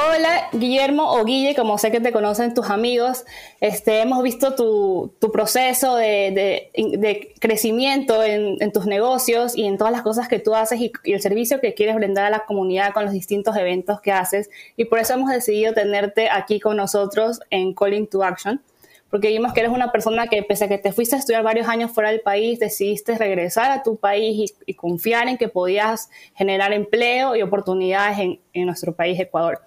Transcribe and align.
Hola 0.00 0.48
Guillermo 0.52 1.12
o 1.12 1.24
Guille, 1.24 1.56
como 1.56 1.76
sé 1.76 1.90
que 1.90 1.98
te 1.98 2.12
conocen 2.12 2.54
tus 2.54 2.70
amigos, 2.70 3.24
este, 3.58 4.00
hemos 4.00 4.22
visto 4.22 4.54
tu, 4.54 5.12
proceso 5.32 5.96
de, 5.96 7.32
crecimiento 7.40 8.22
en, 8.22 8.70
tus 8.70 8.86
negocios 8.86 9.56
y 9.56 9.64
en 9.66 9.76
todas 9.76 9.92
las 9.92 10.02
cosas 10.02 10.28
que 10.28 10.38
tú 10.38 10.54
haces 10.54 10.80
y, 10.80 10.92
el 11.02 11.20
servicio 11.20 11.58
que 11.60 11.74
quieres 11.74 11.96
brindar 11.96 12.26
a 12.26 12.30
la 12.30 12.44
comunidad 12.46 12.92
con 12.94 13.06
los 13.06 13.12
distintos 13.12 13.56
eventos 13.56 14.00
que 14.00 14.12
haces 14.12 14.50
y 14.76 14.84
por 14.84 15.00
eso 15.00 15.14
hemos 15.14 15.32
decidido 15.32 15.74
tenerte 15.74 16.30
aquí 16.30 16.60
con 16.60 16.76
nosotros 16.76 17.40
en 17.50 17.74
Calling 17.74 18.06
to 18.06 18.22
Action 18.22 18.62
porque 19.10 19.28
vimos 19.28 19.52
que 19.52 19.60
eres 19.60 19.72
una 19.72 19.90
persona 19.90 20.28
que 20.28 20.44
pese 20.44 20.66
a 20.66 20.68
que 20.68 20.78
te 20.78 20.92
fuiste 20.92 21.16
a 21.16 21.18
estudiar 21.18 21.42
varios 21.42 21.66
años 21.66 21.90
fuera 21.90 22.10
del 22.10 22.20
país, 22.20 22.60
decidiste 22.60 23.18
regresar 23.18 23.72
a 23.72 23.82
tu 23.82 23.96
país 23.96 24.54
y, 24.64 24.74
confiar 24.74 25.26
en 25.26 25.38
que 25.38 25.48
podías 25.48 26.08
generar 26.36 26.72
empleo 26.72 27.34
y 27.34 27.42
oportunidades 27.42 28.18
en, 28.18 28.38
en, 28.52 28.66
nuestro 28.66 28.94
país, 28.94 29.18
Ecuador. 29.18 29.60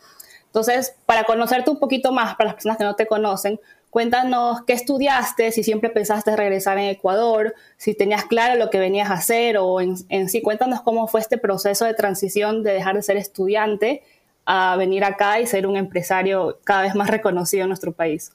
Entonces, 0.51 0.95
para 1.05 1.23
conocerte 1.23 1.71
un 1.71 1.79
poquito 1.79 2.11
más, 2.11 2.35
para 2.35 2.47
las 2.47 2.55
personas 2.55 2.77
que 2.77 2.83
no 2.83 2.95
te 2.95 3.07
conocen, 3.07 3.57
cuéntanos 3.89 4.63
qué 4.67 4.73
estudiaste, 4.73 5.53
si 5.53 5.63
siempre 5.63 5.89
pensaste 5.89 6.35
regresar 6.35 6.77
en 6.77 6.89
Ecuador, 6.89 7.55
si 7.77 7.93
tenías 7.93 8.25
claro 8.25 8.59
lo 8.59 8.69
que 8.69 8.77
venías 8.77 9.09
a 9.09 9.13
hacer 9.13 9.57
o 9.57 9.79
en, 9.79 9.95
en 10.09 10.27
sí, 10.27 10.41
cuéntanos 10.41 10.81
cómo 10.81 11.07
fue 11.07 11.21
este 11.21 11.37
proceso 11.37 11.85
de 11.85 11.93
transición 11.93 12.63
de 12.63 12.73
dejar 12.73 12.95
de 12.95 13.01
ser 13.01 13.15
estudiante 13.15 14.03
a 14.45 14.75
venir 14.75 15.05
acá 15.05 15.39
y 15.39 15.47
ser 15.47 15.65
un 15.65 15.77
empresario 15.77 16.59
cada 16.65 16.81
vez 16.81 16.95
más 16.95 17.09
reconocido 17.09 17.63
en 17.63 17.69
nuestro 17.69 17.93
país. 17.93 18.33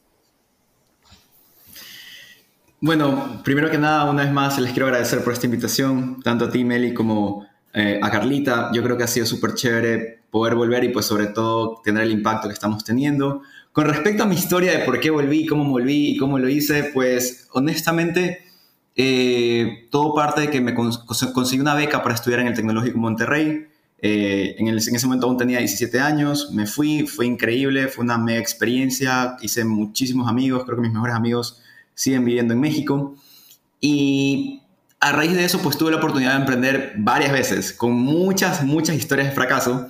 Bueno, 2.80 3.42
primero 3.44 3.70
que 3.70 3.78
nada, 3.78 4.08
una 4.08 4.22
vez 4.22 4.32
más 4.32 4.58
les 4.58 4.72
quiero 4.72 4.86
agradecer 4.86 5.22
por 5.22 5.34
esta 5.34 5.46
invitación, 5.46 6.22
tanto 6.22 6.46
a 6.46 6.50
ti, 6.50 6.64
Meli, 6.64 6.94
como 6.94 7.46
eh, 7.74 8.00
a 8.02 8.10
Carlita. 8.10 8.70
Yo 8.72 8.82
creo 8.82 8.96
que 8.96 9.04
ha 9.04 9.08
sido 9.08 9.26
súper 9.26 9.54
chévere 9.54 10.20
poder 10.36 10.54
volver 10.54 10.84
y 10.84 10.90
pues 10.90 11.06
sobre 11.06 11.28
todo 11.28 11.80
tener 11.82 12.02
el 12.02 12.10
impacto 12.10 12.46
que 12.46 12.52
estamos 12.52 12.84
teniendo. 12.84 13.40
Con 13.72 13.86
respecto 13.86 14.22
a 14.22 14.26
mi 14.26 14.34
historia 14.34 14.72
de 14.72 14.84
por 14.84 15.00
qué 15.00 15.08
volví, 15.08 15.46
cómo 15.46 15.64
volví 15.64 16.10
y 16.10 16.16
cómo 16.18 16.38
lo 16.38 16.46
hice, 16.48 16.90
pues 16.92 17.48
honestamente 17.52 18.44
eh, 18.94 19.88
todo 19.90 20.14
parte 20.14 20.42
de 20.42 20.50
que 20.50 20.60
me 20.60 20.74
conseguí 20.74 21.60
una 21.60 21.74
beca 21.74 22.02
para 22.02 22.14
estudiar 22.14 22.40
en 22.40 22.48
el 22.48 22.54
Tecnológico 22.54 22.98
Monterrey. 22.98 23.66
Eh, 24.02 24.56
en, 24.58 24.68
en, 24.68 24.76
ese 24.76 25.06
momento 25.06 25.26
aún 25.26 25.38
tenía 25.38 25.58
17 25.58 26.00
años, 26.00 26.50
me 26.52 26.66
fui, 26.66 27.06
fue 27.06 27.24
increíble, 27.24 27.88
fue 27.88 28.04
una 28.04 28.18
mega 28.18 28.38
experiencia, 28.38 29.38
hice 29.40 29.64
muchísimos 29.64 30.28
amigos, 30.28 30.64
creo 30.64 30.76
que 30.76 30.82
mis 30.82 30.92
mejores 30.92 31.16
amigos 31.16 31.62
siguen 31.94 32.26
viviendo 32.26 32.52
en 32.52 32.60
México. 32.60 33.14
Y 33.80 34.60
a 35.00 35.12
raíz 35.12 35.32
de 35.34 35.44
eso, 35.44 35.60
pues 35.60 35.78
tuve 35.78 35.90
la 35.90 35.98
oportunidad 35.98 36.32
de 36.32 36.40
emprender 36.40 36.94
varias 36.96 37.32
veces, 37.32 37.72
con 37.72 37.92
muchas, 37.92 38.64
muchas 38.64 38.96
historias 38.96 39.28
de 39.28 39.34
fracaso. 39.34 39.88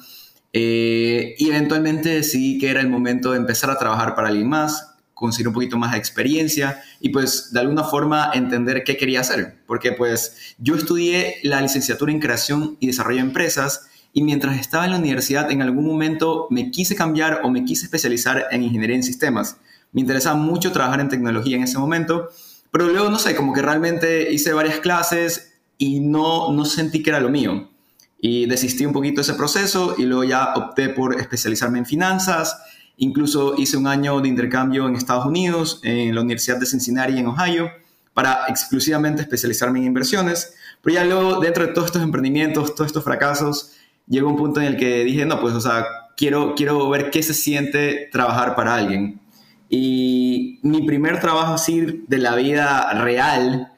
Eh, 0.59 1.35
y 1.37 1.51
eventualmente 1.51 2.09
decidí 2.09 2.57
que 2.57 2.71
era 2.71 2.81
el 2.81 2.89
momento 2.89 3.33
de 3.33 3.37
empezar 3.37 3.69
a 3.69 3.77
trabajar 3.77 4.15
para 4.15 4.29
alguien 4.29 4.49
más, 4.49 4.95
conseguir 5.13 5.49
un 5.49 5.53
poquito 5.53 5.77
más 5.77 5.93
de 5.93 5.99
experiencia 5.99 6.83
y 6.99 7.11
pues 7.11 7.53
de 7.53 7.61
alguna 7.61 7.85
forma 7.85 8.31
entender 8.33 8.83
qué 8.83 8.97
quería 8.97 9.21
hacer. 9.21 9.59
Porque 9.67 9.93
pues 9.93 10.55
yo 10.57 10.75
estudié 10.75 11.41
la 11.43 11.61
licenciatura 11.61 12.11
en 12.11 12.21
creación 12.21 12.79
y 12.81 12.87
desarrollo 12.87 13.19
de 13.19 13.27
empresas 13.27 13.91
y 14.15 14.23
mientras 14.23 14.59
estaba 14.59 14.87
en 14.87 14.93
la 14.93 14.99
universidad 14.99 15.51
en 15.51 15.61
algún 15.61 15.85
momento 15.85 16.47
me 16.49 16.71
quise 16.71 16.97
cambiar 16.97 17.43
o 17.45 17.51
me 17.51 17.67
quise 17.67 17.85
especializar 17.85 18.47
en 18.51 18.63
ingeniería 18.63 18.97
en 18.97 19.03
sistemas. 19.03 19.59
Me 19.93 20.01
interesaba 20.01 20.37
mucho 20.37 20.73
trabajar 20.73 21.01
en 21.01 21.11
tecnología 21.11 21.59
en 21.59 21.65
ese 21.65 21.77
momento, 21.77 22.31
pero 22.71 22.89
luego, 22.89 23.11
no 23.11 23.19
sé, 23.19 23.37
como 23.37 23.53
que 23.53 23.61
realmente 23.61 24.33
hice 24.33 24.55
varias 24.55 24.81
clases 24.81 25.53
y 25.77 26.01
no, 26.01 26.51
no 26.51 26.65
sentí 26.65 27.03
que 27.03 27.11
era 27.11 27.21
lo 27.21 27.29
mío. 27.29 27.76
Y 28.19 28.47
desistí 28.47 28.87
un 28.87 28.93
poquito 28.93 29.17
de 29.17 29.23
ese 29.23 29.35
proceso 29.35 29.95
y 29.99 30.05
luego 30.05 30.25
ya 30.25 30.55
opté 30.55 30.89
por 30.89 31.21
especializarme 31.21 31.79
en 31.79 31.87
finanzas. 31.87 32.59
Incluso 32.97 33.55
hice 33.59 33.77
un 33.77 33.87
año 33.87 34.21
de 34.21 34.29
intercambio 34.29 34.89
en 34.89 34.97
Estados 34.97 35.27
Unidos, 35.27 35.81
en 35.83 36.15
la 36.15 36.23
Universidad 36.23 36.59
de 36.59 36.67
Cincinnati, 36.67 37.19
en 37.19 37.27
Ohio, 37.27 37.71
para 38.15 38.47
exclusivamente 38.49 39.23
especializarme 39.23 39.81
en 39.81 39.87
inversiones. 39.87 40.55
Pero 40.83 40.95
ya 40.95 41.05
luego, 41.05 41.41
dentro 41.41 41.67
de 41.67 41.73
todos 41.73 41.87
estos 41.87 42.03
emprendimientos, 42.03 42.75
todos 42.75 42.87
estos 42.87 43.05
fracasos, 43.05 43.73
llegó 44.07 44.31
un 44.31 44.37
punto 44.37 44.61
en 44.61 44.67
el 44.69 44.77
que 44.77 45.05
dije, 45.05 45.27
no, 45.27 45.41
pues, 45.41 45.55
o 45.55 45.61
sea, 45.61 45.85
quiero, 46.17 46.55
quiero 46.55 46.89
ver 46.89 47.11
qué 47.11 47.23
se 47.23 47.35
siente 47.35 48.09
trabajar 48.11 48.55
para 48.57 48.77
alguien. 48.77 49.21
Y 49.69 50.61
mi 50.63 50.83
primer 50.87 51.21
trabajo 51.21 51.55
así 51.55 52.05
de 52.07 52.19
la 52.19 52.35
vida 52.37 52.93
real 52.95 53.73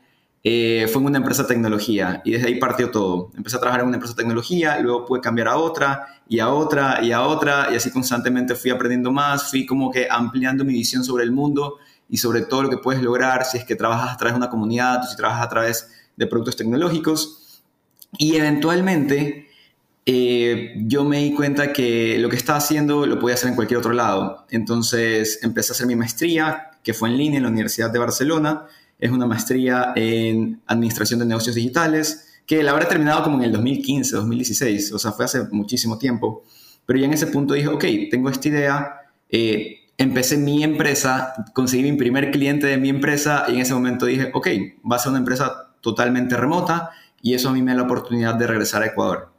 eh, 0.50 0.88
fue 0.88 1.02
en 1.02 1.08
una 1.08 1.18
empresa 1.18 1.42
de 1.42 1.48
tecnología 1.48 2.22
y 2.24 2.30
desde 2.30 2.46
ahí 2.46 2.54
partió 2.54 2.90
todo. 2.90 3.30
Empecé 3.36 3.56
a 3.56 3.60
trabajar 3.60 3.82
en 3.82 3.88
una 3.88 3.96
empresa 3.96 4.14
de 4.14 4.22
tecnología, 4.22 4.78
luego 4.80 5.04
pude 5.04 5.20
cambiar 5.20 5.48
a 5.48 5.58
otra 5.58 6.22
y 6.26 6.38
a 6.38 6.48
otra 6.48 7.00
y 7.02 7.12
a 7.12 7.20
otra 7.20 7.68
y 7.70 7.76
así 7.76 7.90
constantemente 7.90 8.54
fui 8.54 8.70
aprendiendo 8.70 9.12
más, 9.12 9.50
fui 9.50 9.66
como 9.66 9.90
que 9.90 10.08
ampliando 10.10 10.64
mi 10.64 10.72
visión 10.72 11.04
sobre 11.04 11.24
el 11.24 11.32
mundo 11.32 11.76
y 12.08 12.16
sobre 12.16 12.40
todo 12.40 12.62
lo 12.62 12.70
que 12.70 12.78
puedes 12.78 13.02
lograr 13.02 13.44
si 13.44 13.58
es 13.58 13.64
que 13.66 13.76
trabajas 13.76 14.14
a 14.14 14.16
través 14.16 14.32
de 14.32 14.38
una 14.38 14.48
comunidad 14.48 15.04
o 15.04 15.06
si 15.06 15.16
trabajas 15.16 15.44
a 15.44 15.48
través 15.50 15.90
de 16.16 16.26
productos 16.26 16.56
tecnológicos. 16.56 17.62
Y 18.16 18.36
eventualmente 18.36 19.48
eh, 20.06 20.76
yo 20.86 21.04
me 21.04 21.18
di 21.18 21.34
cuenta 21.34 21.74
que 21.74 22.16
lo 22.18 22.30
que 22.30 22.36
estaba 22.36 22.56
haciendo 22.56 23.04
lo 23.04 23.18
podía 23.18 23.34
hacer 23.34 23.50
en 23.50 23.54
cualquier 23.54 23.80
otro 23.80 23.92
lado. 23.92 24.46
Entonces 24.48 25.40
empecé 25.42 25.72
a 25.72 25.74
hacer 25.74 25.86
mi 25.86 25.94
maestría, 25.94 26.70
que 26.82 26.94
fue 26.94 27.10
en 27.10 27.18
línea 27.18 27.36
en 27.36 27.42
la 27.42 27.50
Universidad 27.50 27.90
de 27.90 27.98
Barcelona. 27.98 28.66
Es 28.98 29.10
una 29.10 29.26
maestría 29.26 29.92
en 29.94 30.60
Administración 30.66 31.20
de 31.20 31.26
Negocios 31.26 31.54
Digitales, 31.54 32.40
que 32.46 32.62
la 32.62 32.72
habré 32.72 32.86
terminado 32.86 33.22
como 33.22 33.38
en 33.38 33.44
el 33.44 33.52
2015, 33.52 34.16
2016, 34.16 34.92
o 34.92 34.98
sea, 34.98 35.12
fue 35.12 35.26
hace 35.26 35.44
muchísimo 35.50 35.98
tiempo. 35.98 36.42
Pero 36.86 36.98
ya 36.98 37.04
en 37.04 37.12
ese 37.12 37.26
punto 37.26 37.54
dije, 37.54 37.68
ok, 37.68 37.84
tengo 38.10 38.30
esta 38.30 38.48
idea, 38.48 39.00
eh, 39.28 39.80
empecé 39.98 40.38
mi 40.38 40.64
empresa, 40.64 41.34
conseguí 41.52 41.82
mi 41.82 41.98
primer 41.98 42.30
cliente 42.30 42.66
de 42.66 42.78
mi 42.78 42.88
empresa 42.88 43.44
y 43.48 43.56
en 43.56 43.60
ese 43.60 43.74
momento 43.74 44.06
dije, 44.06 44.30
ok, 44.32 44.48
va 44.90 44.96
a 44.96 44.98
ser 44.98 45.10
una 45.10 45.18
empresa 45.18 45.74
totalmente 45.80 46.36
remota 46.36 46.90
y 47.20 47.34
eso 47.34 47.50
a 47.50 47.52
mí 47.52 47.62
me 47.62 47.72
da 47.72 47.78
la 47.78 47.82
oportunidad 47.82 48.34
de 48.36 48.46
regresar 48.46 48.82
a 48.82 48.86
Ecuador. 48.86 49.32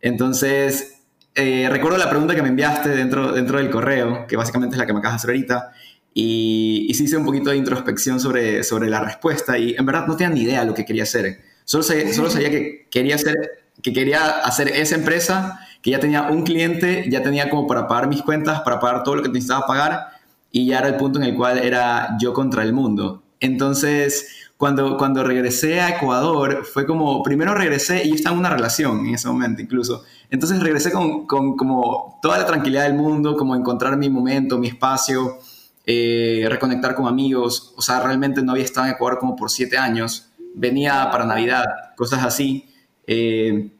Entonces, 0.00 1.02
eh, 1.34 1.68
recuerdo 1.70 1.96
la 1.96 2.10
pregunta 2.10 2.34
que 2.34 2.42
me 2.42 2.48
enviaste 2.48 2.90
dentro, 2.90 3.32
dentro 3.32 3.58
del 3.58 3.70
correo, 3.70 4.26
que 4.26 4.36
básicamente 4.36 4.74
es 4.74 4.78
la 4.78 4.86
que 4.86 4.92
me 4.92 4.98
acabas 4.98 5.14
de 5.14 5.16
hacer 5.16 5.30
ahorita, 5.30 5.72
y, 6.14 6.86
y 6.88 6.94
sí 6.94 7.04
hice 7.04 7.16
un 7.16 7.24
poquito 7.24 7.50
de 7.50 7.56
introspección 7.56 8.20
sobre, 8.20 8.64
sobre 8.64 8.90
la 8.90 9.00
respuesta 9.00 9.58
y 9.58 9.74
en 9.74 9.86
verdad 9.86 10.06
no 10.06 10.16
tenía 10.16 10.34
ni 10.34 10.42
idea 10.42 10.60
de 10.60 10.66
lo 10.66 10.74
que 10.74 10.84
quería 10.84 11.04
hacer. 11.04 11.42
Solo 11.64 11.82
sabía, 11.82 12.12
solo 12.12 12.30
sabía 12.30 12.50
que, 12.50 12.88
quería 12.90 13.14
hacer, 13.14 13.36
que 13.82 13.92
quería 13.92 14.40
hacer 14.40 14.68
esa 14.68 14.94
empresa, 14.94 15.60
que 15.80 15.90
ya 15.90 16.00
tenía 16.00 16.22
un 16.22 16.42
cliente, 16.42 17.06
ya 17.08 17.22
tenía 17.22 17.48
como 17.48 17.66
para 17.66 17.86
pagar 17.86 18.08
mis 18.08 18.22
cuentas, 18.22 18.60
para 18.60 18.78
pagar 18.78 19.02
todo 19.02 19.16
lo 19.16 19.22
que 19.22 19.28
necesitaba 19.28 19.66
pagar 19.66 20.06
y 20.50 20.66
ya 20.66 20.80
era 20.80 20.88
el 20.88 20.96
punto 20.96 21.18
en 21.18 21.24
el 21.24 21.34
cual 21.34 21.58
era 21.58 22.16
yo 22.20 22.34
contra 22.34 22.62
el 22.62 22.72
mundo. 22.72 23.22
Entonces, 23.40 24.28
cuando, 24.56 24.96
cuando 24.96 25.24
regresé 25.24 25.80
a 25.80 25.96
Ecuador, 25.96 26.64
fue 26.64 26.86
como, 26.86 27.22
primero 27.22 27.54
regresé 27.54 28.04
y 28.04 28.10
yo 28.10 28.14
estaba 28.14 28.34
en 28.34 28.40
una 28.40 28.50
relación 28.50 29.06
en 29.06 29.14
ese 29.14 29.26
momento 29.28 29.62
incluso. 29.62 30.04
Entonces 30.30 30.60
regresé 30.60 30.92
con, 30.92 31.26
con 31.26 31.56
como 31.56 32.18
toda 32.22 32.38
la 32.38 32.46
tranquilidad 32.46 32.84
del 32.84 32.94
mundo, 32.94 33.36
como 33.36 33.56
encontrar 33.56 33.96
mi 33.96 34.08
momento, 34.08 34.58
mi 34.58 34.68
espacio, 34.68 35.38
eh, 35.86 36.46
reconectar 36.48 36.94
con 36.94 37.06
amigos. 37.06 37.74
O 37.76 37.82
sea, 37.82 38.00
realmente 38.00 38.42
no 38.42 38.52
había 38.52 38.64
estado 38.64 38.86
en 38.86 38.94
Ecuador 38.94 39.18
como 39.18 39.36
por 39.36 39.50
siete 39.50 39.76
años. 39.78 40.30
Venía 40.54 41.08
para 41.10 41.24
Navidad, 41.24 41.64
cosas 41.96 42.24
así. 42.24 42.68
Eh, 43.06 43.70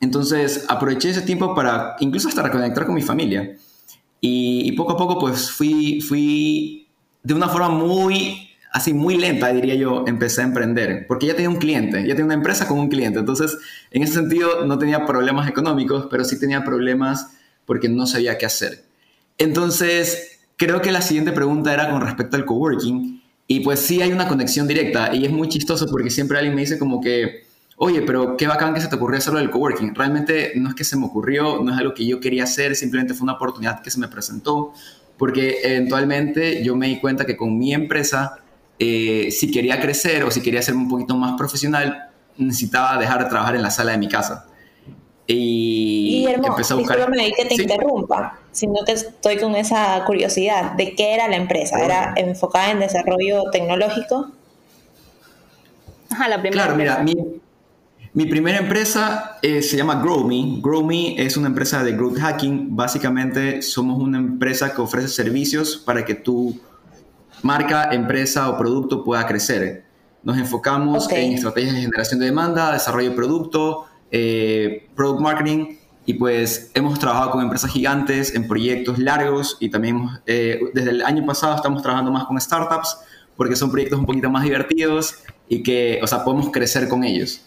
entonces 0.00 0.64
aproveché 0.68 1.10
ese 1.10 1.22
tiempo 1.22 1.54
para 1.54 1.96
incluso 2.00 2.28
hasta 2.28 2.42
reconectar 2.42 2.86
con 2.86 2.94
mi 2.94 3.02
familia. 3.02 3.56
Y, 4.20 4.68
y 4.68 4.72
poco 4.72 4.92
a 4.92 4.96
poco 4.96 5.18
pues 5.18 5.50
fui, 5.50 6.00
fui 6.00 6.88
de 7.22 7.34
una 7.34 7.48
forma 7.48 7.68
muy 7.68 8.50
así 8.74 8.92
muy 8.92 9.16
lenta, 9.16 9.52
diría 9.52 9.76
yo, 9.76 10.02
empecé 10.08 10.40
a 10.40 10.44
emprender, 10.44 11.06
porque 11.06 11.28
ya 11.28 11.34
tenía 11.34 11.48
un 11.48 11.58
cliente, 11.58 12.02
ya 12.02 12.08
tenía 12.08 12.24
una 12.24 12.34
empresa 12.34 12.66
con 12.66 12.80
un 12.80 12.88
cliente. 12.88 13.20
Entonces, 13.20 13.56
en 13.92 14.02
ese 14.02 14.14
sentido, 14.14 14.66
no 14.66 14.78
tenía 14.78 15.06
problemas 15.06 15.48
económicos, 15.48 16.08
pero 16.10 16.24
sí 16.24 16.40
tenía 16.40 16.64
problemas 16.64 17.36
porque 17.66 17.88
no 17.88 18.04
sabía 18.08 18.36
qué 18.36 18.46
hacer. 18.46 18.84
Entonces, 19.38 20.33
creo 20.56 20.80
que 20.80 20.92
la 20.92 21.02
siguiente 21.02 21.32
pregunta 21.32 21.72
era 21.72 21.90
con 21.90 22.00
respecto 22.00 22.36
al 22.36 22.44
coworking. 22.44 23.22
Y 23.46 23.60
pues 23.60 23.80
sí 23.80 24.00
hay 24.00 24.12
una 24.12 24.26
conexión 24.26 24.66
directa 24.66 25.14
y 25.14 25.26
es 25.26 25.30
muy 25.30 25.48
chistoso 25.48 25.86
porque 25.90 26.10
siempre 26.10 26.38
alguien 26.38 26.54
me 26.54 26.62
dice 26.62 26.78
como 26.78 27.00
que, 27.00 27.44
oye, 27.76 28.00
pero 28.02 28.36
qué 28.38 28.46
bacán 28.46 28.72
que 28.72 28.80
se 28.80 28.88
te 28.88 28.96
ocurrió 28.96 29.18
hacerlo 29.18 29.38
del 29.38 29.50
coworking. 29.50 29.94
Realmente 29.94 30.52
no 30.56 30.70
es 30.70 30.74
que 30.74 30.84
se 30.84 30.96
me 30.96 31.04
ocurrió, 31.04 31.62
no 31.62 31.72
es 31.72 31.78
algo 31.78 31.92
que 31.92 32.06
yo 32.06 32.20
quería 32.20 32.44
hacer, 32.44 32.74
simplemente 32.74 33.12
fue 33.12 33.24
una 33.24 33.34
oportunidad 33.34 33.82
que 33.82 33.90
se 33.90 34.00
me 34.00 34.08
presentó 34.08 34.72
porque 35.18 35.58
eventualmente 35.62 36.64
yo 36.64 36.74
me 36.74 36.88
di 36.88 36.98
cuenta 36.98 37.24
que 37.24 37.36
con 37.36 37.56
mi 37.56 37.72
empresa 37.72 38.40
eh, 38.78 39.28
si 39.30 39.50
quería 39.50 39.80
crecer 39.80 40.24
o 40.24 40.30
si 40.30 40.42
quería 40.42 40.60
ser 40.60 40.74
un 40.74 40.88
poquito 40.88 41.16
más 41.16 41.36
profesional, 41.38 42.10
necesitaba 42.36 42.98
dejar 42.98 43.22
de 43.22 43.30
trabajar 43.30 43.54
en 43.54 43.62
la 43.62 43.70
sala 43.70 43.92
de 43.92 43.98
mi 43.98 44.08
casa. 44.08 44.46
Y 45.26 46.22
Guillermo, 46.22 46.48
empecé 46.48 46.74
a 46.74 46.76
buscar... 46.76 47.12
que 47.12 47.44
te 47.44 47.62
interrumpa, 47.62 48.38
sino 48.54 48.84
que 48.86 48.92
estoy 48.92 49.36
con 49.36 49.54
esa 49.56 50.02
curiosidad. 50.06 50.72
¿De 50.72 50.94
qué 50.94 51.12
era 51.12 51.28
la 51.28 51.36
empresa? 51.36 51.78
¿Era 51.78 52.14
enfocada 52.16 52.70
en 52.70 52.80
desarrollo 52.80 53.50
tecnológico? 53.50 54.30
Ajá, 56.10 56.28
la 56.28 56.40
primera. 56.40 56.64
Claro, 56.64 56.76
mira, 56.76 56.98
mi, 57.00 57.14
mi 58.12 58.26
primera 58.26 58.58
empresa 58.58 59.38
eh, 59.42 59.60
se 59.60 59.76
llama 59.76 60.00
GrowMe. 60.00 60.60
GrowMe 60.60 61.16
es 61.18 61.36
una 61.36 61.48
empresa 61.48 61.82
de 61.82 61.92
growth 61.92 62.18
hacking. 62.18 62.76
Básicamente 62.76 63.60
somos 63.60 63.98
una 64.00 64.18
empresa 64.18 64.72
que 64.72 64.80
ofrece 64.80 65.08
servicios 65.08 65.76
para 65.76 66.04
que 66.04 66.14
tu 66.14 66.58
marca, 67.42 67.92
empresa 67.92 68.48
o 68.48 68.56
producto 68.56 69.02
pueda 69.02 69.26
crecer. 69.26 69.84
Nos 70.22 70.38
enfocamos 70.38 71.10
en 71.10 71.32
estrategias 71.32 71.74
de 71.74 71.80
generación 71.82 72.20
de 72.20 72.26
demanda, 72.26 72.72
desarrollo 72.72 73.10
de 73.10 73.16
producto, 73.16 73.86
eh, 74.12 74.88
product 74.94 75.20
marketing 75.20 75.76
y 76.06 76.14
pues 76.14 76.70
hemos 76.74 76.98
trabajado 76.98 77.30
con 77.30 77.42
empresas 77.42 77.70
gigantes 77.70 78.34
en 78.34 78.46
proyectos 78.46 78.98
largos 78.98 79.56
y 79.60 79.70
también 79.70 80.08
eh, 80.26 80.60
desde 80.74 80.90
el 80.90 81.02
año 81.02 81.24
pasado 81.24 81.56
estamos 81.56 81.82
trabajando 81.82 82.10
más 82.10 82.24
con 82.24 82.40
startups 82.40 82.98
porque 83.36 83.56
son 83.56 83.70
proyectos 83.70 83.98
un 83.98 84.06
poquito 84.06 84.30
más 84.30 84.44
divertidos 84.44 85.16
y 85.48 85.62
que, 85.62 86.00
o 86.02 86.06
sea, 86.06 86.24
podemos 86.24 86.50
crecer 86.50 86.88
con 86.88 87.04
ellos. 87.04 87.42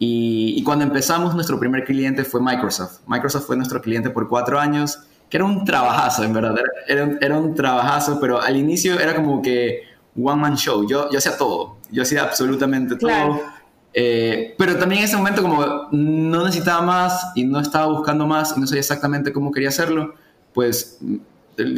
Y, 0.00 0.62
cuando 0.62 0.84
empezamos, 0.84 1.34
nuestro 1.34 1.58
primer 1.58 1.84
cliente 1.84 2.24
fue 2.24 2.40
Microsoft. 2.40 3.00
Microsoft 3.06 3.46
fue 3.46 3.56
nuestro 3.56 3.80
cliente 3.80 4.10
por 4.10 4.28
cuatro 4.28 4.60
años, 4.60 5.00
que 5.28 5.38
era 5.38 5.44
un 5.44 5.64
trabajazo, 5.64 6.22
en 6.22 6.32
verdad. 6.32 6.54
Era, 6.86 7.18
era 7.20 7.36
un 7.36 7.54
trabajazo, 7.54 8.20
pero 8.20 8.40
al 8.40 8.56
inicio 8.56 8.98
era 9.00 9.16
como 9.16 9.42
que 9.42 9.82
one 10.16 10.40
man 10.40 10.56
show. 10.56 10.86
Yo, 10.88 11.10
yo 11.10 11.18
hacía 11.18 11.36
todo. 11.36 11.78
Yo 11.90 12.02
hacía 12.02 12.22
absolutamente 12.22 12.94
todo. 12.94 13.42
Eh, 13.94 14.54
pero 14.58 14.76
también 14.76 15.00
en 15.00 15.06
ese 15.06 15.16
momento 15.16 15.42
como 15.42 15.88
no 15.92 16.44
necesitaba 16.44 16.82
más 16.82 17.32
y 17.34 17.44
no 17.44 17.58
estaba 17.60 17.86
buscando 17.86 18.26
más 18.26 18.54
y 18.56 18.60
no 18.60 18.66
sabía 18.66 18.80
exactamente 18.80 19.32
cómo 19.32 19.50
quería 19.50 19.70
hacerlo, 19.70 20.14
pues 20.52 20.98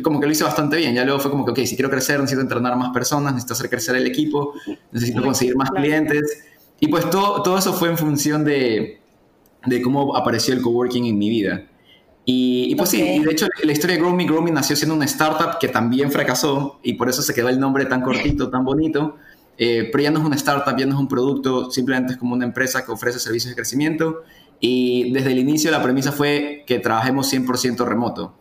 como 0.02 0.20
que 0.20 0.26
lo 0.26 0.32
hice 0.32 0.44
bastante 0.44 0.76
bien. 0.76 0.94
Ya 0.94 1.04
luego 1.04 1.20
fue 1.20 1.30
como 1.30 1.44
que, 1.44 1.52
ok, 1.52 1.58
si 1.60 1.76
quiero 1.76 1.90
crecer, 1.90 2.20
necesito 2.20 2.42
entrenar 2.42 2.72
a 2.72 2.76
más 2.76 2.90
personas, 2.92 3.32
necesito 3.32 3.54
hacer 3.54 3.70
crecer 3.70 3.96
el 3.96 4.06
equipo, 4.06 4.52
necesito 4.92 5.22
conseguir 5.22 5.56
más 5.56 5.70
clientes. 5.70 6.44
Y 6.80 6.88
pues 6.88 7.08
todo, 7.10 7.42
todo 7.42 7.58
eso 7.58 7.72
fue 7.72 7.88
en 7.88 7.98
función 7.98 8.44
de, 8.44 9.00
de 9.66 9.82
cómo 9.82 10.16
apareció 10.16 10.54
el 10.54 10.62
coworking 10.62 11.06
en 11.06 11.18
mi 11.18 11.30
vida. 11.30 11.64
Y, 12.24 12.74
pues 12.76 12.90
sí, 12.90 13.02
y 13.02 13.24
de 13.24 13.32
hecho 13.32 13.46
la 13.64 13.72
historia 13.72 13.96
de 13.96 14.02
GrowMe, 14.02 14.24
GrowMe 14.24 14.52
nació 14.52 14.76
siendo 14.76 14.94
una 14.94 15.06
startup 15.06 15.58
que 15.58 15.66
también 15.68 16.12
fracasó 16.12 16.78
y 16.82 16.92
por 16.92 17.08
eso 17.08 17.22
se 17.22 17.34
quedó 17.34 17.48
el 17.48 17.58
nombre 17.58 17.86
tan 17.86 18.02
cortito, 18.02 18.50
tan 18.50 18.64
bonito. 18.64 19.16
Eh, 19.62 19.90
pero 19.92 20.02
ya 20.02 20.10
no 20.10 20.20
es 20.20 20.24
una 20.24 20.36
startup, 20.36 20.74
ya 20.78 20.86
no 20.86 20.94
es 20.94 21.00
un 21.00 21.06
producto, 21.06 21.70
simplemente 21.70 22.14
es 22.14 22.18
como 22.18 22.34
una 22.34 22.46
empresa 22.46 22.82
que 22.82 22.92
ofrece 22.92 23.18
servicios 23.18 23.50
de 23.50 23.56
crecimiento. 23.56 24.22
Y 24.58 25.12
desde 25.12 25.32
el 25.32 25.38
inicio 25.38 25.70
la 25.70 25.82
premisa 25.82 26.12
fue 26.12 26.64
que 26.66 26.78
trabajemos 26.78 27.30
100% 27.30 27.84
remoto. 27.84 28.34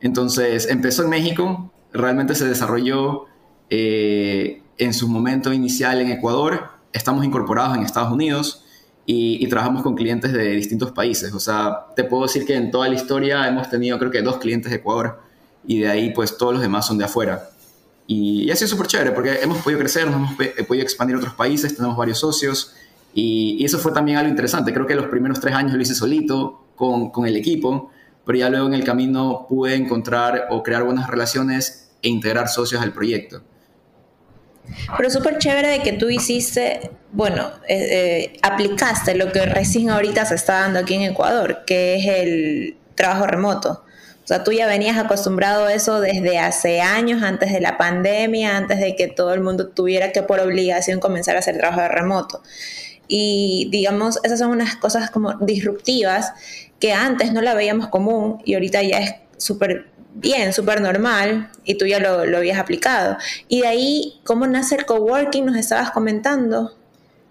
Entonces 0.00 0.68
empezó 0.70 1.02
en 1.02 1.10
México, 1.10 1.72
realmente 1.92 2.36
se 2.36 2.46
desarrolló 2.46 3.24
eh, 3.68 4.62
en 4.78 4.94
su 4.94 5.08
momento 5.08 5.52
inicial 5.52 6.00
en 6.00 6.12
Ecuador, 6.12 6.68
estamos 6.92 7.24
incorporados 7.24 7.76
en 7.76 7.82
Estados 7.82 8.12
Unidos 8.12 8.64
y, 9.06 9.44
y, 9.44 9.48
trabajamos 9.48 9.82
con 9.82 9.96
clientes 9.96 10.32
de 10.32 10.52
distintos 10.52 10.92
países. 10.92 11.34
O 11.34 11.40
sea, 11.40 11.86
te 11.96 12.04
puedo 12.04 12.22
decir 12.22 12.46
que 12.46 12.54
en 12.54 12.70
toda 12.70 12.88
la 12.88 12.94
historia 12.94 13.48
hemos 13.48 13.68
tenido 13.68 13.98
creo 13.98 14.12
que 14.12 14.22
dos 14.22 14.38
clientes 14.38 14.70
de 14.70 14.76
Ecuador 14.76 15.20
y 15.66 15.80
de 15.80 15.88
ahí 15.88 16.12
pues 16.12 16.38
todos 16.38 16.52
los 16.52 16.62
demás 16.62 16.86
son 16.86 16.96
de 16.96 17.06
afuera. 17.06 17.50
Y, 18.12 18.50
ha 18.50 18.56
sido 18.56 18.66
súper 18.66 18.88
chévere 18.88 19.12
porque 19.12 19.38
hemos 19.40 19.58
podido 19.58 19.78
crecer, 19.78 20.08
hemos 20.08 20.34
podido 20.34 20.82
expandir 20.82 21.14
a 21.14 21.20
otros 21.20 21.34
países, 21.34 21.76
tenemos 21.76 21.96
varios 21.96 22.18
socios 22.18 22.74
y, 23.14 23.64
eso 23.64 23.78
fue 23.78 23.92
también 23.92 24.18
algo 24.18 24.28
interesante. 24.28 24.72
Creo 24.72 24.84
que 24.84 24.96
los 24.96 25.06
primeros 25.06 25.38
tres 25.38 25.54
años 25.54 25.74
lo 25.74 25.80
hice 25.80 25.94
solito 25.94 26.66
con, 26.74 27.10
con 27.10 27.24
el 27.28 27.36
equipo, 27.36 27.92
pero 28.26 28.36
ya 28.36 28.50
luego 28.50 28.66
en 28.66 28.74
el 28.74 28.82
camino 28.82 29.46
pude 29.48 29.76
encontrar 29.76 30.48
o 30.50 30.64
crear 30.64 30.82
buenas 30.82 31.08
relaciones 31.08 31.92
e 32.02 32.08
integrar 32.08 32.48
socios 32.48 32.82
al 32.82 32.92
proyecto. 32.92 33.42
Pero 34.96 35.08
súper 35.08 35.38
chévere 35.38 35.68
de 35.68 35.80
que 35.80 35.92
tú 35.92 36.10
hiciste, 36.10 36.90
bueno, 37.12 37.48
eh, 37.68 38.32
eh, 38.32 38.38
aplicaste 38.42 39.14
lo 39.14 39.30
que 39.30 39.46
recién 39.46 39.88
ahorita 39.88 40.24
se 40.24 40.34
está 40.34 40.62
dando 40.62 40.80
aquí 40.80 40.94
en 40.94 41.02
Ecuador, 41.02 41.62
que 41.64 41.94
es 41.94 42.06
el 42.08 42.76
trabajo 42.96 43.28
remoto. 43.28 43.84
Sea, 44.30 44.44
tú 44.44 44.52
ya 44.52 44.68
venías 44.68 44.96
acostumbrado 44.96 45.64
a 45.64 45.74
eso 45.74 46.00
desde 46.00 46.38
hace 46.38 46.80
años, 46.80 47.24
antes 47.24 47.52
de 47.52 47.60
la 47.60 47.76
pandemia, 47.76 48.56
antes 48.56 48.78
de 48.78 48.94
que 48.94 49.08
todo 49.08 49.34
el 49.34 49.40
mundo 49.40 49.70
tuviera 49.70 50.12
que 50.12 50.22
por 50.22 50.38
obligación 50.38 51.00
comenzar 51.00 51.34
a 51.34 51.40
hacer 51.40 51.58
trabajo 51.58 51.80
de 51.80 51.88
remoto. 51.88 52.40
Y 53.08 53.66
digamos, 53.72 54.20
esas 54.22 54.38
son 54.38 54.52
unas 54.52 54.76
cosas 54.76 55.10
como 55.10 55.32
disruptivas 55.40 56.32
que 56.78 56.92
antes 56.92 57.32
no 57.32 57.42
la 57.42 57.54
veíamos 57.54 57.88
común 57.88 58.40
y 58.44 58.54
ahorita 58.54 58.84
ya 58.84 58.98
es 58.98 59.14
súper 59.36 59.88
bien, 60.14 60.52
súper 60.52 60.80
normal 60.80 61.50
y 61.64 61.74
tú 61.74 61.86
ya 61.86 61.98
lo, 61.98 62.24
lo 62.24 62.38
habías 62.38 62.60
aplicado. 62.60 63.16
Y 63.48 63.62
de 63.62 63.66
ahí, 63.66 64.20
¿cómo 64.22 64.46
nace 64.46 64.76
el 64.76 64.86
coworking? 64.86 65.44
Nos 65.44 65.56
estabas 65.56 65.90
comentando. 65.90 66.76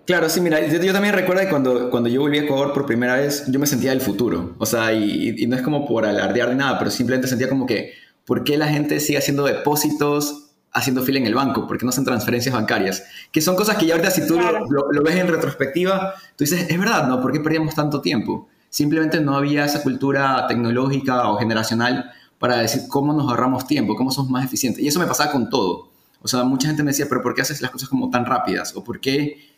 Claro, 0.10 0.28
sí, 0.28 0.42
mira, 0.42 0.60
yo, 0.66 0.92
también 0.92 1.14
recuerdo 1.14 1.44
que 1.44 1.50
cuando, 1.50 1.92
cuando 1.92 2.10
yo 2.10 2.22
volví 2.22 2.40
a 2.40 2.42
Ecuador 2.42 2.74
por 2.74 2.88
primera 2.88 3.18
vez, 3.18 3.44
yo 3.48 3.60
me 3.60 3.68
sentía 3.68 3.92
del 3.92 4.02
futuro. 4.02 4.56
O 4.58 4.66
sea, 4.66 4.92
y, 4.92 5.46
no 5.46 5.56
es 5.56 5.62
como 5.62 5.86
por 5.88 6.04
alardear 6.04 6.50
de 6.50 6.56
nada, 6.56 6.80
pero 6.80 6.90
simplemente 6.90 7.28
sentía 7.28 7.48
como 7.48 7.68
que, 7.68 7.94
¿por 8.26 8.44
qué 8.44 8.58
la 8.58 8.68
gente 8.70 9.00
sigue 9.02 9.20
haciendo 9.20 9.44
depósitos 9.44 10.48
haciendo 10.72 11.04
fila 11.04 11.20
en 11.20 11.28
el 11.28 11.36
banco? 11.36 11.68
¿Por 11.68 11.78
qué 11.78 11.86
no 11.86 11.92
hacen 11.92 12.06
transferencias 12.06 12.56
bancarias? 12.56 13.04
Que 13.32 13.40
son 13.40 13.56
cosas 13.56 13.78
que 13.78 13.86
ya 13.86 13.94
ahorita 13.94 14.10
si 14.10 14.26
tú 14.26 14.40
lo, 14.40 15.04
ves 15.04 15.16
en 15.16 15.28
retrospectiva, 15.28 16.16
tú 16.36 16.44
dices, 16.44 16.66
es 16.68 16.80
verdad, 16.80 17.08
¿no? 17.08 17.22
¿Por 17.22 17.32
qué 17.32 17.40
perdíamos 17.40 17.76
tanto 17.76 18.02
tiempo? 18.02 18.48
Simplemente 18.72 19.22
no 19.22 19.38
había 19.38 19.64
esa 19.64 19.84
cultura 19.84 20.48
tecnológica 20.48 21.30
o 21.30 21.38
generacional 21.38 22.12
para 22.40 22.58
decir 22.58 22.88
cómo 22.88 23.14
nos 23.14 23.30
ahorramos 23.30 23.68
tiempo, 23.68 23.96
cómo 23.96 24.10
somos 24.10 24.32
más 24.32 24.44
eficientes. 24.44 24.84
Y 24.84 24.88
eso 24.88 25.00
me 25.00 25.06
pasaba 25.06 25.32
con 25.32 25.52
todo. 25.52 25.92
O 26.24 26.28
sea, 26.28 26.44
mucha 26.46 26.68
gente 26.68 26.82
me 26.82 26.90
decía, 26.90 27.06
pero 27.08 27.22
¿por 27.22 27.36
qué 27.36 27.44
haces 27.44 27.62
las 27.62 27.70
cosas 27.70 27.90
como 27.90 28.10
tan 28.10 28.26
rápidas? 28.26 28.76
¿O 28.76 28.84
por 28.84 29.00
qué 29.00 29.49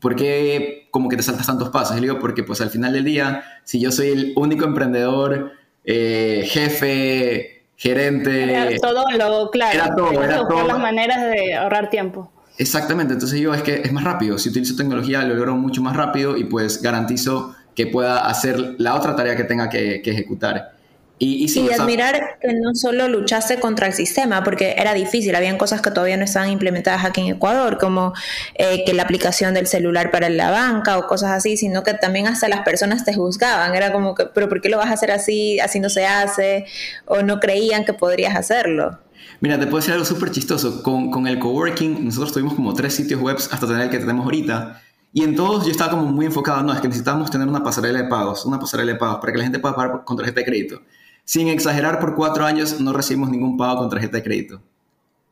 ¿por 0.00 0.16
qué 0.16 0.88
como 0.90 1.08
que 1.08 1.16
te 1.16 1.22
saltas 1.22 1.46
tantos 1.46 1.70
pasos? 1.70 1.96
Y 1.96 2.00
digo, 2.00 2.18
porque 2.18 2.42
pues 2.42 2.60
al 2.60 2.70
final 2.70 2.92
del 2.92 3.04
día, 3.04 3.44
si 3.64 3.80
yo 3.80 3.92
soy 3.92 4.08
el 4.08 4.32
único 4.36 4.64
emprendedor, 4.64 5.52
eh, 5.84 6.44
jefe, 6.46 7.64
gerente... 7.76 8.52
Era 8.52 8.76
todo 8.76 9.04
lo 9.16 9.50
claro. 9.50 9.74
Era 9.74 9.94
todo, 9.94 10.22
era 10.22 10.46
todo. 10.46 10.66
las 10.66 10.78
maneras 10.78 11.30
de 11.30 11.54
ahorrar 11.54 11.90
tiempo. 11.90 12.32
Exactamente, 12.58 13.14
entonces 13.14 13.40
yo 13.40 13.54
es 13.54 13.62
que 13.62 13.82
es 13.84 13.92
más 13.92 14.04
rápido. 14.04 14.36
Si 14.38 14.48
utilizo 14.48 14.74
tecnología 14.74 15.22
lo 15.22 15.34
logro 15.34 15.54
mucho 15.54 15.80
más 15.80 15.96
rápido 15.96 16.36
y 16.36 16.44
pues 16.44 16.82
garantizo 16.82 17.54
que 17.76 17.86
pueda 17.86 18.26
hacer 18.26 18.74
la 18.78 18.96
otra 18.96 19.14
tarea 19.14 19.36
que 19.36 19.44
tenga 19.44 19.68
que, 19.68 20.02
que 20.02 20.10
ejecutar. 20.10 20.77
Y, 21.20 21.72
admirar 21.72 22.38
que 22.40 22.52
no 22.54 22.74
solo 22.76 23.08
luchaste 23.08 23.58
contra 23.58 23.88
el 23.88 23.92
sistema, 23.92 24.44
porque 24.44 24.76
era 24.78 24.94
difícil, 24.94 25.34
habían 25.34 25.58
cosas 25.58 25.82
que 25.82 25.90
todavía 25.90 26.16
no 26.16 26.24
estaban 26.24 26.50
implementadas 26.50 27.04
aquí 27.04 27.22
en 27.22 27.34
Ecuador, 27.34 27.78
como 27.78 28.12
eh, 28.54 28.84
que 28.84 28.94
la 28.94 29.02
aplicación 29.02 29.52
del 29.52 29.66
celular 29.66 30.12
para 30.12 30.28
la 30.28 30.50
banca 30.50 30.96
o 30.96 31.08
cosas 31.08 31.32
así, 31.32 31.56
sino 31.56 31.82
que 31.82 31.94
también 31.94 32.28
hasta 32.28 32.48
las 32.48 32.60
personas 32.60 33.04
te 33.04 33.14
juzgaban, 33.14 33.74
era 33.74 33.92
como 33.92 34.14
que, 34.14 34.26
pero 34.26 34.48
¿por 34.48 34.60
qué 34.60 34.68
lo 34.68 34.78
vas 34.78 34.90
a 34.90 34.92
hacer 34.92 35.10
así? 35.10 35.58
Así 35.58 35.80
no 35.80 35.88
se 35.88 36.06
hace, 36.06 36.66
o 37.06 37.22
no 37.22 37.40
creían 37.40 37.84
que 37.84 37.94
podrías 37.94 38.36
hacerlo. 38.36 39.00
Mira, 39.40 39.58
te 39.58 39.66
puedo 39.66 39.78
decir 39.78 39.94
algo 39.94 40.04
súper 40.04 40.30
chistoso, 40.30 40.84
con, 40.84 41.10
con 41.10 41.26
el 41.26 41.40
coworking 41.40 42.04
nosotros 42.04 42.32
tuvimos 42.32 42.54
como 42.54 42.74
tres 42.74 42.94
sitios 42.94 43.20
web 43.20 43.36
hasta 43.36 43.66
tener 43.66 43.82
el 43.82 43.90
que 43.90 43.98
tenemos 43.98 44.24
ahorita, 44.24 44.82
y 45.12 45.24
en 45.24 45.34
todos 45.34 45.64
yo 45.64 45.72
estaba 45.72 45.90
como 45.90 46.04
muy 46.04 46.26
enfocado, 46.26 46.62
no, 46.62 46.72
es 46.72 46.80
que 46.80 46.86
necesitamos 46.86 47.28
tener 47.28 47.48
una 47.48 47.64
pasarela 47.64 48.02
de 48.02 48.08
pagos, 48.08 48.46
una 48.46 48.60
pasarela 48.60 48.92
de 48.92 48.98
pagos 48.98 49.18
para 49.18 49.32
que 49.32 49.38
la 49.38 49.44
gente 49.44 49.58
pueda 49.58 49.74
pagar 49.74 50.04
con 50.04 50.16
tarjeta 50.16 50.40
de 50.40 50.46
crédito 50.46 50.80
sin 51.28 51.48
exagerar, 51.48 52.00
por 52.00 52.14
cuatro 52.14 52.46
años 52.46 52.80
no 52.80 52.90
recibimos 52.94 53.28
ningún 53.28 53.58
pago 53.58 53.80
con 53.80 53.90
tarjeta 53.90 54.16
de 54.16 54.22
crédito. 54.22 54.62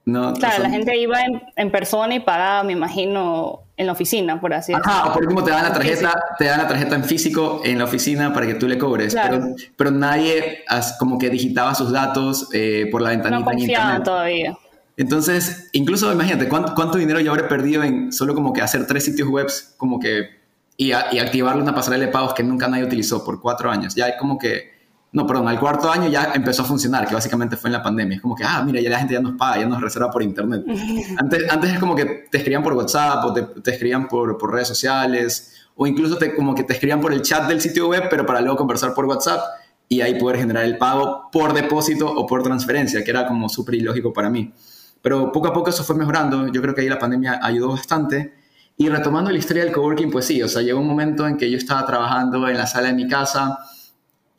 No, 0.04 0.34
claro, 0.34 0.62
la 0.62 0.68
gente 0.68 0.94
iba 0.94 1.16
en, 1.56 1.70
persona 1.70 2.14
y 2.14 2.20
pagaba, 2.20 2.62
me 2.64 2.74
imagino, 2.74 3.62
en 3.78 3.86
la 3.86 3.92
oficina, 3.92 4.38
por 4.38 4.52
así 4.52 4.74
decirlo. 4.74 4.92
Ajá, 4.92 5.14
por 5.14 5.22
último 5.22 5.42
te 5.42 5.52
dan 5.52 5.62
la 5.62 5.72
tarjeta, 5.72 6.12
te 6.38 6.44
dan 6.44 6.58
la 6.58 6.68
tarjeta 6.68 6.96
en 6.96 7.04
físico 7.04 7.62
en 7.64 7.78
la 7.78 7.84
oficina 7.84 8.34
para 8.34 8.46
que 8.46 8.54
tú 8.56 8.68
le 8.68 8.76
cobres, 8.76 9.14
pero, 9.14 9.46
pero, 9.74 9.90
nadie 9.90 10.64
como 10.98 11.18
que 11.18 11.30
digitaba 11.30 11.74
sus 11.74 11.90
datos 11.90 12.50
eh, 12.52 12.88
por 12.92 13.00
la 13.00 13.08
ventanita 13.08 13.38
no 13.38 13.46
confiaban 13.46 14.02
todavía. 14.02 14.54
Entonces, 14.98 15.70
incluso 15.72 16.12
imagínate 16.12 16.46
¿cuánto, 16.46 16.74
cuánto, 16.74 16.98
dinero 16.98 17.20
yo 17.20 17.30
habré 17.30 17.44
perdido 17.44 17.82
en 17.84 18.12
solo 18.12 18.34
como 18.34 18.52
que 18.52 18.60
hacer 18.60 18.86
tres 18.86 19.06
sitios 19.06 19.30
web 19.30 19.46
como 19.78 19.98
que 19.98 20.28
y, 20.76 20.88
y 20.88 20.92
activarle 20.92 21.62
una 21.62 21.74
pasarela 21.74 22.04
de 22.04 22.12
pagos 22.12 22.34
que 22.34 22.42
nunca 22.42 22.68
nadie 22.68 22.84
utilizó 22.84 23.24
por 23.24 23.40
cuatro 23.40 23.70
años. 23.70 23.94
Ya 23.94 24.08
es 24.08 24.16
como 24.18 24.38
que 24.38 24.75
no, 25.16 25.26
perdón, 25.26 25.48
al 25.48 25.58
cuarto 25.58 25.90
año 25.90 26.10
ya 26.10 26.32
empezó 26.34 26.60
a 26.60 26.66
funcionar, 26.66 27.08
que 27.08 27.14
básicamente 27.14 27.56
fue 27.56 27.68
en 27.68 27.72
la 27.72 27.82
pandemia. 27.82 28.16
Es 28.16 28.20
como 28.20 28.36
que, 28.36 28.44
ah, 28.44 28.62
mira, 28.62 28.82
ya 28.82 28.90
la 28.90 28.98
gente 28.98 29.14
ya 29.14 29.20
nos 29.20 29.32
paga, 29.32 29.60
ya 29.60 29.66
nos 29.66 29.80
reserva 29.80 30.10
por 30.10 30.22
internet. 30.22 30.62
Antes, 31.16 31.50
antes 31.50 31.72
es 31.72 31.78
como 31.78 31.96
que 31.96 32.26
te 32.30 32.36
escribían 32.36 32.62
por 32.62 32.74
WhatsApp 32.74 33.24
o 33.24 33.32
te, 33.32 33.70
escribían 33.70 34.08
por, 34.08 34.36
por, 34.36 34.52
redes 34.52 34.68
sociales 34.68 35.54
o 35.74 35.86
incluso 35.86 36.18
te, 36.18 36.34
como 36.34 36.54
que 36.54 36.64
te 36.64 36.74
escribían 36.74 37.00
por 37.00 37.14
el 37.14 37.22
chat 37.22 37.48
del 37.48 37.62
sitio 37.62 37.88
web, 37.88 38.08
pero 38.10 38.26
para 38.26 38.42
luego 38.42 38.58
conversar 38.58 38.92
por 38.92 39.06
WhatsApp 39.06 39.40
y 39.88 40.02
ahí 40.02 40.20
poder 40.20 40.36
generar 40.36 40.64
el 40.64 40.76
pago 40.76 41.30
por 41.32 41.54
depósito 41.54 42.06
o 42.12 42.26
por 42.26 42.42
transferencia, 42.42 43.02
que 43.02 43.10
era 43.10 43.26
como 43.26 43.48
súper 43.48 43.76
ilógico 43.76 44.12
para 44.12 44.28
mí. 44.28 44.52
pero 45.00 45.32
poco 45.32 45.48
a 45.48 45.54
poco 45.54 45.70
eso 45.70 45.82
fue 45.82 45.96
mejorando. 45.96 46.48
Yo 46.48 46.60
creo 46.60 46.74
que 46.74 46.82
ahí 46.82 46.90
la 46.90 46.98
pandemia 46.98 47.40
ayudó 47.42 47.68
bastante. 47.68 48.34
Y 48.76 48.90
retomando 48.90 49.30
la 49.30 49.38
historia 49.38 49.64
del 49.64 49.72
coworking, 49.72 50.10
pues 50.10 50.26
sí, 50.26 50.42
o 50.42 50.48
sea, 50.48 50.60
llegó 50.60 50.78
un 50.78 50.86
momento 50.86 51.26
en 51.26 51.38
que 51.38 51.50
yo 51.50 51.56
estaba 51.56 51.86
trabajando 51.86 52.46
en 52.46 52.58
la 52.58 52.66
sala 52.66 52.88
de 52.88 52.92
mi 52.92 53.08
casa 53.08 53.58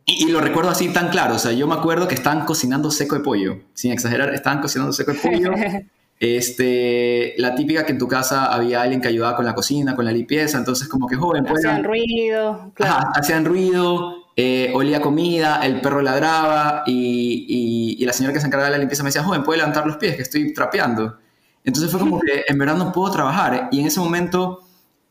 y, 0.10 0.30
lo 0.30 0.40
recuerdo 0.40 0.72
así 0.72 0.88
tan 0.90 1.10
claro, 1.10 1.36
o 1.36 1.40
sea, 1.40 1.52
yo 1.52 1.68
me 1.68 1.76
acuerdo 1.76 2.08
que 2.08 2.16
estaban 2.16 2.46
cocinando 2.46 2.90
seco 2.92 3.16
de 3.16 3.22
pollo, 3.22 3.60
sin 3.74 3.92
exagerar, 3.92 4.34
estaban 4.34 4.62
cocinando 4.62 4.94
seco 4.94 5.12
de 5.12 5.20
pollo. 5.20 5.52
Este, 6.20 7.36
la 7.38 7.54
típica 7.54 7.86
que 7.86 7.92
en 7.92 8.00
tu 8.00 8.08
casa 8.08 8.48
había 8.48 8.82
alguien 8.82 9.02
que 9.02 9.08
ayudaba 9.08 9.36
con 9.36 9.46
la 9.46 9.54
cocina, 9.54 9.96
con 9.96 10.04
la 10.04 10.12
limpieza, 10.12 10.58
entonces 10.58 10.88
como 10.88 11.06
que 11.06 11.16
joven, 11.16 11.46
pues... 11.46 11.64
Hacían 11.64 11.84
ruido, 11.84 12.72
claro. 12.74 13.10
hacían 13.14 13.46
ruido, 13.46 14.16
eh, 14.36 14.72
olía 14.74 15.00
comida, 15.00 15.60
el 15.64 15.80
perro 15.80 16.02
ladraba 16.02 16.82
y, 16.88 17.96
y, 18.00 18.04
la 18.04 18.14
señora 18.14 18.34
que 18.34 18.40
se 18.40 18.48
encargaba 18.48 18.72
de 18.72 18.78
la 18.78 18.80
limpieza 18.80 19.04
me 19.04 19.10
decía, 19.10 19.24
joven, 19.24 19.44
¿puede 19.44 19.60
levantar 19.60 19.86
los 19.86 19.98
pies? 19.98 20.16
Que 20.16 20.24
estoy 20.24 20.54
trapeando. 20.56 21.18
Entonces 21.64 21.92
fue 21.92 22.00
como 22.00 22.20
que 22.20 22.46
en 22.48 22.58
verdad 22.58 22.78
no 22.78 22.92
puedo 22.92 23.12
trabajar 23.12 23.70
y 23.72 23.80
en 23.80 23.86
ese 23.86 24.00
momento 24.00 24.62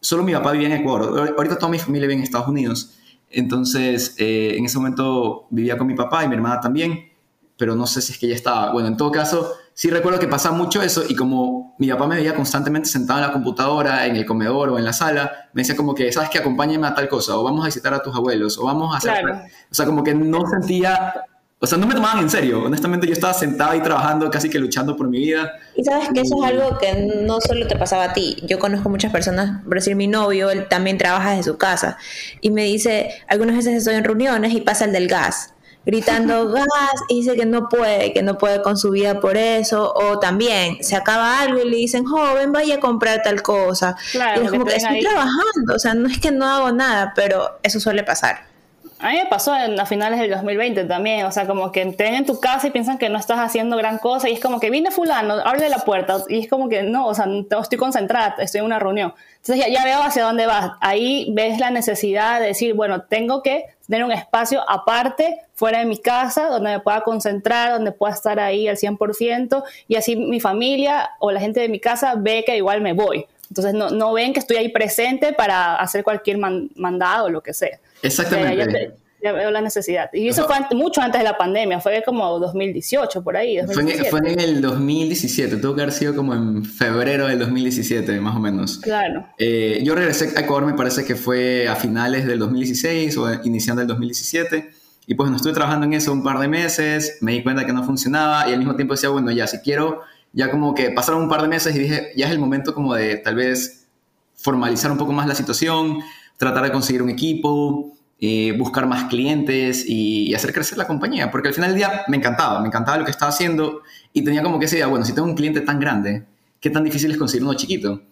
solo 0.00 0.24
mi 0.24 0.32
papá 0.32 0.52
vivía 0.52 0.68
en 0.68 0.80
Ecuador, 0.80 1.34
ahorita 1.36 1.56
toda 1.56 1.70
mi 1.70 1.78
familia 1.78 2.08
vive 2.08 2.18
en 2.18 2.24
Estados 2.24 2.48
Unidos, 2.48 2.96
entonces 3.30 4.14
eh, 4.18 4.54
en 4.56 4.64
ese 4.64 4.78
momento 4.78 5.46
vivía 5.50 5.76
con 5.76 5.86
mi 5.86 5.94
papá 5.94 6.24
y 6.24 6.28
mi 6.28 6.34
hermana 6.34 6.60
también, 6.60 7.10
pero 7.56 7.74
no 7.74 7.86
sé 7.86 8.02
si 8.02 8.12
es 8.12 8.18
que 8.18 8.26
ella 8.26 8.34
estaba, 8.34 8.72
bueno, 8.72 8.88
en 8.88 8.96
todo 8.96 9.10
caso 9.10 9.52
sí 9.76 9.90
recuerdo 9.90 10.18
que 10.18 10.26
pasaba 10.26 10.56
mucho 10.56 10.80
eso 10.80 11.04
y 11.06 11.14
como 11.14 11.74
mi 11.78 11.88
papá 11.88 12.06
me 12.06 12.16
veía 12.16 12.34
constantemente 12.34 12.88
sentado 12.88 13.20
en 13.20 13.26
la 13.26 13.32
computadora, 13.32 14.06
en 14.06 14.16
el 14.16 14.24
comedor 14.24 14.70
o 14.70 14.78
en 14.78 14.84
la 14.84 14.94
sala, 14.94 15.50
me 15.52 15.60
decía 15.60 15.76
como 15.76 15.94
que, 15.94 16.10
¿sabes 16.10 16.30
qué? 16.30 16.38
Acompáñame 16.38 16.86
a 16.86 16.94
tal 16.94 17.08
cosa, 17.08 17.36
o 17.36 17.44
vamos 17.44 17.62
a 17.62 17.66
visitar 17.66 17.92
a 17.92 18.02
tus 18.02 18.16
abuelos, 18.16 18.56
o 18.56 18.64
vamos 18.64 18.94
a 18.94 18.98
hacer... 18.98 19.24
O 19.70 19.74
sea, 19.74 19.84
como 19.84 20.02
que 20.02 20.14
no 20.14 20.46
sentía... 20.46 21.12
O 21.58 21.66
sea, 21.66 21.78
no 21.78 21.86
me 21.86 21.94
tomaban 21.94 22.18
en 22.18 22.28
serio. 22.28 22.64
Honestamente, 22.64 23.06
yo 23.06 23.14
estaba 23.14 23.32
sentado 23.32 23.74
y 23.74 23.80
trabajando, 23.80 24.30
casi 24.30 24.50
que 24.50 24.58
luchando 24.58 24.94
por 24.94 25.08
mi 25.08 25.18
vida. 25.18 25.52
Y 25.74 25.82
sabes 25.84 26.10
que 26.12 26.20
eso 26.20 26.36
es 26.42 26.50
algo 26.50 26.76
que 26.78 27.22
no 27.24 27.40
solo 27.40 27.66
te 27.66 27.76
pasaba 27.76 28.04
a 28.04 28.12
ti. 28.12 28.36
Yo 28.42 28.58
conozco 28.58 28.90
muchas 28.90 29.10
personas, 29.10 29.62
por 29.64 29.74
decir 29.74 29.96
mi 29.96 30.06
novio, 30.06 30.50
él 30.50 30.68
también 30.68 30.98
trabaja 30.98 31.30
desde 31.30 31.44
su 31.44 31.56
casa. 31.56 31.96
Y 32.42 32.50
me 32.50 32.64
dice, 32.64 33.10
algunas 33.26 33.56
veces 33.56 33.74
estoy 33.74 33.94
en 33.94 34.04
reuniones 34.04 34.52
y 34.52 34.60
pasa 34.60 34.84
el 34.84 34.92
del 34.92 35.08
gas 35.08 35.54
gritando 35.86 36.48
gas 36.52 36.66
y 37.08 37.20
dice 37.20 37.36
que 37.36 37.46
no 37.46 37.68
puede, 37.68 38.12
que 38.12 38.22
no 38.22 38.36
puede 38.36 38.60
con 38.60 38.76
su 38.76 38.90
vida 38.90 39.20
por 39.20 39.36
eso, 39.36 39.94
o 39.94 40.18
también 40.18 40.82
se 40.82 40.96
acaba 40.96 41.40
algo 41.40 41.60
y 41.62 41.70
le 41.70 41.76
dicen, 41.76 42.04
joven, 42.04 42.52
vaya 42.52 42.74
a 42.74 42.80
comprar 42.80 43.22
tal 43.22 43.40
cosa. 43.40 43.96
y 44.12 44.44
es 44.44 44.50
como 44.50 44.66
que 44.66 44.76
estoy 44.76 45.00
trabajando, 45.00 45.74
o 45.74 45.78
sea, 45.78 45.94
no 45.94 46.08
es 46.08 46.18
que 46.18 46.32
no 46.32 46.44
hago 46.44 46.72
nada, 46.72 47.12
pero 47.14 47.58
eso 47.62 47.80
suele 47.80 48.02
pasar. 48.02 48.55
A 48.98 49.10
mí 49.10 49.18
me 49.18 49.26
pasó 49.26 49.54
en, 49.54 49.78
a 49.78 49.84
finales 49.84 50.18
del 50.18 50.30
2020 50.30 50.84
también, 50.84 51.26
o 51.26 51.32
sea, 51.32 51.46
como 51.46 51.70
que 51.70 51.82
entren 51.82 52.14
en 52.14 52.24
tu 52.24 52.40
casa 52.40 52.66
y 52.66 52.70
piensan 52.70 52.96
que 52.96 53.10
no 53.10 53.18
estás 53.18 53.38
haciendo 53.38 53.76
gran 53.76 53.98
cosa 53.98 54.30
y 54.30 54.32
es 54.32 54.40
como 54.40 54.58
que 54.58 54.70
viene 54.70 54.90
fulano, 54.90 55.34
abre 55.34 55.68
la 55.68 55.78
puerta 55.78 56.22
y 56.30 56.38
es 56.38 56.48
como 56.48 56.70
que 56.70 56.82
no, 56.82 57.06
o 57.06 57.14
sea, 57.14 57.26
no 57.26 57.60
estoy 57.60 57.76
concentrada, 57.76 58.36
estoy 58.38 58.60
en 58.60 58.64
una 58.64 58.78
reunión. 58.78 59.12
Entonces 59.36 59.66
ya, 59.66 59.68
ya 59.70 59.84
veo 59.84 60.02
hacia 60.02 60.24
dónde 60.24 60.46
vas. 60.46 60.72
Ahí 60.80 61.30
ves 61.34 61.60
la 61.60 61.70
necesidad 61.70 62.40
de 62.40 62.46
decir, 62.46 62.72
bueno, 62.72 63.02
tengo 63.02 63.42
que 63.42 63.66
tener 63.86 64.02
un 64.02 64.12
espacio 64.12 64.62
aparte, 64.68 65.42
fuera 65.54 65.80
de 65.80 65.84
mi 65.84 65.98
casa, 65.98 66.48
donde 66.48 66.70
me 66.70 66.80
pueda 66.80 67.02
concentrar, 67.02 67.72
donde 67.72 67.92
pueda 67.92 68.14
estar 68.14 68.40
ahí 68.40 68.66
al 68.66 68.76
100% 68.76 69.62
y 69.88 69.96
así 69.96 70.16
mi 70.16 70.40
familia 70.40 71.10
o 71.18 71.30
la 71.30 71.40
gente 71.40 71.60
de 71.60 71.68
mi 71.68 71.80
casa 71.80 72.14
ve 72.16 72.44
que 72.46 72.56
igual 72.56 72.80
me 72.80 72.94
voy. 72.94 73.26
Entonces 73.50 73.74
no, 73.74 73.90
no 73.90 74.14
ven 74.14 74.32
que 74.32 74.40
estoy 74.40 74.56
ahí 74.56 74.70
presente 74.70 75.34
para 75.34 75.76
hacer 75.76 76.02
cualquier 76.02 76.38
mandado 76.38 77.26
o 77.26 77.28
lo 77.28 77.42
que 77.42 77.52
sea. 77.52 77.78
Exactamente. 78.02 78.94
Ya, 79.22 79.32
veo 79.32 79.50
la 79.50 79.60
necesidad. 79.60 80.10
Y 80.12 80.28
eso 80.28 80.46
fue 80.46 80.56
mucho 80.76 81.00
antes 81.00 81.20
de 81.20 81.24
la 81.24 81.36
pandemia, 81.36 81.80
fue 81.80 82.02
como 82.04 82.38
2018, 82.38 83.24
por 83.24 83.36
ahí. 83.36 83.58
Fue, 83.66 83.82
en, 83.82 84.38
el 84.38 84.60
2017, 84.60 85.56
tuvo 85.56 85.74
que 85.74 85.82
haber 85.82 85.92
sido 85.92 86.14
como 86.14 86.34
en 86.34 86.64
febrero 86.64 87.26
del 87.26 87.38
2017, 87.40 88.20
más 88.20 88.36
o 88.36 88.38
menos. 88.38 88.78
Claro. 88.78 89.26
Eh, 89.38 89.80
yo 89.82 89.94
regresé 89.94 90.32
a 90.36 90.42
Ecuador, 90.42 90.66
me 90.66 90.74
parece 90.74 91.04
que 91.04 91.16
fue 91.16 91.66
a 91.66 91.74
finales 91.74 92.26
del 92.26 92.38
2016 92.38 93.16
o 93.16 93.42
iniciando 93.42 93.82
el 93.82 93.88
2017. 93.88 94.70
Y 95.06 95.14
pues 95.14 95.30
no 95.30 95.36
estuve 95.36 95.52
trabajando 95.52 95.86
en 95.86 95.94
eso 95.94 96.12
un 96.12 96.24
par 96.24 96.38
de 96.38 96.48
meses, 96.48 97.18
me 97.20 97.32
di 97.32 97.42
cuenta 97.42 97.64
que 97.64 97.72
no 97.72 97.84
funcionaba 97.84 98.48
y 98.48 98.52
al 98.52 98.58
mismo 98.58 98.74
tiempo 98.74 98.94
decía, 98.94 99.08
bueno, 99.08 99.30
ya, 99.30 99.46
si 99.46 99.58
quiero, 99.58 100.02
ya 100.32 100.50
como 100.50 100.74
que 100.74 100.90
pasaron 100.90 101.22
un 101.22 101.28
par 101.28 101.42
de 101.42 101.48
meses 101.48 101.74
y 101.76 101.78
dije, 101.78 102.10
ya 102.16 102.26
es 102.26 102.32
el 102.32 102.40
momento 102.40 102.74
como 102.74 102.94
de 102.94 103.16
tal 103.16 103.36
vez 103.36 103.86
formalizar 104.34 104.90
un 104.90 104.98
poco 104.98 105.12
más 105.12 105.28
la 105.28 105.36
situación, 105.36 106.00
tratar 106.36 106.64
de 106.64 106.72
conseguir 106.72 107.02
un 107.02 107.10
equipo, 107.10 107.96
eh, 108.18 108.54
buscar 108.56 108.86
más 108.86 109.04
clientes 109.10 109.84
y, 109.86 110.34
hacer 110.34 110.52
crecer 110.52 110.78
la 110.78 110.86
compañía, 110.86 111.30
porque 111.30 111.48
al 111.48 111.54
final 111.54 111.70
del 111.70 111.78
día 111.78 112.04
me 112.08 112.16
encantaba, 112.16 112.60
me 112.60 112.68
encantaba 112.68 112.98
lo 112.98 113.04
que 113.04 113.10
estaba 113.10 113.30
haciendo 113.30 113.82
y 114.12 114.22
tenía 114.22 114.42
como 114.42 114.58
que 114.58 114.64
esa 114.64 114.76
idea, 114.76 114.86
bueno, 114.86 115.04
si 115.04 115.14
tengo 115.14 115.28
un 115.28 115.34
cliente 115.34 115.60
tan 115.60 115.78
grande, 115.78 116.24
¿qué 116.60 116.70
tan 116.70 116.84
difícil 116.84 117.10
es 117.10 117.18
conseguir 117.18 117.44
uno 117.44 117.54
chiquito? 117.54 118.02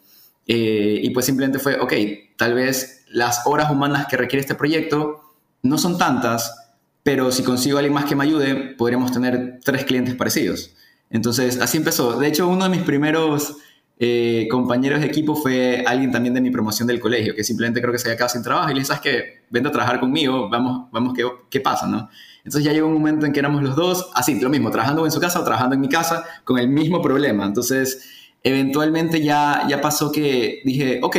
Eh, 0.47 1.01
y 1.03 1.11
pues 1.11 1.25
simplemente 1.25 1.59
fue, 1.59 1.81
ok, 1.81 1.93
tal 2.37 2.55
vez 2.55 3.05
las 3.09 3.47
horas 3.47 3.71
humanas 3.71 4.07
que 4.07 4.17
requiere 4.17 4.41
este 4.41 4.55
proyecto 4.55 5.23
no 5.63 5.79
son 5.79 5.97
tantas, 5.97 6.55
pero 7.03 7.33
si 7.33 7.43
consigo 7.43 7.79
a 7.79 7.81
alguien 7.81 7.95
más 7.95 8.05
que 8.05 8.15
me 8.15 8.25
ayude, 8.25 8.55
podríamos 8.77 9.13
tener 9.13 9.61
tres 9.65 9.85
clientes 9.85 10.15
parecidos. 10.15 10.75
Entonces, 11.11 11.61
así 11.61 11.79
empezó. 11.79 12.19
De 12.19 12.27
hecho, 12.29 12.49
uno 12.49 12.65
de 12.65 12.71
mis 12.71 12.83
primeros 12.83 13.57
eh, 13.97 14.49
compañeros 14.51 15.01
de 15.01 15.07
equipo 15.07 15.37
fue 15.37 15.85
alguien 15.87 16.11
también 16.11 16.35
de 16.35 16.41
mi 16.41 16.51
promoción 16.51 16.89
del 16.89 16.99
colegio, 16.99 17.35
que 17.35 17.45
simplemente 17.45 17.81
creo 17.81 17.93
que 17.93 17.99
se 17.99 18.09
había 18.09 18.17
quedado 18.17 18.31
sin 18.31 18.43
trabajo 18.43 18.69
y 18.71 18.75
le 18.75 18.81
dije, 18.81 18.87
¿sabes 18.87 19.03
qué? 19.03 19.25
Vente 19.51 19.69
a 19.69 19.73
trabajar 19.73 20.01
conmigo, 20.01 20.49
vamos, 20.49 20.89
vamos, 20.91 21.15
¿qué, 21.15 21.25
qué 21.49 21.61
pasa, 21.61 21.87
no? 21.87 22.09
Entonces 22.39 22.65
ya 22.65 22.73
llegó 22.73 22.89
un 22.89 22.95
momento 22.95 23.25
en 23.25 23.33
que 23.33 23.39
éramos 23.39 23.63
los 23.63 23.77
dos, 23.77 24.11
así, 24.15 24.39
lo 24.41 24.51
mismo, 24.51 24.71
trabajando 24.71 25.05
en 25.05 25.13
su 25.13 25.21
casa 25.21 25.41
o 25.41 25.45
trabajando 25.45 25.77
en 25.77 25.81
mi 25.81 25.89
casa, 25.89 26.25
con 26.43 26.59
el 26.59 26.69
mismo 26.69 27.01
problema. 27.01 27.47
Entonces, 27.47 28.11
eventualmente 28.43 29.23
ya, 29.23 29.67
ya 29.69 29.81
pasó 29.81 30.11
que 30.11 30.61
dije, 30.65 31.01
ok, 31.03 31.17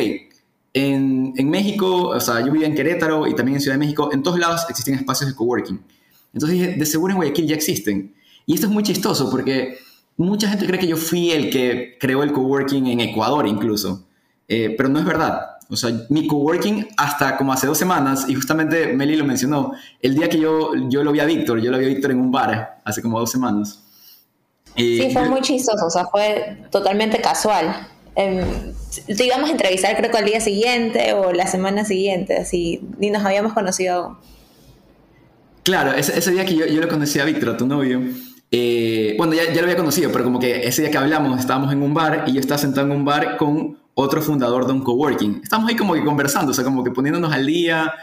en, 0.74 1.34
en 1.38 1.50
México, 1.50 2.10
o 2.10 2.20
sea, 2.20 2.42
yo 2.46 2.52
vivía 2.52 2.68
en 2.68 2.76
Querétaro 2.76 3.26
y 3.26 3.34
también 3.34 3.56
en 3.56 3.62
Ciudad 3.62 3.76
de 3.76 3.80
México, 3.80 4.10
en 4.12 4.22
todos 4.22 4.38
lados 4.38 4.66
existen 4.70 4.96
espacios 4.96 5.30
de 5.30 5.36
coworking. 5.36 5.82
Entonces 6.34 6.60
dije, 6.60 6.76
de 6.76 6.86
seguro 6.86 7.12
en 7.14 7.18
Guayaquil 7.18 7.48
ya 7.48 7.56
existen. 7.56 8.14
Y 8.46 8.54
esto 8.54 8.68
es 8.68 8.74
muy 8.74 8.84
chistoso 8.84 9.32
porque 9.32 9.80
mucha 10.18 10.50
gente 10.50 10.66
cree 10.66 10.80
que 10.80 10.88
yo 10.88 10.98
fui 10.98 11.32
el 11.32 11.50
que 11.50 11.98
creó 12.00 12.24
el 12.24 12.32
coworking 12.32 12.88
en 12.88 13.02
Ecuador 13.02 13.48
incluso, 13.48 14.06
eh, 14.48 14.74
pero 14.78 14.90
no 14.90 15.00
es 15.00 15.06
verdad. 15.06 15.52
O 15.70 15.76
sea, 15.76 15.92
mi 16.10 16.28
coworking 16.28 16.88
hasta 16.98 17.38
como 17.38 17.52
hace 17.52 17.66
dos 17.68 17.78
semanas, 17.78 18.26
y 18.28 18.36
justamente 18.36 18.94
Meli 18.94 19.16
lo 19.16 19.26
mencionó, 19.26 19.74
el 20.02 20.16
día 20.16 20.30
que 20.30 20.40
yo, 20.40 20.72
yo 20.90 21.04
lo 21.04 21.12
vi 21.12 21.20
a 21.20 21.26
Víctor, 21.26 21.60
yo 21.60 21.72
lo 21.72 21.80
vi 21.80 21.86
a 21.86 21.88
Víctor 21.88 22.12
en 22.12 22.20
un 22.20 22.32
bar 22.32 22.82
hace 22.86 23.02
como 23.02 23.20
dos 23.20 23.32
semanas. 23.32 23.82
sí, 24.76 25.10
fue 25.12 25.28
muy 25.28 25.42
chistoso, 25.42 25.86
o 25.86 25.90
sea, 25.90 26.06
fue 26.06 26.66
totalmente 26.70 27.20
casual. 27.20 27.88
Eh, 28.16 28.74
te 29.08 29.26
íbamos 29.26 29.50
a 29.50 29.52
entrevistar 29.52 29.98
creo 29.98 30.10
que 30.10 30.18
al 30.18 30.24
día 30.24 30.40
siguiente 30.40 31.14
o 31.14 31.34
la 31.34 31.48
semana 31.48 31.84
siguiente, 31.84 32.38
así, 32.38 32.82
ni 32.98 33.10
nos 33.10 33.26
habíamos 33.26 33.52
conocido 33.54 34.18
Claro, 35.66 35.94
ese, 35.94 36.18
ese 36.18 36.30
día 36.30 36.46
que 36.46 36.56
yo, 36.56 36.68
yo 36.68 36.80
lo 36.80 36.88
conocí 36.88 37.20
a 37.20 37.26
Víctor, 37.26 37.50
a 37.50 37.58
tu 37.58 37.66
novio, 37.66 38.00
eh, 38.52 39.16
bueno, 39.18 39.34
ya, 39.34 39.46
ya, 39.52 39.56
lo 39.56 39.64
había 39.64 39.78
conocido, 39.78 40.12
pero 40.12 40.24
como 40.24 40.40
que 40.40 40.68
ese 40.68 40.82
día 40.82 40.92
que 40.92 40.98
hablamos 40.98 41.40
estábamos 41.40 41.72
en 41.74 41.82
un 41.82 41.94
bar 41.94 42.24
y 42.28 42.34
yo 42.34 42.40
estaba 42.40 42.58
sentado 42.58 42.88
en 42.88 42.94
un 42.94 43.06
bar 43.06 43.38
con 43.38 43.78
otro 43.96 44.22
fundador 44.22 44.68
de 44.68 44.74
un 44.74 44.84
coworking. 44.84 45.42
Estamos 45.44 45.70
ahí 45.70 45.76
como 45.76 45.94
que 45.94 46.04
conversando, 46.04 46.52
o 46.52 46.54
sea, 46.54 46.64
como 46.64 46.84
que 46.84 46.92
poniéndonos 46.92 47.34
al 47.34 47.46
día, 47.46 47.94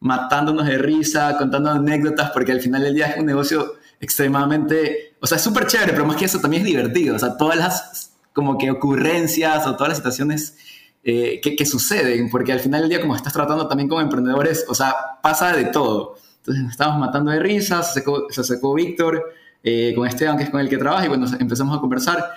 matándonos 0.00 0.66
de 0.66 0.78
risa, 0.78 1.36
contando 1.36 1.70
anécdotas, 1.70 2.30
porque 2.30 2.52
al 2.52 2.60
final 2.60 2.82
del 2.82 2.94
día 2.94 3.06
es 3.06 3.18
un 3.18 3.26
negocio 3.26 3.74
extremadamente, 4.00 5.16
o 5.20 5.26
sea, 5.26 5.36
es 5.36 5.42
súper 5.42 5.66
chévere, 5.66 5.92
pero 5.92 6.06
más 6.06 6.16
que 6.16 6.24
eso 6.24 6.40
también 6.40 6.62
es 6.62 6.68
divertido, 6.68 7.16
o 7.16 7.18
sea, 7.18 7.36
todas 7.36 7.58
las 7.58 8.12
como 8.32 8.56
que 8.56 8.70
ocurrencias 8.70 9.66
o 9.66 9.74
todas 9.74 9.88
las 9.88 9.98
situaciones 9.98 10.56
eh, 11.02 11.40
que, 11.42 11.56
que, 11.56 11.66
suceden, 11.66 12.30
porque 12.30 12.52
al 12.52 12.60
final 12.60 12.82
del 12.82 12.90
día 12.90 13.00
como 13.00 13.16
estás 13.16 13.32
tratando 13.32 13.68
también 13.68 13.88
con 13.88 14.02
emprendedores, 14.02 14.64
o 14.68 14.74
sea, 14.74 14.94
pasa 15.22 15.52
de 15.52 15.66
todo. 15.66 16.16
Entonces 16.38 16.62
nos 16.62 16.72
estábamos 16.72 17.00
matando 17.00 17.30
de 17.32 17.40
risa, 17.40 17.82
se 17.82 18.00
secó, 18.00 18.26
se 18.30 18.44
secó 18.44 18.72
Víctor, 18.74 19.24
eh, 19.62 19.92
con 19.94 20.06
Esteban, 20.06 20.36
que 20.36 20.44
es 20.44 20.50
con 20.50 20.60
el 20.60 20.68
que 20.68 20.78
trabaja, 20.78 21.06
y 21.06 21.08
cuando 21.08 21.26
empezamos 21.38 21.76
a 21.76 21.80
conversar. 21.80 22.30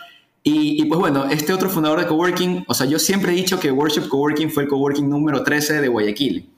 Y, 0.45 0.83
pues 0.85 0.99
bueno, 0.99 1.29
este 1.29 1.53
otro 1.53 1.69
fundador 1.69 2.01
de 2.01 2.05
Coworking, 2.05 2.65
o 2.67 2.73
sea, 2.73 2.85
yo 2.85 2.99
siempre 2.99 3.31
he 3.31 3.35
dicho 3.35 3.61
que 3.61 3.71
Worship 3.71 4.09
Coworking 4.09 4.51
fue 4.51 4.63
el 4.63 4.69
Coworking 4.69 5.09
número 5.09 5.41
13 5.41 5.79
de 5.79 5.87
Guayaquil. 5.87 6.49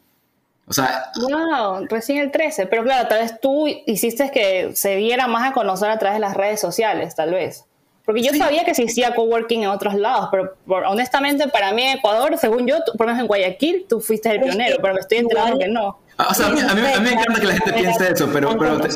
O 0.67 0.73
sea... 0.73 1.11
Wow, 1.21 1.85
recién 1.87 2.17
el 2.17 2.31
13, 2.31 2.65
pero 2.65 2.83
claro, 2.83 3.07
tal 3.07 3.19
vez 3.21 3.39
tú 3.39 3.67
hiciste 3.85 4.31
que 4.31 4.71
se 4.73 4.95
diera 4.95 5.27
más 5.27 5.51
a 5.51 5.53
conocer 5.53 5.91
a 5.91 5.99
través 5.99 6.15
de 6.15 6.21
las 6.21 6.35
redes 6.35 6.59
sociales, 6.59 7.13
tal 7.13 7.31
vez. 7.31 7.65
Porque 8.03 8.23
yo 8.23 8.33
sabía 8.33 8.63
que 8.63 8.71
existía 8.71 9.13
coworking 9.13 9.63
en 9.63 9.69
otros 9.69 9.95
lados, 9.95 10.29
pero 10.31 10.55
honestamente 10.89 11.47
para 11.47 11.71
mí 11.71 11.83
en 11.83 11.97
Ecuador, 11.97 12.37
según 12.37 12.67
yo, 12.67 12.77
por 12.97 13.07
lo 13.07 13.13
menos 13.13 13.21
en 13.21 13.27
Guayaquil, 13.27 13.85
tú 13.89 13.99
fuiste 13.99 14.29
el 14.31 14.41
pionero, 14.41 14.77
pero 14.81 14.93
me 14.93 14.99
estoy 14.99 15.19
enterando 15.19 15.57
que 15.57 15.67
no. 15.67 15.99
Ah, 16.17 16.27
o 16.31 16.33
sea, 16.33 16.47
a 16.47 16.51
mí, 16.51 16.59
a, 16.61 16.73
mí, 16.73 16.81
me 16.81 17.11
encanta 17.11 17.41
que 17.41 17.47
la 17.47 17.53
gente 17.53 17.73
piense 17.73 18.11
eso, 18.11 18.29
pero, 18.31 18.57
pero, 18.57 18.79
te, 18.79 18.87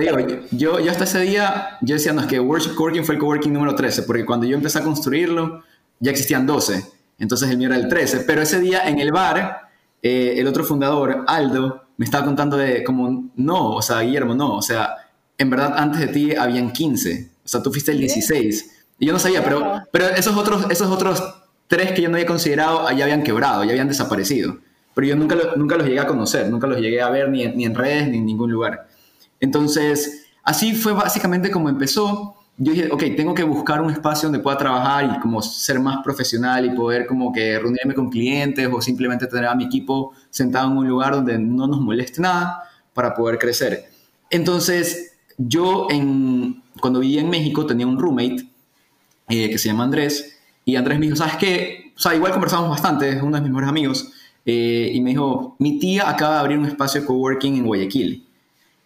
digo, 0.00 0.18
yo, 0.52 0.78
yo 0.78 0.90
hasta 0.90 1.04
ese 1.04 1.20
día, 1.20 1.76
yo 1.80 1.96
decía, 1.96 2.12
no, 2.12 2.20
es 2.20 2.28
que 2.28 2.38
Worship 2.38 2.74
Coworking 2.76 3.04
fue 3.04 3.16
el 3.16 3.20
coworking 3.20 3.52
número 3.52 3.74
13, 3.74 4.04
porque 4.04 4.24
cuando 4.24 4.46
yo 4.46 4.56
empecé 4.56 4.78
a 4.78 4.82
construirlo, 4.82 5.64
ya 5.98 6.12
existían 6.12 6.46
12, 6.46 6.84
entonces 7.18 7.50
el 7.50 7.58
mío 7.58 7.68
era 7.68 7.76
el 7.76 7.88
13, 7.88 8.20
pero 8.20 8.42
ese 8.42 8.60
día 8.60 8.88
en 8.88 9.00
el 9.00 9.10
bar, 9.10 9.70
eh, 10.02 10.34
el 10.36 10.46
otro 10.46 10.62
fundador, 10.62 11.24
Aldo, 11.26 11.88
me 11.96 12.04
estaba 12.04 12.24
contando 12.24 12.56
de 12.56 12.84
como, 12.84 13.28
no, 13.34 13.70
o 13.70 13.82
sea, 13.82 14.00
Guillermo, 14.00 14.36
no, 14.36 14.54
o 14.54 14.62
sea, 14.62 14.94
en 15.36 15.50
verdad 15.50 15.74
antes 15.76 16.00
de 16.00 16.06
ti 16.08 16.36
habían 16.36 16.72
15, 16.72 17.30
o 17.44 17.48
sea, 17.48 17.60
tú 17.60 17.72
fuiste 17.72 17.90
el 17.90 17.98
16. 17.98 18.70
Y 19.00 19.06
yo 19.06 19.12
no 19.12 19.18
sabía, 19.18 19.42
pero, 19.42 19.82
pero 19.90 20.06
esos, 20.08 20.36
otros, 20.36 20.66
esos 20.70 20.88
otros 20.88 21.22
tres 21.66 21.92
que 21.92 22.02
yo 22.02 22.08
no 22.08 22.16
había 22.16 22.26
considerado 22.26 22.90
ya 22.90 23.04
habían 23.04 23.22
quebrado, 23.22 23.64
ya 23.64 23.70
habían 23.70 23.88
desaparecido. 23.88 24.58
Pero 24.98 25.10
yo 25.10 25.14
nunca, 25.14 25.36
nunca 25.54 25.76
los 25.76 25.86
llegué 25.86 26.00
a 26.00 26.08
conocer, 26.08 26.50
nunca 26.50 26.66
los 26.66 26.80
llegué 26.80 27.00
a 27.00 27.08
ver 27.08 27.30
ni, 27.30 27.46
ni 27.46 27.64
en 27.64 27.76
redes 27.76 28.08
ni 28.08 28.18
en 28.18 28.26
ningún 28.26 28.50
lugar. 28.50 28.88
Entonces, 29.38 30.26
así 30.42 30.74
fue 30.74 30.92
básicamente 30.92 31.52
como 31.52 31.68
empezó. 31.68 32.34
Yo 32.56 32.72
dije, 32.72 32.88
ok, 32.90 33.04
tengo 33.16 33.32
que 33.32 33.44
buscar 33.44 33.80
un 33.80 33.92
espacio 33.92 34.28
donde 34.28 34.42
pueda 34.42 34.58
trabajar 34.58 35.04
y 35.04 35.20
como 35.20 35.40
ser 35.40 35.78
más 35.78 35.98
profesional 36.02 36.66
y 36.66 36.70
poder 36.70 37.06
como 37.06 37.32
que 37.32 37.60
reunirme 37.60 37.94
con 37.94 38.10
clientes 38.10 38.68
o 38.72 38.82
simplemente 38.82 39.28
tener 39.28 39.44
a 39.44 39.54
mi 39.54 39.66
equipo 39.66 40.14
sentado 40.30 40.68
en 40.68 40.78
un 40.78 40.88
lugar 40.88 41.12
donde 41.12 41.38
no 41.38 41.68
nos 41.68 41.80
moleste 41.80 42.20
nada 42.20 42.64
para 42.92 43.14
poder 43.14 43.38
crecer. 43.38 43.84
Entonces, 44.30 45.12
yo 45.36 45.86
en, 45.90 46.60
cuando 46.80 46.98
vivía 46.98 47.20
en 47.20 47.30
México 47.30 47.66
tenía 47.66 47.86
un 47.86 48.00
roommate 48.00 48.48
eh, 49.28 49.48
que 49.48 49.58
se 49.58 49.68
llama 49.68 49.84
Andrés 49.84 50.40
y 50.64 50.74
Andrés 50.74 50.98
me 50.98 51.06
dijo, 51.06 51.14
¿sabes 51.14 51.36
qué? 51.36 51.92
O 51.96 52.00
sea, 52.00 52.16
igual 52.16 52.32
conversamos 52.32 52.68
bastante, 52.68 53.10
es 53.10 53.22
uno 53.22 53.36
de 53.36 53.42
mis 53.42 53.50
mejores 53.50 53.68
amigos, 53.68 54.12
eh, 54.50 54.92
y 54.94 55.02
me 55.02 55.10
dijo, 55.10 55.56
mi 55.58 55.78
tía 55.78 56.08
acaba 56.08 56.36
de 56.36 56.40
abrir 56.40 56.58
un 56.58 56.64
espacio 56.64 57.02
de 57.02 57.06
coworking 57.06 57.56
en 57.58 57.66
Guayaquil. 57.66 58.26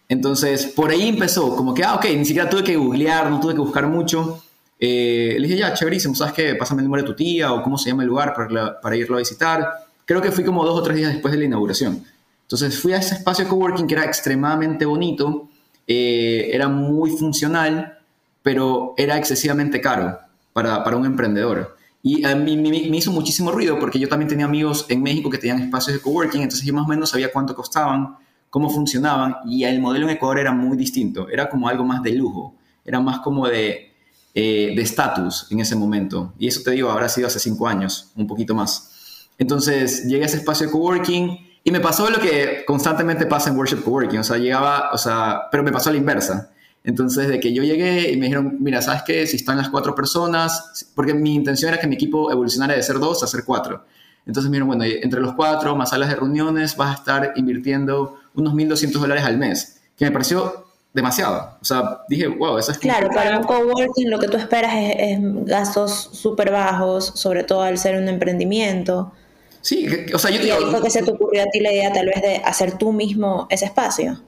Entonces, 0.09 0.65
por 0.65 0.91
ahí 0.91 1.07
empezó, 1.07 1.55
como 1.55 1.73
que, 1.73 1.85
ah, 1.85 1.95
ok, 1.95 2.03
ni 2.17 2.25
siquiera 2.25 2.49
tuve 2.49 2.65
que 2.65 2.75
googlear, 2.75 3.31
no 3.31 3.39
tuve 3.39 3.53
que 3.53 3.61
buscar 3.61 3.87
mucho. 3.87 4.43
Eh, 4.77 5.37
le 5.39 5.47
dije, 5.47 5.59
ya, 5.61 5.73
chéverísimo, 5.73 6.15
¿sabes 6.15 6.33
qué? 6.33 6.55
Pásame 6.55 6.81
el 6.81 6.87
número 6.87 7.03
de 7.03 7.07
tu 7.07 7.15
tía 7.15 7.53
o 7.53 7.63
cómo 7.63 7.77
se 7.77 7.89
llama 7.89 8.03
el 8.03 8.09
lugar 8.09 8.33
para, 8.33 8.97
irlo 8.97 9.15
a 9.15 9.19
visitar. 9.19 9.69
Creo 10.03 10.21
que 10.21 10.33
fui 10.33 10.43
como 10.43 10.65
dos 10.65 10.77
o 10.77 10.83
tres 10.83 10.97
días 10.97 11.13
después 11.13 11.31
de 11.31 11.37
la 11.37 11.45
inauguración. 11.45 12.03
Entonces 12.41 12.77
fui 12.77 12.91
a 12.91 12.97
ese 12.97 13.15
espacio 13.15 13.45
de 13.45 13.49
coworking 13.49 13.87
que 13.87 13.93
era 13.93 14.03
extremadamente 14.03 14.83
bonito, 14.83 15.47
eh, 15.87 16.49
era 16.51 16.67
muy 16.67 17.11
funcional, 17.11 17.99
pero 18.41 18.95
era 18.97 19.17
excesivamente 19.17 19.79
caro 19.79 20.19
para 20.51 20.97
un 20.97 21.05
emprendedor. 21.05 21.77
Y 22.05 22.25
a 22.25 22.35
mí 22.35 22.57
me, 22.57 22.97
hizo 22.97 23.13
muchísimo 23.13 23.49
ruido 23.49 23.79
porque 23.79 23.97
yo 23.97 24.09
también 24.09 24.27
tenía 24.27 24.45
amigos 24.45 24.85
en 24.89 25.01
México 25.01 25.29
que 25.29 25.37
tenían 25.37 25.61
espacios 25.61 25.95
de 25.95 26.01
coworking, 26.01 26.41
entonces 26.41 26.67
yo 26.67 26.73
más 26.73 26.83
o 26.83 26.89
menos 26.89 27.09
sabía 27.09 27.31
cuánto 27.31 27.55
costaban, 27.55 28.17
cómo 28.49 28.69
funcionaban 28.69 29.37
y 29.45 29.63
el 29.63 29.79
modelo 29.79 30.05
en 30.09 30.17
Ecuador 30.17 30.39
era 30.39 30.51
muy 30.51 30.75
distinto, 30.75 31.29
era 31.29 31.49
como 31.49 31.69
algo 31.69 31.85
más 31.85 32.03
de 32.03 32.11
lujo, 32.11 32.55
era 32.83 32.99
más 32.99 33.19
como 33.19 33.47
de 33.47 33.93
eh, 34.35 34.75
estatus 34.77 35.47
en 35.49 35.61
ese 35.61 35.77
momento. 35.77 36.33
Y 36.37 36.47
eso 36.49 36.61
te 36.61 36.71
digo, 36.71 36.91
habrá 36.91 37.07
sido 37.07 37.27
hace 37.27 37.39
cinco 37.39 37.69
años, 37.69 38.11
un 38.17 38.27
poquito 38.27 38.53
más. 38.53 39.29
Entonces 39.37 40.03
llegué 40.03 40.23
a 40.23 40.25
ese 40.25 40.37
espacio 40.37 40.65
de 40.65 40.73
coworking 40.73 41.37
y 41.63 41.71
me 41.71 41.79
pasó 41.79 42.09
lo 42.09 42.19
que 42.19 42.65
constantemente 42.67 43.25
pasa 43.25 43.49
en 43.49 43.55
Worship 43.55 43.81
Coworking, 43.81 44.19
o 44.19 44.23
sea, 44.25 44.37
llegaba, 44.37 44.89
o 44.91 44.97
sea, 44.97 45.43
pero 45.49 45.63
me 45.63 45.71
pasó 45.71 45.89
a 45.89 45.93
la 45.93 45.99
inversa. 45.99 46.51
Entonces, 46.83 47.29
de 47.29 47.39
que 47.39 47.53
yo 47.53 47.63
llegué 47.63 48.11
y 48.11 48.17
me 48.17 48.25
dijeron, 48.25 48.57
mira, 48.59 48.81
¿sabes 48.81 49.03
qué? 49.03 49.25
Si 49.25 49.37
están 49.37 49.57
las 49.57 49.69
cuatro 49.69 49.95
personas, 49.95 50.91
porque 50.95 51.13
mi 51.13 51.33
intención 51.33 51.71
era 51.71 51.79
que 51.79 51.87
mi 51.87 51.95
equipo 51.95 52.29
evolucionara 52.31 52.75
de 52.75 52.83
ser 52.83 52.99
dos 52.99 53.23
a 53.23 53.27
ser 53.27 53.45
cuatro. 53.45 53.85
Entonces 54.25 54.49
me 54.49 54.57
dijeron, 54.57 54.77
bueno, 54.77 54.83
entre 54.83 55.21
los 55.21 55.33
cuatro, 55.33 55.75
más 55.75 55.91
salas 55.91 56.09
de 56.09 56.15
reuniones, 56.15 56.75
vas 56.75 56.91
a 56.91 56.99
estar 56.99 57.33
invirtiendo 57.35 58.19
unos 58.35 58.53
1.200 58.53 58.91
dólares 58.99 59.23
al 59.23 59.37
mes, 59.37 59.81
que 59.97 60.05
me 60.05 60.11
pareció 60.11 60.65
demasiado. 60.93 61.57
O 61.61 61.65
sea, 61.65 62.01
dije, 62.07 62.27
wow, 62.27 62.57
eso 62.57 62.71
es... 62.71 62.77
Claro, 62.79 63.09
para 63.09 63.37
un 63.37 63.45
coworking 63.45 64.09
lo 64.09 64.19
que 64.19 64.27
tú 64.27 64.37
esperas 64.37 64.73
es, 64.75 65.19
gastos 65.45 66.09
súper 66.13 66.51
bajos, 66.51 67.13
sobre 67.15 67.43
todo 67.43 67.61
al 67.61 67.77
ser 67.77 67.95
un 67.95 68.07
emprendimiento. 68.07 69.13
Sí, 69.61 69.87
o 70.13 70.19
sea, 70.19 70.31
yo 70.31 70.39
te 70.39 70.45
digo... 70.45 70.77
¿Y 70.77 70.81
que 70.81 70.89
se 70.89 71.01
te 71.01 71.11
ocurrió 71.11 71.43
a 71.43 71.45
ti 71.45 71.61
la 71.61 71.71
idea 71.71 71.91
tal 71.91 72.07
vez 72.07 72.21
de 72.21 72.35
hacer 72.43 72.77
tú 72.77 72.91
mismo 72.91 73.47
ese 73.49 73.65
espacio? 73.65 74.21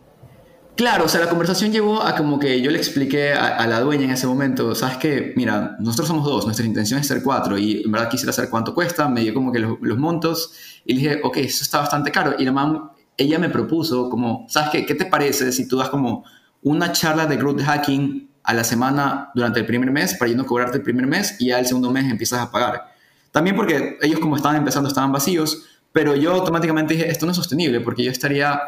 Claro, 0.76 1.06
o 1.06 1.08
sea, 1.08 1.22
la 1.22 1.30
conversación 1.30 1.72
llevó 1.72 2.04
a 2.04 2.18
como 2.18 2.38
que 2.38 2.62
yo 2.62 2.70
le 2.70 2.78
expliqué 2.78 3.32
a, 3.32 3.66
la 3.66 3.80
dueña 3.80 4.04
en 4.04 4.12
ese 4.12 4.28
momento, 4.28 4.76
sabes 4.76 4.98
que, 4.98 5.34
mira, 5.38 5.78
nosotros 5.80 6.10
somos 6.10 6.26
dos, 6.26 6.44
nuestra 6.44 6.66
intención 6.66 7.00
es 7.00 7.08
ser 7.08 7.24
cuatro 7.24 7.58
y 7.58 7.84
en 7.86 7.92
verdad 7.92 8.10
quisiera 8.10 8.34
saber 8.34 8.50
cuánto 8.50 8.74
cuesta, 8.74 9.08
me 9.08 9.22
dio 9.22 9.34
como 9.34 9.54
que 9.54 9.60
los, 9.60 9.98
montos 9.98 10.54
y 10.84 10.96
le 10.96 11.00
dije, 11.00 11.22
ok, 11.24 11.38
eso 11.38 11.64
está 11.64 11.80
bastante 11.80 12.12
caro. 12.12 12.36
Y 12.38 12.44
la 12.44 12.52
mamá, 12.52 12.92
ella 13.16 13.40
me 13.40 13.48
propuso 13.48 14.10
como, 14.10 14.46
¿sabes 14.50 14.70
qué? 14.72 14.86
¿Qué 14.86 14.96
te 14.96 15.06
parece 15.06 15.54
si 15.54 15.66
tú 15.66 15.78
das 15.78 15.88
como 15.90 16.26
una 16.62 16.92
charla 16.92 17.26
de 17.26 17.38
growth 17.38 17.62
hacking 17.62 18.30
a 18.44 18.54
la 18.54 18.66
semana 18.66 19.32
durante 19.34 19.62
el 19.62 19.66
primer 19.66 19.92
mes 19.92 20.16
para 20.16 20.30
yo 20.30 20.36
no 20.36 20.46
cobrarte 20.46 20.78
el 20.78 20.84
primer 20.84 21.08
mes 21.08 21.38
y 21.40 21.48
ya 21.48 21.60
el 21.60 21.68
segundo 21.68 21.90
mes 21.90 22.04
empiezas 22.12 22.42
a 22.42 22.52
pagar? 22.52 22.94
También 23.32 23.56
porque 23.56 23.98
ellos 24.02 24.20
como 24.20 24.36
estaban 24.36 24.58
empezando 24.58 24.90
estaban 24.90 25.14
vacíos, 25.14 25.64
pero 25.94 26.16
yo 26.16 26.34
automáticamente 26.34 26.96
dije, 26.96 27.10
esto 27.10 27.26
no 27.26 27.32
es 27.32 27.38
sostenible 27.38 27.80
porque 27.80 28.04
yo 28.04 28.12
estaría 28.12 28.60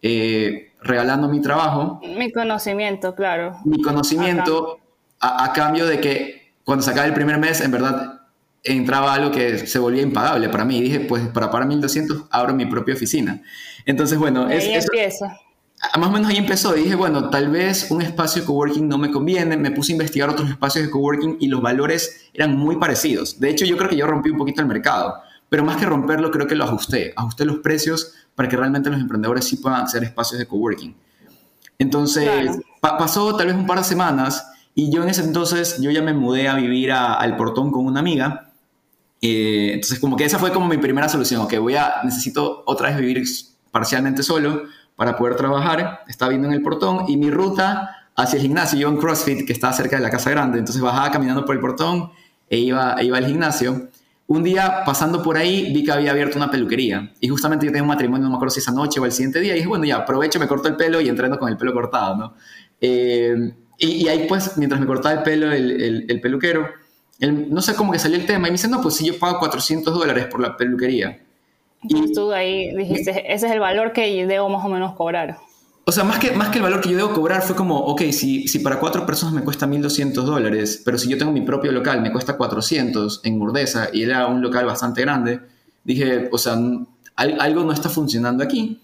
eh, 0.00 0.69
regalando 0.82 1.28
mi 1.28 1.40
trabajo. 1.40 2.00
Mi 2.02 2.32
conocimiento, 2.32 3.14
claro. 3.14 3.58
Mi 3.64 3.80
conocimiento 3.82 4.78
a, 5.20 5.52
cambio 5.52 5.86
de 5.86 6.00
que 6.00 6.54
cuando 6.64 6.82
se 6.82 6.90
acaba 6.90 7.06
el 7.06 7.14
primer 7.14 7.38
mes, 7.38 7.60
en 7.60 7.70
verdad, 7.70 8.22
entraba 8.62 9.14
algo 9.14 9.30
que 9.30 9.66
se 9.66 9.78
volvía 9.78 10.02
impagable 10.02 10.48
para 10.48 10.64
mí. 10.64 10.78
Y 10.78 10.82
dije, 10.82 11.00
pues 11.00 11.28
para 11.28 11.50
pagar 11.50 11.68
1200, 11.68 12.24
abro 12.30 12.54
mi 12.54 12.66
propia 12.66 12.94
oficina. 12.94 13.42
Entonces, 13.86 14.18
bueno, 14.18 14.46
ahí 14.46 14.74
es, 14.74 14.84
empieza. 14.84 15.36
más 15.98 16.08
o 16.08 16.12
menos 16.12 16.30
ahí 16.30 16.36
empezó. 16.36 16.76
Y 16.76 16.84
dije, 16.84 16.94
bueno, 16.94 17.30
tal 17.30 17.50
vez 17.50 17.90
un 17.90 18.02
espacio 18.02 18.42
de 18.42 18.46
coworking 18.46 18.88
no 18.88 18.98
me 18.98 19.10
conviene. 19.10 19.56
Me 19.56 19.70
puse 19.70 19.92
a 19.92 19.94
investigar 19.94 20.30
otros 20.30 20.48
espacios 20.48 20.84
de 20.84 20.90
coworking 20.90 21.36
y 21.40 21.48
los 21.48 21.60
valores 21.60 22.30
eran 22.32 22.56
muy 22.56 22.76
parecidos. 22.76 23.38
De 23.38 23.50
hecho, 23.50 23.64
yo 23.64 23.76
creo 23.76 23.90
que 23.90 23.96
yo 23.96 24.06
rompí 24.06 24.30
un 24.30 24.38
poquito 24.38 24.62
el 24.62 24.68
mercado. 24.68 25.22
Pero 25.50 25.64
más 25.64 25.76
que 25.76 25.84
romperlo, 25.84 26.30
creo 26.30 26.46
que 26.46 26.54
lo 26.54 26.64
ajusté. 26.64 27.12
Ajusté 27.16 27.44
los 27.44 27.58
precios 27.58 28.14
para 28.34 28.48
que 28.48 28.56
realmente 28.56 28.88
los 28.88 29.00
emprendedores 29.00 29.44
sí 29.44 29.56
puedan 29.56 29.82
hacer 29.82 30.02
espacios 30.04 30.38
de 30.38 30.46
coworking. 30.46 30.96
Entonces, 31.78 32.58
pasó 32.80 33.36
tal 33.36 33.48
vez 33.48 33.56
un 33.56 33.66
par 33.66 33.78
de 33.78 33.84
semanas 33.84 34.46
y 34.74 34.92
yo 34.92 35.02
en 35.02 35.08
ese 35.08 35.22
entonces, 35.22 35.80
yo 35.80 35.90
ya 35.90 36.02
me 36.02 36.14
mudé 36.14 36.48
a 36.48 36.54
vivir 36.54 36.92
al 36.92 37.36
portón 37.36 37.72
con 37.72 37.84
una 37.84 38.00
amiga. 38.00 38.52
Eh, 39.20 39.72
entonces, 39.74 39.98
como 39.98 40.16
que 40.16 40.24
esa 40.24 40.38
fue 40.38 40.52
como 40.52 40.68
mi 40.68 40.78
primera 40.78 41.08
solución, 41.08 41.48
que 41.48 41.58
voy 41.58 41.74
a, 41.74 41.96
necesito 42.04 42.62
otra 42.66 42.88
vez 42.88 42.98
vivir 42.98 43.24
parcialmente 43.72 44.22
solo 44.22 44.62
para 44.94 45.16
poder 45.16 45.34
trabajar. 45.34 46.04
Estaba 46.06 46.28
viendo 46.28 46.46
en 46.46 46.54
el 46.54 46.62
portón 46.62 47.06
y 47.08 47.16
mi 47.16 47.30
ruta 47.30 48.08
hacia 48.14 48.36
el 48.36 48.42
gimnasio, 48.42 48.78
yo 48.78 48.88
en 48.88 48.98
CrossFit, 48.98 49.44
que 49.44 49.52
estaba 49.52 49.72
cerca 49.72 49.96
de 49.96 50.02
la 50.02 50.10
casa 50.10 50.30
grande, 50.30 50.60
entonces 50.60 50.80
bajaba 50.80 51.10
caminando 51.10 51.44
por 51.44 51.56
el 51.56 51.60
portón 51.60 52.12
e 52.48 52.58
iba, 52.58 52.94
e 52.98 53.04
iba 53.04 53.18
al 53.18 53.26
gimnasio 53.26 53.88
un 54.30 54.44
día 54.44 54.84
pasando 54.86 55.24
por 55.24 55.36
ahí 55.36 55.72
vi 55.72 55.82
que 55.82 55.90
había 55.90 56.12
abierto 56.12 56.36
una 56.36 56.48
peluquería 56.48 57.12
y 57.20 57.26
justamente 57.26 57.66
yo 57.66 57.72
tenía 57.72 57.82
un 57.82 57.88
matrimonio, 57.88 58.22
no 58.22 58.30
me 58.30 58.36
acuerdo 58.36 58.54
si 58.54 58.60
esa 58.60 58.70
noche 58.70 59.00
o 59.00 59.04
el 59.04 59.10
siguiente 59.10 59.40
día, 59.40 59.54
y 59.54 59.56
dije, 59.56 59.66
bueno, 59.66 59.84
ya 59.84 59.96
aprovecho, 59.96 60.38
me 60.38 60.46
corto 60.46 60.68
el 60.68 60.76
pelo 60.76 61.00
y 61.00 61.08
entreno 61.08 61.36
con 61.36 61.48
el 61.48 61.56
pelo 61.56 61.72
cortado, 61.72 62.14
¿no? 62.14 62.34
Eh, 62.80 63.52
y, 63.76 64.06
ahí 64.06 64.26
pues, 64.28 64.56
mientras 64.56 64.80
me 64.80 64.86
cortaba 64.86 65.16
el 65.16 65.22
pelo 65.24 65.50
el, 65.50 66.06
el, 66.08 66.20
peluquero, 66.20 66.68
no 67.18 67.60
sé 67.60 67.74
cómo 67.74 67.90
que 67.90 67.98
salió 67.98 68.18
el 68.18 68.26
tema 68.26 68.46
y 68.46 68.52
me 68.52 68.54
dice, 68.54 68.68
no, 68.68 68.80
pues 68.80 68.94
si 68.94 69.06
yo 69.06 69.18
pago 69.18 69.40
400 69.40 69.92
dólares 69.92 70.26
por 70.26 70.40
la 70.40 70.56
peluquería. 70.56 71.18
Y 71.82 72.12
tú 72.12 72.30
ahí 72.30 72.72
dijiste, 72.76 73.34
ese 73.34 73.46
es 73.46 73.52
el 73.52 73.58
valor 73.58 73.92
que 73.92 74.26
debo 74.26 74.48
más 74.48 74.64
o 74.64 74.68
menos 74.68 74.94
cobrar. 74.94 75.38
O 75.90 75.92
sea, 75.92 76.04
más 76.04 76.20
que, 76.20 76.30
más 76.30 76.50
que 76.50 76.58
el 76.58 76.62
valor 76.62 76.80
que 76.80 76.88
yo 76.90 76.96
debo 76.96 77.12
cobrar 77.12 77.42
fue 77.42 77.56
como, 77.56 77.76
ok, 77.76 78.02
si, 78.12 78.46
si 78.46 78.60
para 78.60 78.78
cuatro 78.78 79.04
personas 79.04 79.34
me 79.34 79.42
cuesta 79.42 79.66
1.200 79.66 80.22
dólares, 80.22 80.80
pero 80.84 80.96
si 80.96 81.08
yo 81.08 81.18
tengo 81.18 81.32
mi 81.32 81.40
propio 81.40 81.72
local, 81.72 82.00
me 82.00 82.12
cuesta 82.12 82.36
400 82.36 83.22
en 83.24 83.36
Murdesa 83.36 83.88
y 83.92 84.04
era 84.04 84.28
un 84.28 84.40
local 84.40 84.66
bastante 84.66 85.00
grande, 85.00 85.40
dije, 85.82 86.28
o 86.30 86.38
sea, 86.38 86.56
algo 87.16 87.64
no 87.64 87.72
está 87.72 87.88
funcionando 87.88 88.44
aquí. 88.44 88.80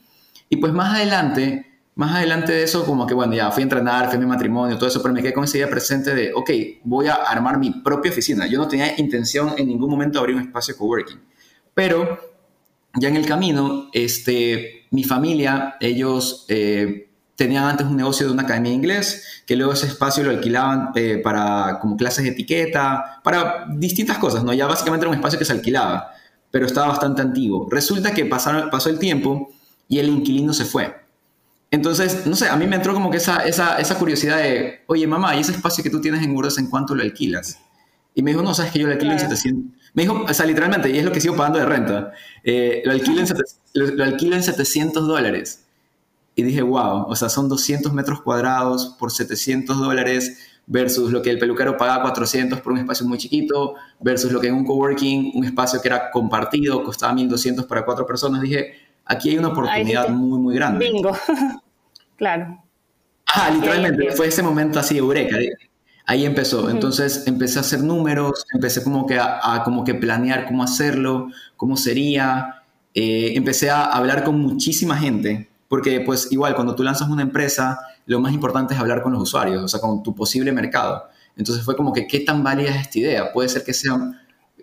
Y 0.48 0.56
pues 0.56 0.72
más 0.72 0.96
adelante, 0.96 1.80
más 1.94 2.12
adelante 2.16 2.50
de 2.50 2.64
eso, 2.64 2.84
como 2.84 3.06
que 3.06 3.14
bueno, 3.14 3.34
ya 3.34 3.52
fui 3.52 3.62
a 3.62 3.66
entrenar, 3.66 4.08
fui 4.08 4.16
a 4.16 4.18
mi 4.18 4.26
matrimonio, 4.26 4.76
todo 4.76 4.88
eso, 4.88 5.00
pero 5.00 5.14
me 5.14 5.22
quedé 5.22 5.32
con 5.32 5.44
esa 5.44 5.58
idea 5.58 5.70
presente 5.70 6.12
de, 6.12 6.32
ok, 6.34 6.50
voy 6.82 7.06
a 7.06 7.14
armar 7.14 7.56
mi 7.56 7.70
propia 7.70 8.10
oficina. 8.10 8.48
Yo 8.48 8.58
no 8.58 8.66
tenía 8.66 8.98
intención 8.98 9.54
en 9.56 9.68
ningún 9.68 9.90
momento 9.90 10.18
de 10.18 10.22
abrir 10.22 10.34
un 10.34 10.42
espacio 10.42 10.74
de 10.74 10.78
coworking. 10.78 11.20
Pero 11.72 12.18
ya 12.98 13.08
en 13.08 13.16
el 13.16 13.26
camino, 13.26 13.88
este, 13.92 14.86
mi 14.90 15.04
familia, 15.04 15.76
ellos 15.80 16.44
eh, 16.48 17.10
tenían 17.36 17.64
antes 17.64 17.86
un 17.86 17.96
negocio 17.96 18.26
de 18.26 18.32
una 18.32 18.42
academia 18.42 18.70
de 18.70 18.76
inglés, 18.76 19.42
que 19.46 19.56
luego 19.56 19.72
ese 19.72 19.86
espacio 19.86 20.24
lo 20.24 20.30
alquilaban 20.30 20.90
eh, 20.94 21.20
para 21.22 21.78
como 21.80 21.96
clases 21.96 22.24
de 22.24 22.30
etiqueta, 22.30 23.20
para 23.22 23.66
distintas 23.70 24.18
cosas, 24.18 24.42
¿no? 24.42 24.52
Ya 24.52 24.66
básicamente 24.66 25.04
era 25.04 25.10
un 25.10 25.16
espacio 25.16 25.38
que 25.38 25.44
se 25.44 25.52
alquilaba, 25.52 26.10
pero 26.50 26.66
estaba 26.66 26.88
bastante 26.88 27.22
antiguo. 27.22 27.68
Resulta 27.70 28.12
que 28.12 28.24
pasaron, 28.24 28.70
pasó 28.70 28.88
el 28.88 28.98
tiempo 28.98 29.50
y 29.88 29.98
el 29.98 30.08
inquilino 30.08 30.52
se 30.52 30.64
fue. 30.64 30.94
Entonces, 31.70 32.26
no 32.26 32.36
sé, 32.36 32.48
a 32.48 32.56
mí 32.56 32.66
me 32.66 32.76
entró 32.76 32.94
como 32.94 33.10
que 33.10 33.18
esa, 33.18 33.44
esa, 33.44 33.78
esa 33.78 33.98
curiosidad 33.98 34.38
de, 34.38 34.82
oye 34.86 35.06
mamá, 35.06 35.36
¿y 35.36 35.40
ese 35.40 35.52
espacio 35.52 35.84
que 35.84 35.90
tú 35.90 36.00
tienes 36.00 36.22
en 36.22 36.34
Urdes 36.34 36.58
en 36.58 36.68
cuánto 36.68 36.94
lo 36.94 37.02
alquilas? 37.02 37.58
Y 38.14 38.22
me 38.22 38.30
dijo, 38.30 38.42
no, 38.42 38.54
sabes 38.54 38.72
que 38.72 38.78
yo 38.78 38.86
lo 38.86 38.94
alquilo 38.94 39.12
en 39.12 39.18
700. 39.18 39.78
Me 39.96 40.02
dijo, 40.02 40.26
o 40.28 40.34
sea, 40.34 40.44
literalmente, 40.44 40.90
y 40.90 40.98
es 40.98 41.04
lo 41.06 41.10
que 41.10 41.22
sigo 41.22 41.34
pagando 41.34 41.58
de 41.58 41.64
renta. 41.64 42.12
Eh, 42.44 42.82
lo, 42.84 42.92
alquilo 42.92 43.22
en, 43.22 43.96
lo, 43.96 44.04
alquilo 44.04 44.36
en 44.36 44.42
700 44.42 45.08
dólares. 45.08 45.64
Y 46.34 46.42
dije, 46.42 46.60
wow, 46.60 47.06
o 47.08 47.16
sea, 47.16 47.30
son 47.30 47.48
200 47.48 47.94
metros 47.94 48.20
cuadrados 48.20 48.94
por 48.98 49.10
700 49.10 49.78
dólares 49.78 50.50
versus 50.66 51.10
lo 51.10 51.22
que 51.22 51.30
el 51.30 51.38
peluquero 51.38 51.78
pagaba 51.78 52.02
400 52.02 52.60
por 52.60 52.72
un 52.72 52.80
espacio 52.80 53.06
muy 53.06 53.16
chiquito, 53.16 53.76
versus 53.98 54.30
lo 54.30 54.38
que 54.38 54.48
en 54.48 54.54
un 54.56 54.66
coworking, 54.66 55.32
un 55.34 55.44
espacio 55.46 55.80
que 55.80 55.88
era 55.88 56.10
compartido, 56.10 56.84
costaba 56.84 57.14
1200 57.14 57.64
para 57.64 57.86
cuatro 57.86 58.06
personas. 58.06 58.42
Dije, 58.42 58.74
aquí 59.06 59.30
hay 59.30 59.38
una 59.38 59.48
oportunidad 59.48 60.10
muy, 60.10 60.38
muy 60.38 60.54
grande. 60.56 60.90
Bingo. 60.90 61.16
claro. 62.16 62.62
Ah, 63.34 63.50
literalmente, 63.50 64.10
fue 64.10 64.26
ese 64.26 64.42
momento 64.42 64.78
así, 64.78 64.98
eureka. 64.98 65.38
Ahí 66.06 66.24
empezó. 66.24 66.70
Entonces 66.70 67.24
empecé 67.26 67.58
a 67.58 67.62
hacer 67.62 67.82
números, 67.82 68.46
empecé 68.52 68.82
como 68.82 69.06
que 69.06 69.18
a, 69.18 69.62
como 69.64 69.82
que 69.82 69.94
planear 69.94 70.46
cómo 70.46 70.62
hacerlo, 70.62 71.28
cómo 71.56 71.76
sería. 71.76 72.62
Eh, 72.94 73.32
empecé 73.34 73.70
a 73.70 73.84
hablar 73.84 74.24
con 74.24 74.40
muchísima 74.40 74.96
gente, 74.96 75.50
porque 75.68 76.00
pues 76.00 76.30
igual 76.30 76.54
cuando 76.54 76.74
tú 76.76 76.82
lanzas 76.82 77.08
una 77.08 77.22
empresa, 77.22 77.78
lo 78.06 78.20
más 78.20 78.32
importante 78.32 78.72
es 78.72 78.80
hablar 78.80 79.02
con 79.02 79.12
los 79.12 79.22
usuarios, 79.22 79.62
o 79.62 79.68
sea, 79.68 79.80
con 79.80 80.02
tu 80.02 80.14
posible 80.14 80.52
mercado. 80.52 81.04
Entonces 81.36 81.64
fue 81.64 81.76
como 81.76 81.92
que, 81.92 82.06
¿qué 82.06 82.20
tan 82.20 82.42
válida 82.42 82.70
es 82.70 82.82
esta 82.82 82.98
idea? 83.00 83.32
Puede 83.32 83.48
ser 83.48 83.64
que 83.64 83.74
sea 83.74 83.94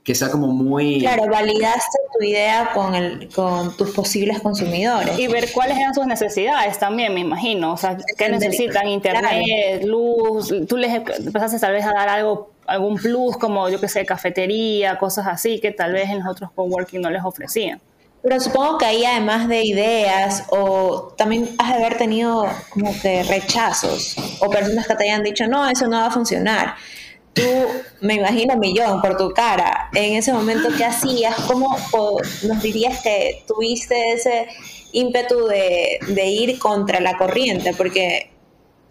que 0.04 0.16
sea 0.16 0.30
como 0.30 0.48
muy... 0.48 1.00
Claro, 1.00 1.28
validaste 1.28 1.98
tu 2.18 2.26
idea 2.26 2.72
con, 2.74 2.94
el, 2.94 3.30
con 3.30 3.76
tus 3.78 3.92
posibles 3.92 4.42
consumidores. 4.42 5.18
Y 5.18 5.28
ver 5.28 5.52
cuáles 5.54 5.78
eran 5.78 5.94
sus 5.94 6.06
necesidades 6.06 6.78
también, 6.78 7.14
me 7.14 7.22
imagino. 7.22 7.72
O 7.72 7.78
sea, 7.78 7.98
qué 8.18 8.28
necesitan, 8.28 8.88
internet, 8.88 9.84
luz. 9.86 10.54
Tú 10.68 10.76
les 10.76 10.94
empezaste 10.94 11.58
tal 11.58 11.72
vez 11.72 11.86
a 11.86 11.94
dar 11.94 12.10
algo, 12.10 12.52
algún 12.66 12.96
plus 12.96 13.38
como, 13.38 13.70
yo 13.70 13.80
qué 13.80 13.88
sé, 13.88 14.06
cafetería, 14.06 14.98
cosas 14.98 15.26
así, 15.28 15.60
que 15.60 15.72
tal 15.72 15.94
vez 15.94 16.10
en 16.10 16.20
los 16.20 16.28
otros 16.28 16.52
coworking 16.52 17.02
no 17.02 17.10
les 17.10 17.24
ofrecían. 17.24 17.80
Pero 18.22 18.40
supongo 18.40 18.78
que 18.78 18.86
ahí 18.86 19.06
además 19.06 19.48
de 19.48 19.64
ideas 19.64 20.46
o 20.50 21.14
también 21.18 21.50
has 21.60 21.70
de 21.70 21.76
haber 21.76 21.98
tenido 21.98 22.46
como 22.70 22.94
que 23.02 23.24
rechazos 23.24 24.16
o 24.40 24.50
personas 24.50 24.88
que 24.88 24.96
te 24.96 25.04
hayan 25.04 25.24
dicho, 25.24 25.46
no, 25.48 25.68
eso 25.70 25.88
no 25.88 25.98
va 25.98 26.08
a 26.08 26.12
funcionar 26.12 26.76
tú, 27.34 27.42
me 28.02 28.16
imagino 28.16 28.56
millón 28.58 29.02
por 29.02 29.18
tu 29.18 29.32
cara, 29.32 29.90
en 29.94 30.16
ese 30.16 30.34
momento, 30.34 30.70
¿qué 30.78 30.86
hacías? 30.86 31.36
¿Cómo 31.48 31.76
nos 32.44 32.62
dirías 32.62 33.02
que 33.02 33.44
tuviste 33.48 34.14
ese 34.14 34.48
ímpetu 34.92 35.48
de, 35.48 36.00
ir 36.28 36.60
contra 36.60 37.00
la 37.00 37.18
corriente? 37.18 37.74
Porque 37.74 38.30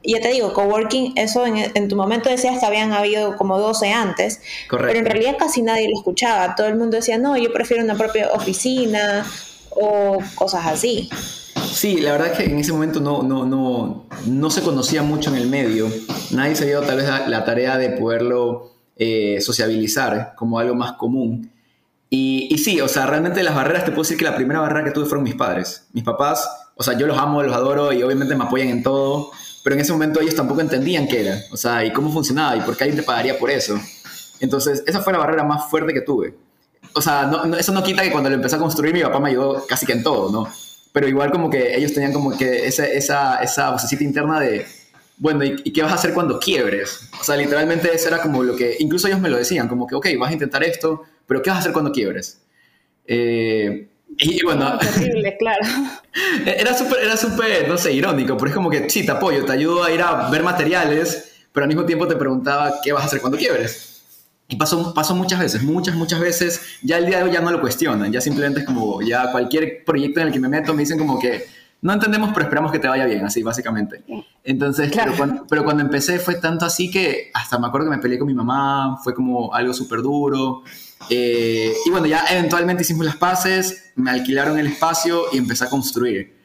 ya 0.05 0.21
te 0.21 0.29
digo, 0.29 0.53
coworking, 0.53 1.13
eso 1.17 1.47
en, 1.47 1.89
tu 1.89 1.95
momento 1.95 2.29
decías 2.29 2.59
que 2.59 2.67
habían 2.67 2.93
habido 2.93 3.37
como 3.37 3.59
12 3.59 3.93
antes, 3.93 4.41
pero 4.69 4.91
en 4.91 5.05
realidad 5.05 5.37
casi 5.39 5.63
nadie 5.63 5.89
lo 5.89 5.97
escuchaba. 5.97 6.55
Todo 6.57 6.67
el 6.67 6.77
mundo 6.77 6.97
decía, 6.97 7.19
no, 7.19 7.37
yo 7.37 7.53
prefiero 7.53 7.85
una 7.85 7.97
propia 7.97 8.31
oficina 8.33 9.25
o 9.71 10.19
cosas 10.35 10.67
así. 10.67 11.09
Sí, 11.73 12.01
la 12.01 12.13
verdad 12.13 12.33
es 12.33 12.39
que 12.39 12.45
en 12.45 12.59
ese 12.59 12.73
momento 12.73 13.01
no, 13.01 13.23
no, 13.23 13.47
no, 13.47 14.07
no 14.27 14.51
se 14.51 14.63
conocía 14.63 15.03
mucho 15.03 15.31
en 15.31 15.37
el 15.37 15.49
medio. 15.49 15.89
Nadie 16.31 16.55
se 16.55 16.67
dio 16.67 16.83
tal 16.83 16.99
vez 16.99 17.09
la, 17.27 17.45
tarea 17.45 17.79
de 17.79 17.91
poderlo 17.91 18.73
eh, 18.97 19.41
sociabilizar 19.41 20.35
como 20.37 20.59
algo 20.59 20.75
más 20.75 20.93
común. 20.93 21.51
Y, 22.11 22.49
y, 22.51 22.59
sí, 22.59 22.79
o 22.83 22.89
sea, 22.89 23.07
realmente 23.07 23.43
las 23.43 23.55
barreras, 23.55 23.87
te 23.87 23.91
puedo 23.91 24.03
decir 24.03 24.19
que 24.19 24.25
la 24.25 24.37
primera 24.37 24.61
barrera 24.61 24.85
que 24.85 24.91
tuve 24.91 25.07
fueron 25.07 25.25
mis 25.25 25.35
padres. 25.35 25.87
Mis 25.95 26.05
papás, 26.05 26.47
o 26.77 26.83
sea, 26.83 26.97
yo 26.99 27.07
los 27.07 27.17
amo, 27.17 27.43
los 27.43 27.57
adoro 27.57 27.91
y 27.91 28.03
obviamente 28.03 28.35
me 28.35 28.45
apoyan 28.45 28.69
en 28.69 28.83
todo, 28.83 29.31
pero 29.65 29.75
en 29.75 29.81
ese 29.81 29.93
momento 29.93 30.21
ellos 30.21 30.35
tampoco 30.35 30.61
entendían 30.61 31.09
qué 31.09 31.23
era, 31.23 31.39
o 31.51 31.57
sea, 31.57 31.85
y 31.87 31.93
cómo 31.93 32.13
funcionaba 32.13 32.55
y 32.55 32.61
por 32.61 32.77
qué 32.77 32.85
alguien 32.85 33.01
te 33.01 33.07
pagaría 33.07 33.39
por 33.39 33.51
eso. 33.51 33.81
Entonces, 34.41 34.85
esa 34.87 35.01
fue 35.01 35.15
la 35.15 35.21
barrera 35.21 35.45
más 35.45 35.71
fuerte 35.71 35.95
que 35.95 36.03
tuve. 36.03 36.37
O 36.95 37.01
sea, 37.01 37.31
eso 37.59 37.73
no 37.73 37.83
quita 37.83 38.03
que 38.03 38.13
cuando 38.13 38.29
lo 38.29 38.37
empecé 38.37 38.57
a 38.57 38.59
construir 38.59 38.93
mi 38.93 39.01
papá 39.01 39.19
me 39.19 39.31
ayudó 39.31 39.65
casi 39.67 39.87
que 39.87 39.93
en 39.93 40.03
todo, 40.03 40.31
¿no? 40.31 40.49
Pero 40.93 41.09
igual 41.09 41.31
como 41.31 41.51
que 41.51 41.75
ellos 41.75 41.93
tenían 41.93 42.13
como 42.13 42.37
que 42.37 42.67
esa, 42.67 42.87
esa, 42.87 43.43
esa 43.43 43.71
vocecita 43.71 44.05
interna 44.05 44.39
de, 44.41 44.67
bueno, 45.17 45.45
¿y, 45.45 45.73
qué 45.73 45.83
vas 45.83 45.93
a 45.93 45.95
hacer 45.95 46.13
cuando 46.13 46.39
quiebres? 46.39 47.09
O 47.21 47.25
sea, 47.25 47.37
literalmente 47.37 47.95
eso 47.95 48.09
era 48.09 48.21
como 48.21 48.43
lo 48.43 48.57
que, 48.57 48.77
incluso 48.79 49.09
ellos 49.09 49.21
me 49.21 49.31
lo 49.31 49.39
decían, 49.39 49.69
como 49.69 49.87
que, 49.87 49.95
ok, 49.95 50.07
vas 50.19 50.31
a 50.31 50.33
intentar 50.35 50.63
esto, 50.63 51.03
pero 51.27 51.43
¿qué 51.43 51.51
vas 51.51 51.59
a 51.59 51.61
hacer 51.61 51.73
cuando 51.73 51.93
quiebres? 51.93 52.43
Eh, 53.07 53.89
y, 54.19 54.45
bueno... 54.45 54.79
Terrible, 54.79 55.37
claro. 55.39 55.65
Era 56.45 56.75
súper, 56.75 57.05
era 57.05 57.17
súper, 57.17 57.69
no 57.69 57.79
sé, 57.79 57.93
irónico, 57.93 58.37
pero 58.37 58.49
es 58.51 58.55
como 58.55 58.69
que, 58.69 58.91
sí, 58.91 59.07
te 59.07 59.13
apoyo, 59.13 59.45
te 59.45 59.53
ayudo 59.53 59.85
a 59.85 59.91
ir 59.91 60.03
a 60.03 60.29
ver 60.29 60.43
materiales, 60.43 61.33
pero 61.53 61.65
al 61.65 61.69
mismo 61.69 61.87
tiempo 61.87 62.07
te 62.07 62.17
preguntaba, 62.17 62.81
¿qué 62.83 62.93
vas 62.93 63.05
a 63.05 63.07
hacer 63.07 63.21
cuando 63.21 63.39
quiebres? 63.39 63.92
Y 64.49 64.57
pasó, 64.57 64.93
pasó 64.93 65.15
muchas 65.15 65.41
veces, 65.41 65.63
muchas, 65.63 65.95
muchas 65.95 66.21
veces. 66.21 66.61
Ya 66.83 66.99
el 66.99 67.07
día 67.07 67.19
de 67.19 67.25
hoy 67.25 67.33
ya 67.33 67.41
no 67.41 67.51
lo 67.51 67.61
cuestionan, 67.61 68.13
ya 68.13 68.21
simplemente 68.21 68.61
es 68.61 68.67
como, 68.67 69.01
ya 69.01 69.31
cualquier 69.33 69.85
proyecto 69.85 70.21
en 70.21 70.27
el 70.27 70.33
que 70.33 70.41
me 70.41 70.49
meto 70.49 70.75
me 70.75 70.83
dicen 70.83 70.99
como 70.99 71.19
que 71.19 71.45
no 71.83 71.93
entendemos, 71.93 72.31
pero 72.33 72.45
esperamos 72.45 72.71
que 72.71 72.79
te 72.79 72.87
vaya 72.87 73.05
bien, 73.07 73.25
así 73.25 73.43
básicamente. 73.43 74.05
Entonces, 74.45 74.91
claro. 74.93 75.15
pero, 75.49 75.65
cuando, 75.65 75.83
empecé 75.83 76.21
fue 76.21 76.37
tanto 76.37 76.65
así 76.65 76.89
que 76.89 77.33
hasta 77.35 77.59
me 77.59 77.67
acuerdo 77.67 77.91
que 77.91 77.97
me 77.97 78.03
peleé 78.03 78.21
con 78.21 78.29
mi 78.29 78.35
mamá, 78.35 78.99
fue 79.03 79.13
como 79.13 79.53
algo 79.53 79.75
súper 79.75 80.01
duro. 80.01 80.63
Eh, 81.11 81.73
y 81.85 81.91
bueno, 81.91 82.07
ya 82.07 82.25
eventualmente 82.31 82.83
hicimos 82.83 83.05
las 83.05 83.17
paces, 83.17 83.93
me 83.97 84.13
alquilaron 84.13 84.61
el 84.61 84.69
espacio 84.69 85.25
y 85.33 85.39
empecé 85.39 85.65
a 85.65 85.69
construir. 85.69 86.37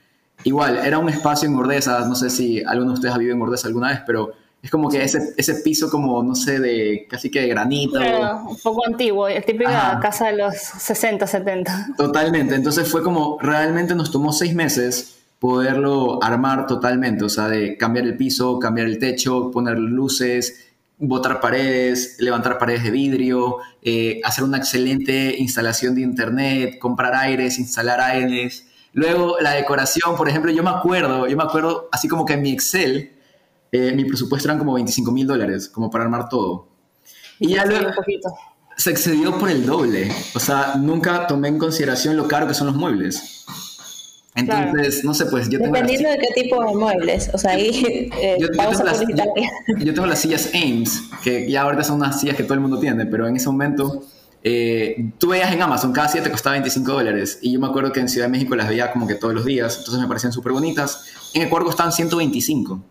Igual, 0.44 0.78
era 0.78 0.98
un 0.98 1.08
espacio 1.08 1.48
en 1.48 1.56
Gordesa, 1.56 2.08
no 2.08 2.16
sé 2.16 2.32
si 2.32 2.64
alguno 2.64 2.92
de 2.92 2.94
ustedes 2.96 3.14
ha 3.14 3.18
vivido 3.20 3.36
en 3.36 3.40
Gordesa 3.40 3.68
alguna 3.68 3.90
vez, 3.90 4.02
pero 4.08 4.34
es 4.62 4.72
como 4.72 4.90
que 4.90 5.04
ese, 5.04 5.34
ese 5.38 5.56
piso 5.56 5.90
como, 5.90 6.22
no 6.24 6.36
sé, 6.36 6.60
de 6.60 7.08
casi 7.10 7.30
que 7.30 7.42
de 7.42 7.48
granito. 7.48 8.00
un 8.00 8.58
poco 8.58 8.86
antiguo, 8.86 9.28
típica 9.46 10.00
casa 10.02 10.28
de 10.28 10.38
los 10.38 10.56
60, 10.56 11.26
70. 11.26 11.90
Totalmente, 11.98 12.56
entonces 12.56 12.90
fue 12.90 13.04
como, 13.04 13.38
realmente 13.40 13.96
nos 13.96 14.12
tomó 14.12 14.34
seis 14.34 14.54
meses 14.54 15.18
poderlo 15.40 16.22
armar 16.24 16.66
totalmente, 16.66 17.24
o 17.24 17.30
sea, 17.30 17.48
de 17.48 17.78
cambiar 17.78 18.06
el 18.06 18.18
piso, 18.18 18.60
cambiar 18.60 18.88
el 18.88 18.98
techo, 18.98 19.52
poner 19.52 19.78
luces, 19.78 20.68
botar 20.98 21.40
paredes, 21.40 22.18
levantar 22.20 22.58
paredes 22.58 22.84
de 22.84 22.92
vidrio, 22.92 23.58
eh, 23.84 24.20
hacer 24.24 24.44
una 24.44 24.58
excelente 24.58 25.36
instalación 25.38 25.94
de 25.96 26.02
internet, 26.02 26.80
comprar 26.80 27.14
aires, 27.16 27.60
instalar 27.60 28.02
aires. 28.02 28.68
Luego 28.94 29.38
la 29.40 29.52
decoración, 29.52 30.16
por 30.16 30.28
ejemplo, 30.28 30.52
yo 30.52 30.64
me 30.64 30.72
acuerdo, 30.72 31.28
yo 31.28 31.38
me 31.38 31.44
acuerdo 31.44 31.88
así 31.92 32.08
como 32.08 32.26
que 32.26 32.34
en 32.34 32.42
mi 32.42 32.52
Excel, 32.52 33.12
eh, 33.72 33.92
mi 33.94 34.06
presupuesto 34.06 34.48
eran 34.48 34.60
como 34.60 34.74
25 34.74 35.12
mil 35.12 35.28
dólares, 35.28 35.70
como 35.70 35.90
para 35.90 36.04
armar 36.06 36.30
todo. 36.30 36.68
Y 37.40 37.50
ya 37.50 37.66
luego 37.66 37.90
se 38.78 38.92
excedió 38.92 39.38
por 39.38 39.50
el 39.50 39.66
doble. 39.66 40.10
O 40.36 40.40
sea, 40.40 40.76
nunca 40.76 41.28
tomé 41.28 41.50
en 41.50 41.58
consideración 41.58 42.16
lo 42.16 42.28
caro 42.28 42.48
que 42.48 42.54
son 42.54 42.68
los 42.68 42.76
muebles. 42.76 43.46
Entonces, 44.36 45.04
no 45.04 45.16
sé, 45.16 45.26
pues 45.26 45.50
yo 45.50 45.58
tengo... 45.58 45.74
Dependiendo 45.74 46.10
de 46.10 46.20
qué 46.20 46.44
tipo 46.44 46.64
de 46.64 46.76
muebles. 46.76 47.32
O 47.34 47.40
sea, 47.40 47.52
ahí 47.52 48.10
eh, 48.22 48.38
yo, 48.40 48.48
vamos 48.56 48.80
a 48.80 48.84
las, 48.84 49.00
yo, 49.00 49.94
tengo 49.94 50.06
las 50.06 50.20
sillas 50.20 50.52
Ames, 50.54 51.02
que 51.24 51.50
ya 51.50 51.64
ahorita 51.64 51.84
son 51.84 51.98
unas 51.98 52.20
sillas 52.20 52.38
que 52.38 52.44
todo 52.44 52.54
el 52.54 52.60
mundo 52.60 52.80
tiene, 52.80 53.06
pero 53.06 53.28
en 53.28 53.36
ese 53.36 53.48
momento... 53.48 54.04
Eh, 54.44 55.12
tú 55.18 55.30
veías 55.30 55.52
en 55.52 55.62
Amazon, 55.62 55.92
cada 55.92 56.08
silla 56.08 56.24
te 56.24 56.32
costaba 56.32 56.54
25 56.54 56.90
dólares. 56.90 57.40
Y 57.42 57.52
yo 57.52 57.60
me 57.60 57.68
acuerdo 57.68 57.92
que 57.92 58.00
en 58.00 58.08
Ciudad 58.08 58.28
de 58.28 58.32
México 58.32 58.56
las 58.56 58.70
veía 58.70 58.94
como 58.94 59.06
que 59.06 59.16
todos 59.16 59.34
los 59.34 59.44
días, 59.44 59.76
entonces 59.80 60.00
me 60.00 60.08
parecían 60.08 60.32
súper 60.32 60.54
bonitas. 60.54 61.06
En 61.34 61.42
Ecuador 61.42 61.66
costaban 61.66 61.92
125. 61.92 62.82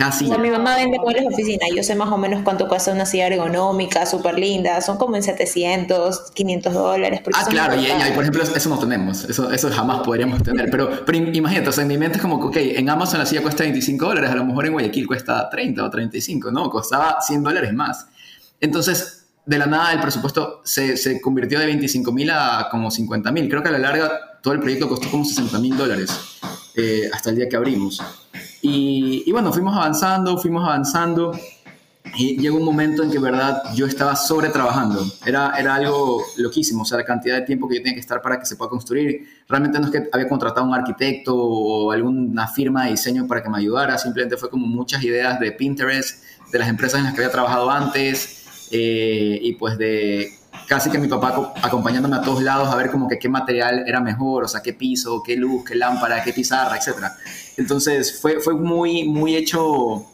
Casi. 0.00 0.24
mi 0.24 0.50
mamá 0.50 0.76
vende 0.76 0.98
muebles 0.98 1.24
de 1.24 1.28
oficina. 1.28 1.66
Yo 1.76 1.82
sé 1.82 1.94
más 1.94 2.10
o 2.10 2.16
menos 2.16 2.40
cuánto 2.42 2.66
cuesta 2.68 2.90
una 2.90 3.04
silla 3.04 3.26
ergonómica, 3.26 4.06
súper 4.06 4.38
linda. 4.38 4.80
Son 4.80 4.96
como 4.96 5.14
en 5.14 5.22
700, 5.22 6.30
500 6.32 6.72
dólares. 6.72 7.20
Ah, 7.34 7.44
claro. 7.46 7.74
Y, 7.76 7.86
por 8.14 8.22
ejemplo, 8.22 8.42
eso 8.42 8.68
no 8.70 8.78
tenemos. 8.78 9.24
Eso, 9.24 9.52
eso 9.52 9.70
jamás 9.70 10.00
podríamos 10.00 10.42
tener. 10.42 10.70
Pero, 10.70 11.04
pero 11.04 11.18
imagínate, 11.18 11.68
o 11.68 11.72
sea, 11.72 11.82
en 11.82 11.88
mi 11.88 11.98
mente 11.98 12.16
es 12.16 12.22
como, 12.22 12.36
ok, 12.36 12.56
en 12.56 12.88
Amazon 12.88 13.18
la 13.18 13.26
silla 13.26 13.42
cuesta 13.42 13.62
25 13.62 14.06
dólares. 14.06 14.30
A 14.30 14.36
lo 14.36 14.46
mejor 14.46 14.64
en 14.64 14.72
Guayaquil 14.72 15.06
cuesta 15.06 15.50
30 15.50 15.84
o 15.84 15.90
35, 15.90 16.50
¿no? 16.50 16.70
Costaba 16.70 17.18
100 17.20 17.42
dólares 17.42 17.74
más. 17.74 18.06
Entonces, 18.58 19.26
de 19.44 19.58
la 19.58 19.66
nada 19.66 19.92
el 19.92 20.00
presupuesto 20.00 20.62
se, 20.64 20.96
se 20.96 21.20
convirtió 21.20 21.58
de 21.58 21.66
25 21.66 22.10
mil 22.10 22.30
a 22.30 22.68
como 22.70 22.90
50 22.90 23.30
mil. 23.32 23.50
Creo 23.50 23.62
que 23.62 23.68
a 23.68 23.72
la 23.72 23.78
larga 23.78 24.10
todo 24.42 24.54
el 24.54 24.60
proyecto 24.60 24.88
costó 24.88 25.10
como 25.10 25.26
60 25.26 25.58
mil 25.58 25.76
dólares 25.76 26.10
eh, 26.74 27.10
hasta 27.12 27.28
el 27.28 27.36
día 27.36 27.50
que 27.50 27.56
abrimos. 27.56 28.00
Y, 28.62 29.30
bueno, 29.32 29.52
fuimos 29.52 29.74
avanzando, 29.74 30.36
fuimos 30.38 30.64
avanzando. 30.64 31.32
Y 32.16 32.38
llegó 32.38 32.56
un 32.56 32.64
momento 32.64 33.02
en 33.02 33.10
que, 33.10 33.18
verdad, 33.18 33.62
yo 33.74 33.86
estaba 33.86 34.16
sobre 34.16 34.48
trabajando. 34.48 35.04
Era, 35.24 35.54
era 35.58 35.74
algo 35.74 36.22
loquísimo. 36.36 36.82
O 36.82 36.84
sea, 36.84 36.98
la 36.98 37.04
cantidad 37.04 37.36
de 37.36 37.42
tiempo 37.42 37.68
que 37.68 37.76
yo 37.76 37.80
tenía 37.82 37.94
que 37.94 38.00
estar 38.00 38.20
para 38.20 38.38
que 38.38 38.46
se 38.46 38.56
pueda 38.56 38.70
construir. 38.70 39.26
Realmente 39.48 39.78
no 39.78 39.86
es 39.86 39.92
que 39.92 40.08
había 40.12 40.28
contratado 40.28 40.66
a 40.66 40.68
un 40.68 40.74
arquitecto 40.74 41.36
o 41.36 41.92
alguna 41.92 42.48
firma 42.48 42.84
de 42.84 42.92
diseño 42.92 43.26
para 43.26 43.42
que 43.42 43.48
me 43.48 43.58
ayudara. 43.58 43.96
Simplemente 43.96 44.36
fue 44.36 44.50
como 44.50 44.66
muchas 44.66 45.02
ideas 45.04 45.38
de 45.38 45.52
Pinterest, 45.52 46.24
de 46.50 46.58
las 46.58 46.68
empresas 46.68 46.98
en 46.98 47.04
las 47.04 47.14
que 47.14 47.20
había 47.20 47.32
trabajado 47.32 47.70
antes. 47.70 48.68
Eh, 48.72 49.38
y 49.42 49.54
pues 49.54 49.78
de 49.78 50.39
casi 50.66 50.90
que 50.90 50.98
mi 50.98 51.08
papá 51.08 51.52
acompañándome 51.62 52.16
a 52.16 52.22
todos 52.22 52.42
lados 52.42 52.68
a 52.68 52.76
ver 52.76 52.90
como 52.90 53.08
que 53.08 53.18
qué 53.18 53.28
material 53.28 53.84
era 53.86 54.00
mejor, 54.00 54.44
o 54.44 54.48
sea, 54.48 54.62
qué 54.62 54.72
piso, 54.72 55.22
qué 55.22 55.36
luz, 55.36 55.64
qué 55.64 55.74
lámpara, 55.74 56.22
qué 56.22 56.32
pizarra, 56.32 56.76
etc. 56.76 57.06
Entonces 57.56 58.20
fue, 58.20 58.40
fue 58.40 58.54
muy, 58.54 59.04
muy 59.08 59.36
hecho 59.36 60.06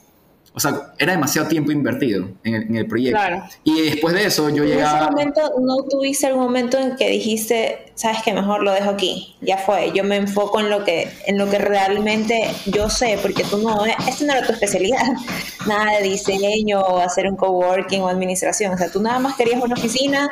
o 0.57 0.61
sea, 0.61 0.95
era 0.99 1.13
demasiado 1.13 1.49
tiempo 1.49 1.71
invertido 1.71 2.31
en 2.43 2.75
el, 2.75 2.87
proyecto. 2.87 3.21
Y 3.63 3.91
después 3.91 4.15
de 4.15 4.25
eso 4.25 4.49
yo 4.49 4.65
llegaba... 4.65 5.01
¿En 5.01 5.03
ese 5.03 5.11
momento 5.11 5.55
no 5.61 5.83
tuviste 5.83 6.27
algún 6.29 6.45
momento 6.45 6.79
en 6.79 6.97
que 6.97 7.11
dijiste, 7.11 7.93
sabes 7.95 8.23
que 8.23 8.33
mejor 8.33 8.63
lo 8.63 8.73
dejo 8.73 8.89
aquí? 8.89 9.37
Ya 9.43 9.59
fue, 9.59 9.93
yo 9.95 10.03
me 10.03 10.17
enfoco 10.17 10.59
en 10.59 10.71
lo 10.71 10.83
que, 10.83 11.11
en 11.27 11.37
lo 11.37 11.51
que 11.51 11.59
realmente 11.59 12.51
yo 12.65 12.89
sé, 12.89 13.19
porque 13.21 13.45
tú 13.45 13.59
no, 13.59 13.85
esta 13.85 14.25
no 14.25 14.33
era 14.33 14.47
tu 14.47 14.55
especialidad, 14.55 15.05
nada 15.67 15.99
de 15.99 16.05
diseño 16.05 16.81
o 16.81 17.01
hacer 17.01 17.27
un 17.27 17.37
coworking 17.37 18.01
o 18.01 18.09
administración, 18.09 18.73
o 18.73 18.79
sea, 18.79 18.91
tú 18.91 19.03
nada 19.03 19.19
más 19.19 19.37
querías 19.37 19.63
una 19.63 19.75
oficina 19.75 20.31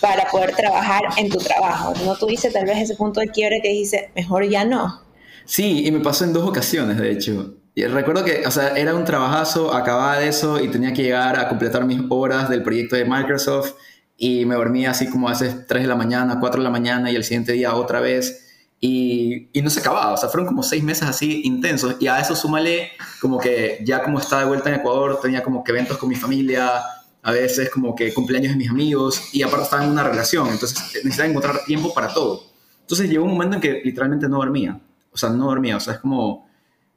para 0.00 0.24
poder 0.30 0.56
trabajar 0.56 1.02
en 1.18 1.28
tu 1.28 1.36
trabajo. 1.36 1.92
¿No 2.06 2.16
tuviste 2.16 2.50
tal 2.50 2.64
vez 2.64 2.78
ese 2.78 2.94
punto 2.94 3.20
de 3.20 3.28
quiebre 3.28 3.60
que 3.60 3.68
dijiste, 3.68 4.10
mejor 4.16 4.48
ya 4.48 4.64
no? 4.64 5.02
Sí, 5.44 5.84
y 5.84 5.90
me 5.90 6.00
pasó 6.00 6.24
en 6.24 6.32
dos 6.32 6.48
ocasiones, 6.48 6.96
de 6.96 7.10
hecho. 7.10 7.59
Recuerdo 7.86 8.24
que, 8.24 8.46
o 8.46 8.50
sea, 8.50 8.76
era 8.76 8.94
un 8.94 9.04
trabajazo, 9.04 9.72
acababa 9.74 10.18
de 10.18 10.28
eso 10.28 10.60
y 10.60 10.68
tenía 10.68 10.92
que 10.92 11.02
llegar 11.02 11.38
a 11.38 11.48
completar 11.48 11.84
mis 11.84 12.00
horas 12.08 12.48
del 12.48 12.62
proyecto 12.62 12.96
de 12.96 13.04
Microsoft 13.04 13.74
y 14.16 14.44
me 14.44 14.54
dormía 14.54 14.90
así 14.90 15.08
como 15.08 15.28
hace 15.28 15.50
3 15.50 15.82
de 15.82 15.88
la 15.88 15.96
mañana, 15.96 16.38
4 16.40 16.60
de 16.60 16.64
la 16.64 16.70
mañana 16.70 17.10
y 17.10 17.16
el 17.16 17.24
siguiente 17.24 17.52
día 17.52 17.74
otra 17.74 18.00
vez 18.00 18.46
y, 18.80 19.50
y, 19.52 19.60
no 19.60 19.68
se 19.68 19.80
acababa, 19.80 20.14
o 20.14 20.16
sea, 20.16 20.30
fueron 20.30 20.46
como 20.46 20.62
seis 20.62 20.82
meses 20.82 21.06
así 21.06 21.42
intensos 21.44 21.96
y 22.00 22.06
a 22.06 22.18
eso 22.18 22.34
súmale 22.34 22.92
como 23.20 23.38
que 23.38 23.78
ya 23.84 24.02
como 24.02 24.18
estaba 24.18 24.40
de 24.42 24.48
vuelta 24.48 24.70
en 24.70 24.76
Ecuador, 24.76 25.20
tenía 25.20 25.42
como 25.42 25.62
que 25.62 25.72
eventos 25.72 25.98
con 25.98 26.08
mi 26.08 26.14
familia, 26.14 26.82
a 27.22 27.32
veces 27.32 27.68
como 27.68 27.94
que 27.94 28.14
cumpleaños 28.14 28.52
de 28.52 28.56
mis 28.56 28.70
amigos 28.70 29.34
y 29.34 29.42
aparte 29.42 29.64
estaba 29.64 29.84
en 29.84 29.90
una 29.90 30.02
relación, 30.02 30.48
entonces 30.48 30.78
necesitaba 31.04 31.28
encontrar 31.28 31.64
tiempo 31.64 31.92
para 31.92 32.08
todo. 32.08 32.44
Entonces 32.80 33.10
llegó 33.10 33.24
un 33.24 33.32
momento 33.32 33.56
en 33.56 33.60
que 33.60 33.82
literalmente 33.84 34.28
no 34.28 34.38
dormía, 34.38 34.80
o 35.12 35.16
sea, 35.18 35.28
no 35.28 35.46
dormía, 35.46 35.76
o 35.76 35.80
sea, 35.80 35.94
es 35.94 36.00
como 36.00 36.48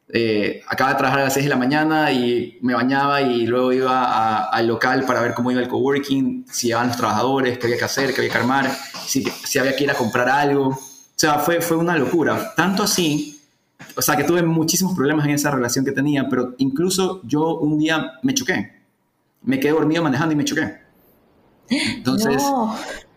eh, 0.09 0.61
acaba 0.67 0.91
de 0.91 0.97
trabajar 0.97 1.21
a 1.21 1.23
las 1.25 1.33
6 1.33 1.45
de 1.45 1.49
la 1.49 1.55
mañana 1.55 2.11
y 2.11 2.59
me 2.61 2.73
bañaba 2.73 3.21
y 3.21 3.47
luego 3.47 3.71
iba 3.73 4.49
al 4.49 4.67
local 4.67 5.05
para 5.05 5.21
ver 5.21 5.33
cómo 5.33 5.51
iba 5.51 5.61
el 5.61 5.67
coworking, 5.67 6.45
si 6.49 6.67
llevaban 6.67 6.89
los 6.89 6.97
trabajadores, 6.97 7.57
qué 7.57 7.67
había 7.67 7.77
que 7.77 7.85
hacer, 7.85 8.13
qué 8.13 8.21
había 8.21 8.31
que 8.31 8.37
armar, 8.37 8.71
si, 9.07 9.23
si 9.23 9.59
había 9.59 9.75
que 9.75 9.85
ir 9.85 9.91
a 9.91 9.95
comprar 9.95 10.29
algo. 10.29 10.67
O 10.67 10.79
sea, 11.15 11.39
fue, 11.39 11.61
fue 11.61 11.77
una 11.77 11.97
locura. 11.97 12.53
Tanto 12.55 12.83
así, 12.83 13.41
o 13.95 14.01
sea, 14.01 14.15
que 14.15 14.23
tuve 14.23 14.43
muchísimos 14.43 14.93
problemas 14.95 15.25
en 15.25 15.31
esa 15.31 15.51
relación 15.51 15.85
que 15.85 15.91
tenía, 15.91 16.27
pero 16.29 16.53
incluso 16.57 17.21
yo 17.23 17.57
un 17.57 17.79
día 17.79 18.13
me 18.23 18.33
choqué. 18.33 18.83
Me 19.41 19.59
quedé 19.59 19.71
dormido 19.71 20.03
manejando 20.03 20.33
y 20.33 20.35
me 20.35 20.45
choqué. 20.45 20.77
Entonces, 21.69 22.43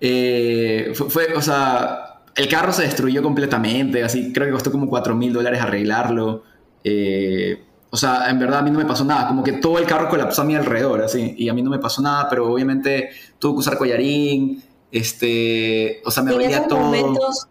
eh, 0.01 0.93
fue, 0.95 1.11
fue, 1.11 1.35
o 1.35 1.43
sea, 1.43 2.23
el 2.35 2.49
carro 2.49 2.73
se 2.73 2.83
destruyó 2.83 3.23
completamente, 3.23 4.05
así 4.05 4.33
creo 4.33 4.47
que 4.47 4.53
costó 4.53 4.71
como 4.71 4.89
4 4.89 5.15
mil 5.15 5.33
dólares 5.33 5.61
arreglarlo 5.61 6.45
eh, 6.89 7.65
o 7.91 7.97
sea, 7.97 8.31
en 8.31 8.39
verdad 8.39 8.61
a 8.61 8.63
mí 8.63 8.71
no 8.71 8.79
me 8.79 8.85
pasó 8.85 9.05
nada, 9.05 9.27
como 9.27 9.43
que 9.43 9.55
todo 9.55 9.79
el 9.79 9.87
carro 9.87 10.09
colapsó 10.09 10.43
a 10.43 10.45
mi 10.45 10.55
alrededor, 10.55 11.03
así, 11.03 11.35
y 11.37 11.49
a 11.49 11.55
mí 11.55 11.61
no 11.61 11.71
me 11.71 11.81
pasó 11.81 12.01
nada, 12.01 12.29
pero 12.31 12.53
obviamente 12.53 13.11
tuve 13.41 13.55
que 13.55 13.59
usar 13.59 13.77
collarín, 13.77 14.63
este, 14.93 16.01
o 16.05 16.13
sea, 16.13 16.23
me 16.23 16.31
dolía 16.31 16.69
todo. 16.69 16.79
Momentos, 16.79 17.49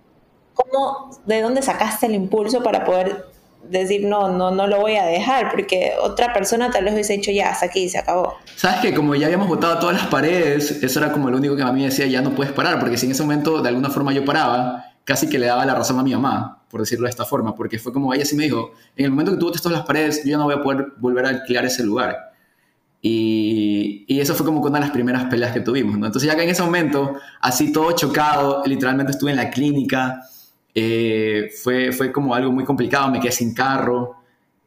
¿cómo, 0.53 1.19
¿De 1.25 1.41
dónde 1.41 1.61
sacaste 1.61 2.05
el 2.05 2.15
impulso 2.15 2.63
para 2.63 2.85
poder 2.85 3.25
decir 3.69 4.05
no, 4.05 4.29
no, 4.29 4.51
no 4.51 4.67
lo 4.67 4.79
voy 4.79 4.95
a 4.95 5.05
dejar? 5.05 5.51
Porque 5.51 5.93
otra 6.01 6.31
persona 6.31 6.71
tal 6.71 6.85
vez 6.85 6.93
hubiese 6.93 7.13
dicho 7.13 7.31
ya, 7.31 7.49
hasta 7.49 7.65
aquí, 7.65 7.89
se 7.89 7.97
acabó. 7.97 8.35
Sabes 8.55 8.79
que 8.79 8.93
como 8.93 9.15
ya 9.15 9.25
habíamos 9.25 9.49
botado 9.49 9.79
todas 9.79 9.97
las 9.97 10.07
paredes, 10.07 10.81
eso 10.81 10.99
era 10.99 11.11
como 11.11 11.29
lo 11.29 11.37
único 11.37 11.57
que 11.57 11.61
a 11.61 11.73
mí 11.73 11.81
me 11.81 11.87
decía, 11.87 12.05
ya 12.05 12.21
no 12.21 12.31
puedes 12.31 12.53
parar, 12.53 12.79
porque 12.79 12.97
si 12.97 13.05
en 13.05 13.11
ese 13.11 13.23
momento 13.23 13.61
de 13.61 13.67
alguna 13.67 13.89
forma 13.89 14.13
yo 14.13 14.23
paraba, 14.23 14.85
casi 15.03 15.27
que 15.27 15.39
le 15.39 15.47
daba 15.47 15.65
la 15.65 15.75
razón 15.75 15.99
a 15.99 16.03
mi 16.03 16.13
mamá, 16.13 16.54
por 16.69 16.81
decirlo 16.81 17.05
de 17.05 17.11
esta 17.11 17.25
forma, 17.25 17.55
porque 17.55 17.79
fue 17.79 17.93
como 17.93 18.13
ella 18.13 18.25
sí 18.25 18.35
me 18.35 18.43
dijo, 18.43 18.71
en 18.95 19.05
el 19.05 19.11
momento 19.11 19.31
que 19.31 19.37
tú 19.37 19.45
botes 19.45 19.61
todas 19.61 19.77
las 19.77 19.87
paredes, 19.87 20.23
yo 20.23 20.31
ya 20.31 20.37
no 20.37 20.45
voy 20.45 20.55
a 20.55 20.61
poder 20.61 20.87
volver 20.97 21.25
a 21.25 21.29
alquilar 21.29 21.65
ese 21.65 21.83
lugar. 21.83 22.33
Y, 23.01 24.03
y, 24.07 24.19
eso 24.19 24.33
fue 24.33 24.45
como 24.45 24.61
una 24.61 24.79
de 24.79 24.85
las 24.85 24.89
primeras 24.89 25.25
peleas 25.25 25.53
que 25.53 25.59
tuvimos, 25.59 25.97
¿no? 25.97 26.07
Entonces 26.07 26.27
ya 26.27 26.35
que 26.35 26.43
en 26.43 26.49
ese 26.49 26.63
momento, 26.63 27.15
así 27.39 27.71
todo 27.71 27.91
chocado, 27.91 28.63
literalmente 28.65 29.11
estuve 29.11 29.29
en 29.29 29.37
la 29.37 29.51
clínica, 29.51 30.21
eh, 30.73 31.51
fue, 31.63 31.91
fue 31.91 32.11
como 32.11 32.33
algo 32.33 32.51
muy 32.51 32.63
complicado, 32.63 33.11
me 33.11 33.19
quedé 33.19 33.31
sin 33.31 33.53
carro 33.53 34.15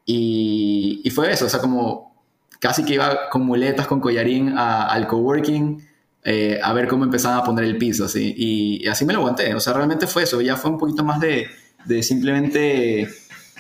y, 0.07 1.01
y, 1.03 1.11
fue 1.11 1.33
eso, 1.33 1.47
o 1.47 1.49
sea, 1.49 1.61
como 1.61 2.15
casi 2.61 2.85
que 2.85 2.95
iba 2.95 3.29
con 3.31 3.45
muletas, 3.45 3.87
con 3.87 4.01
collarín 4.01 4.57
al 4.57 5.07
coworking 5.09 5.83
eh, 6.31 6.61
a 6.63 6.73
ver 6.73 6.89
cómo 6.89 7.05
empezaban 7.05 7.39
a 7.39 7.43
poner 7.45 7.65
el 7.65 7.79
piso, 7.79 8.05
así. 8.05 8.35
Y, 8.37 8.87
así 8.87 9.05
me 9.05 9.13
lo 9.13 9.21
aguanté. 9.21 9.55
O 9.55 9.61
sea, 9.61 9.73
realmente 9.73 10.07
fue 10.07 10.25
eso. 10.25 10.41
Ya 10.41 10.57
fue 10.57 10.71
un 10.71 10.79
poquito 10.79 11.05
más 11.05 11.21
de, 11.21 11.47
de 11.85 12.03
simplemente 12.03 13.09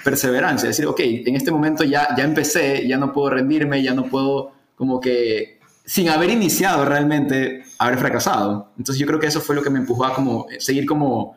perseverancia. 0.05 0.69
Decir, 0.69 0.87
ok, 0.87 1.01
en 1.01 1.37
este 1.37 1.51
momento 1.51 1.85
ya, 1.85 2.15
ya 2.17 2.25
empecé, 2.25 2.87
ya 2.87 2.97
no 2.97 3.13
puedo 3.13 3.31
rendirme, 3.31 3.83
ya 3.83 3.95
no 3.95 4.05
puedo 4.05 4.53
como 4.75 5.01
que, 5.01 5.59
sin 5.85 6.09
haber 6.09 6.31
iniciado 6.31 6.85
realmente, 6.85 7.65
haber 7.79 7.99
fracasado. 7.99 8.73
Entonces 8.79 9.01
yo 9.01 9.07
creo 9.07 9.19
que 9.19 9.27
eso 9.27 9.41
fue 9.41 9.55
lo 9.55 9.63
que 9.63 9.71
me 9.71 9.79
empujó 9.79 10.05
a 10.05 10.15
como 10.15 10.47
seguir 10.59 10.87
como 10.87 11.37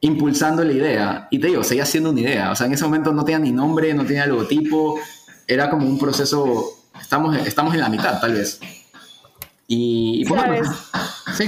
impulsando 0.00 0.64
la 0.64 0.72
idea. 0.72 1.28
Y 1.30 1.38
te 1.38 1.46
digo, 1.46 1.64
seguía 1.64 1.86
siendo 1.86 2.10
una 2.10 2.20
idea. 2.20 2.50
O 2.50 2.56
sea, 2.56 2.66
en 2.66 2.72
ese 2.72 2.84
momento 2.84 3.12
no 3.12 3.24
tenía 3.24 3.38
ni 3.38 3.52
nombre, 3.52 3.94
no 3.94 4.04
tenía 4.04 4.26
logotipo. 4.26 4.98
Era 5.46 5.70
como 5.70 5.86
un 5.86 5.98
proceso, 5.98 6.64
estamos, 7.00 7.36
estamos 7.46 7.74
en 7.74 7.80
la 7.80 7.88
mitad 7.88 8.20
tal 8.20 8.34
vez. 8.34 8.60
Y, 9.66 10.24
pues 10.26 10.68
sí. 11.34 11.46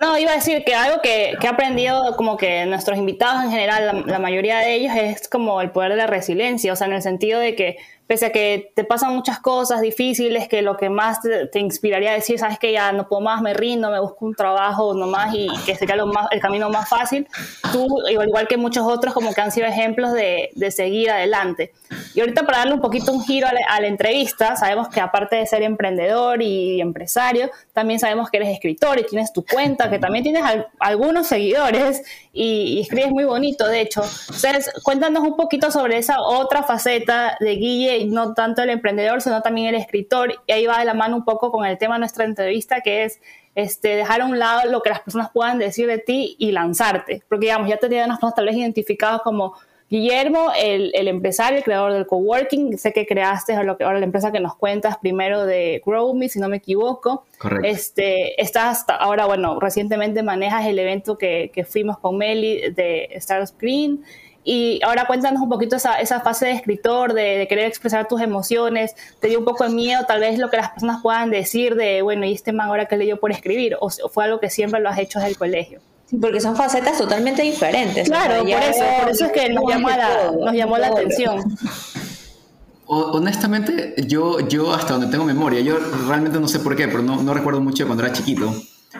No, 0.00 0.18
iba 0.18 0.32
a 0.32 0.34
decir 0.34 0.64
que 0.64 0.74
algo 0.74 1.00
que, 1.00 1.34
que 1.40 1.46
he 1.46 1.50
aprendido 1.50 2.16
como 2.16 2.36
que 2.36 2.66
nuestros 2.66 2.98
invitados 2.98 3.44
en 3.44 3.50
general, 3.50 4.04
la, 4.06 4.18
mayoría 4.18 4.58
de 4.58 4.74
ellos, 4.74 4.92
es 4.96 5.28
como 5.28 5.60
el 5.60 5.70
poder 5.70 5.92
de 5.92 5.96
la 5.96 6.08
resiliencia, 6.08 6.72
o 6.72 6.76
sea, 6.76 6.88
en 6.88 6.94
el 6.94 7.02
sentido 7.02 7.38
de 7.38 7.54
que 7.54 7.76
pese 8.06 8.26
a 8.26 8.32
que 8.32 8.72
te 8.74 8.84
pasan 8.84 9.14
muchas 9.14 9.38
cosas 9.40 9.80
difíciles, 9.80 10.48
que 10.48 10.62
lo 10.62 10.76
que 10.76 10.90
más 10.90 11.20
te, 11.22 11.58
inspiraría 11.58 12.10
a 12.10 12.14
decir, 12.14 12.38
sabes 12.38 12.58
que 12.58 12.72
ya 12.72 12.92
no 12.92 13.08
puedo 13.08 13.22
más, 13.22 13.40
me 13.40 13.54
rindo, 13.54 13.90
me 13.90 14.00
busco 14.00 14.26
un 14.26 14.34
trabajo 14.34 14.94
nomás 14.94 15.34
y 15.34 15.48
que 15.64 15.74
sería 15.74 15.96
lo 15.96 16.06
más, 16.06 16.26
el 16.30 16.40
camino 16.40 16.68
más 16.68 16.88
fácil, 16.88 17.26
tú, 17.72 17.88
igual 18.10 18.46
que 18.46 18.56
muchos 18.56 18.86
otros, 18.86 19.14
como 19.14 19.32
que 19.32 19.40
han 19.40 19.52
sido 19.52 19.66
ejemplos 19.66 20.12
de, 20.12 20.50
de 20.54 20.70
seguir 20.70 21.10
adelante. 21.10 21.72
Y 22.14 22.20
ahorita 22.20 22.44
para 22.44 22.58
darle 22.58 22.74
un 22.74 22.80
poquito 22.80 23.12
un 23.12 23.24
giro 23.24 23.46
a 23.46 23.80
la, 23.80 23.86
entrevista, 23.86 24.56
sabemos 24.56 24.88
que 24.88 25.00
aparte 25.00 25.36
de 25.36 25.46
ser 25.46 25.62
emprendedor 25.62 26.42
y 26.42 26.80
empresario, 26.80 27.50
también 27.72 28.00
sabemos 28.00 28.30
que 28.30 28.38
eres 28.38 28.50
escritor 28.50 28.98
y 28.98 29.04
tienes 29.04 29.32
tu 29.32 29.44
cuenta, 29.44 29.90
que 29.90 29.98
también 29.98 30.24
tienes 30.24 30.42
algunos 30.78 31.26
seguidores 31.26 32.02
y, 32.32 32.76
y, 32.76 32.80
escribes 32.80 33.10
muy 33.10 33.24
bonito, 33.24 33.66
de 33.66 33.80
hecho. 33.80 34.02
Entonces, 34.02 34.70
cuéntanos 34.82 35.22
un 35.22 35.36
poquito 35.36 35.70
sobre 35.70 35.98
esa 35.98 36.20
otra 36.20 36.62
faceta 36.62 37.36
de 37.40 37.56
Guille 37.56 37.93
no 38.06 38.34
tanto 38.34 38.62
el 38.62 38.70
emprendedor, 38.70 39.20
sino 39.20 39.42
también 39.42 39.68
el 39.68 39.80
escritor. 39.80 40.34
Y 40.46 40.52
ahí 40.52 40.66
va 40.66 40.78
de 40.78 40.84
la 40.84 40.94
mano 40.94 41.16
un 41.16 41.24
poco 41.24 41.50
con 41.50 41.64
el 41.64 41.78
tema 41.78 41.94
de 41.94 42.00
nuestra 42.00 42.24
entrevista, 42.24 42.80
que 42.80 43.04
es 43.04 43.20
este, 43.54 43.96
dejar 43.96 44.20
a 44.20 44.26
un 44.26 44.38
lado 44.38 44.70
lo 44.70 44.82
que 44.82 44.90
las 44.90 45.00
personas 45.00 45.30
puedan 45.32 45.58
decir 45.58 45.86
de 45.86 45.98
ti 45.98 46.36
y 46.38 46.52
lanzarte. 46.52 47.22
Porque, 47.28 47.46
digamos, 47.46 47.68
ya 47.68 47.76
te 47.76 47.88
tienen 47.88 48.06
unas 48.06 48.18
personas 48.18 48.34
tal 48.34 48.46
vez 48.46 48.56
identificados 48.56 49.22
como 49.22 49.54
Guillermo, 49.90 50.50
el, 50.58 50.90
el, 50.94 51.08
empresario, 51.08 51.58
el 51.58 51.64
creador 51.64 51.92
del 51.92 52.06
coworking. 52.06 52.78
Sé 52.78 52.92
que 52.92 53.06
creaste 53.06 53.62
lo 53.62 53.76
que, 53.76 53.84
ahora 53.84 53.98
la 53.98 54.06
empresa 54.06 54.32
que 54.32 54.40
nos 54.40 54.56
cuentas 54.56 54.96
primero 54.98 55.44
de 55.46 55.82
GrowMe, 55.84 56.28
si 56.28 56.40
no 56.40 56.48
me 56.48 56.56
equivoco. 56.56 57.24
Correcto. 57.38 57.68
Este, 57.68 58.40
estás 58.42 58.84
ahora, 58.88 59.26
bueno, 59.26 59.60
recientemente 59.60 60.22
manejas 60.22 60.66
el 60.66 60.78
evento 60.78 61.16
que, 61.16 61.50
que 61.54 61.64
fuimos 61.64 61.98
con 61.98 62.16
Meli 62.16 62.70
de 62.72 63.10
Star 63.12 63.46
Screen. 63.46 64.02
Y 64.46 64.78
ahora 64.84 65.06
cuéntanos 65.06 65.40
un 65.40 65.48
poquito 65.48 65.76
esa, 65.76 65.98
esa 66.00 66.20
fase 66.20 66.46
de 66.46 66.52
escritor, 66.52 67.14
de, 67.14 67.46
querer 67.48 67.66
expresar 67.66 68.06
tus 68.06 68.20
emociones. 68.20 68.94
¿Te 69.18 69.28
dio 69.28 69.38
un 69.38 69.44
poco 69.46 69.64
de 69.64 69.70
miedo 69.70 70.04
tal 70.06 70.20
vez 70.20 70.38
lo 70.38 70.50
que 70.50 70.58
las 70.58 70.70
personas 70.70 71.00
puedan 71.02 71.30
decir 71.30 71.74
de, 71.76 72.02
bueno, 72.02 72.26
¿y 72.26 72.34
este 72.34 72.52
man 72.52 72.68
ahora 72.68 72.84
que 72.84 72.98
leyó 72.98 73.18
por 73.18 73.32
escribir? 73.32 73.76
¿O 73.80 73.88
fue 73.90 74.24
algo 74.24 74.40
que 74.40 74.50
siempre 74.50 74.80
lo 74.80 74.90
has 74.90 74.98
hecho 74.98 75.18
desde 75.18 75.30
el 75.30 75.38
colegio? 75.38 75.80
Sí, 76.04 76.18
porque 76.18 76.42
son 76.42 76.54
facetas 76.54 76.98
totalmente 76.98 77.40
diferentes. 77.40 78.06
Claro, 78.06 78.40
por 78.42 78.50
eso, 78.50 78.84
por 79.00 79.10
eso 79.10 79.24
es 79.24 79.32
que 79.32 79.48
nos 79.48 79.64
llamó 79.66 79.88
la, 79.88 80.30
nos 80.32 80.54
llamó 80.54 80.76
la 80.76 80.88
atención. 80.88 81.56
Honestamente, 82.86 83.94
yo, 84.06 84.40
yo 84.46 84.74
hasta 84.74 84.92
donde 84.92 85.06
tengo 85.08 85.24
memoria, 85.24 85.60
yo 85.60 85.78
realmente 86.06 86.38
no 86.38 86.48
sé 86.48 86.60
por 86.60 86.76
qué, 86.76 86.86
pero 86.86 87.02
no, 87.02 87.22
no 87.22 87.32
recuerdo 87.32 87.62
mucho 87.62 87.84
de 87.84 87.86
cuando 87.86 88.04
era 88.04 88.12
chiquito, 88.12 88.54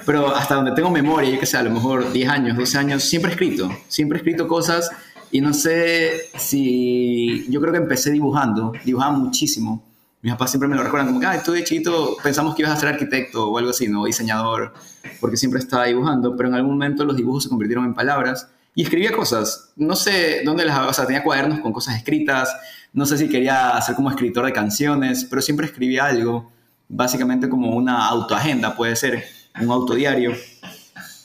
pero 0.07 0.35
hasta 0.35 0.54
donde 0.54 0.72
tengo 0.72 0.88
memoria, 0.88 1.28
yo 1.28 1.38
que 1.38 1.44
sé, 1.44 1.59
a 1.59 1.62
lo 1.62 1.70
mejor 1.70 2.11
10 2.11 2.30
años, 2.30 2.57
12 2.57 2.78
años, 2.78 3.04
siempre 3.04 3.30
he 3.30 3.35
escrito, 3.35 3.68
siempre 3.88 4.16
he 4.16 4.20
escrito 4.20 4.48
cosas 4.48 4.90
y 5.35 5.40
no 5.40 5.53
sé 5.53 6.31
si. 6.38 7.44
Yo 7.51 7.61
creo 7.61 7.73
que 7.73 7.81
empecé 7.81 8.12
dibujando, 8.12 8.73
dibujaba 8.85 9.16
muchísimo. 9.16 9.83
Mis 10.23 10.33
papás 10.33 10.53
siempre 10.53 10.68
me 10.68 10.77
lo 10.77 10.85
recuerdan 10.85 11.09
como 11.09 11.18
que, 11.18 11.27
ah, 11.27 11.42
tú 11.42 11.57
chiquito 11.57 12.16
pensamos 12.23 12.55
que 12.55 12.62
ibas 12.62 12.73
a 12.73 12.77
ser 12.77 12.90
arquitecto 12.90 13.51
o 13.51 13.59
algo 13.59 13.70
así, 13.70 13.88
¿no? 13.88 14.05
Diseñador, 14.05 14.73
porque 15.20 15.37
siempre 15.37 15.59
estaba 15.59 15.87
dibujando, 15.87 16.37
pero 16.37 16.51
en 16.51 16.55
algún 16.55 16.75
momento 16.75 17.05
los 17.05 17.16
dibujos 17.16 17.42
se 17.42 17.49
convirtieron 17.49 17.85
en 17.85 17.94
palabras 17.94 18.47
y 18.77 18.85
escribía 18.85 19.11
cosas. 19.11 19.73
No 19.75 19.97
sé 19.97 20.42
dónde 20.44 20.64
las. 20.64 20.79
O 20.88 20.92
sea, 20.92 21.05
tenía 21.05 21.25
cuadernos 21.25 21.59
con 21.59 21.73
cosas 21.73 21.97
escritas, 21.97 22.55
no 22.92 23.05
sé 23.05 23.18
si 23.18 23.29
quería 23.29 23.77
ser 23.85 23.97
como 23.97 24.11
escritor 24.11 24.47
de 24.47 24.53
canciones, 24.53 25.27
pero 25.29 25.42
siempre 25.42 25.66
escribía 25.66 26.05
algo, 26.05 26.53
básicamente 26.88 27.49
como 27.49 27.75
una 27.75 28.07
autoagenda, 28.07 28.77
puede 28.77 28.94
ser, 28.94 29.25
un 29.61 29.68
autodiario. 29.68 30.31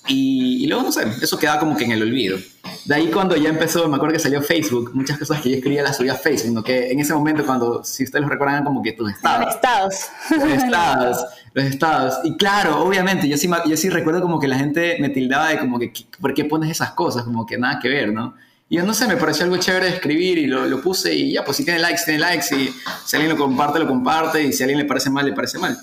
Y, 0.08 0.63
y 0.63 0.65
luego, 0.65 0.82
no 0.82 0.91
sé, 0.91 1.04
eso 1.22 1.38
quedaba 1.38 1.60
como 1.60 1.78
que 1.78 1.84
en 1.84 1.91
el 1.91 2.02
olvido. 2.02 2.39
De 2.86 2.96
ahí 2.96 3.08
cuando 3.12 3.36
ya 3.36 3.50
empezó, 3.50 3.88
me 3.88 3.96
acuerdo 3.96 4.13
que 4.13 4.20
salió 4.20 4.42
Facebook, 4.42 4.92
muchas 4.94 5.18
cosas 5.18 5.42
que 5.42 5.50
yo 5.50 5.56
escribía 5.58 5.84
las 5.84 5.98
subía 5.98 6.13
a 6.13 6.15
Facebook, 6.15 6.63
que 6.63 6.92
en 6.92 7.00
ese 7.00 7.13
momento 7.13 7.46
cuando, 7.46 7.84
si 7.84 8.04
ustedes 8.04 8.24
lo 8.24 8.30
recuerdan, 8.30 8.63
como 8.63 8.82
que 8.82 8.94
tus 8.94 9.12
estados. 9.12 9.46
Los 9.46 9.56
estados. 9.56 9.96
Los 10.32 10.63
estados, 10.63 11.26
los 11.54 11.65
estados. 11.65 12.20
Y 12.24 12.38
claro, 12.38 12.82
obviamente, 12.82 13.28
yo 13.28 13.38
sí, 13.38 13.50
yo 13.68 13.78
sí 13.78 13.89
recuerdo 13.89 14.22
como 14.22 14.39
que 14.39 14.48
la 14.48 14.58
gente 14.58 14.98
me 15.00 15.10
tildaba 15.10 15.50
de 15.50 15.60
como 15.60 15.78
que, 15.78 15.94
¿por 16.20 16.34
qué 16.34 16.46
pones 16.46 16.72
esas 16.72 16.92
cosas? 16.92 17.24
Como 17.24 17.46
que 17.46 17.58
nada 17.58 17.80
que 17.80 17.89
ver, 17.89 18.12
¿no? 18.12 18.36
Y 18.70 18.78
yo 18.78 18.84
no 18.84 18.94
sé, 18.94 19.08
me 19.08 19.18
pareció 19.18 19.46
algo 19.46 19.58
chévere 19.58 19.88
de 19.88 19.94
escribir 19.94 20.38
y 20.38 20.46
lo, 20.46 20.68
lo 20.68 20.80
puse 20.82 21.13
y 21.13 21.34
ya, 21.34 21.44
pues 21.44 21.58
si 21.58 21.65
tiene 21.65 21.80
likes, 21.80 22.02
tiene 22.06 22.20
likes 22.20 22.56
y 22.56 22.74
si 23.04 23.15
alguien 23.15 23.36
lo 23.36 23.38
comparte, 23.38 23.80
lo 23.80 23.88
comparte 23.88 24.44
y 24.44 24.54
si 24.54 24.62
a 24.62 24.65
alguien 24.65 24.80
le 24.80 24.86
parece 24.86 25.10
mal, 25.10 25.26
le 25.26 25.34
parece 25.34 25.58
mal. 25.58 25.76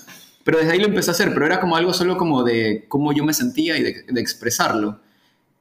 Pero 0.45 0.59
desde 0.59 0.71
ahí 0.71 0.79
lo 0.79 0.87
empecé 0.87 1.11
a 1.11 1.13
hacer, 1.13 1.33
pero 1.33 1.45
era 1.45 1.59
como 1.59 1.75
algo 1.75 1.93
solo 1.93 2.15
como 2.15 2.43
de 2.43 2.85
cómo 2.87 3.11
yo 3.11 3.25
me 3.25 3.33
sentía 3.33 3.77
y 3.77 3.83
de, 3.83 4.05
de 4.07 4.21
expresarlo. 4.21 5.01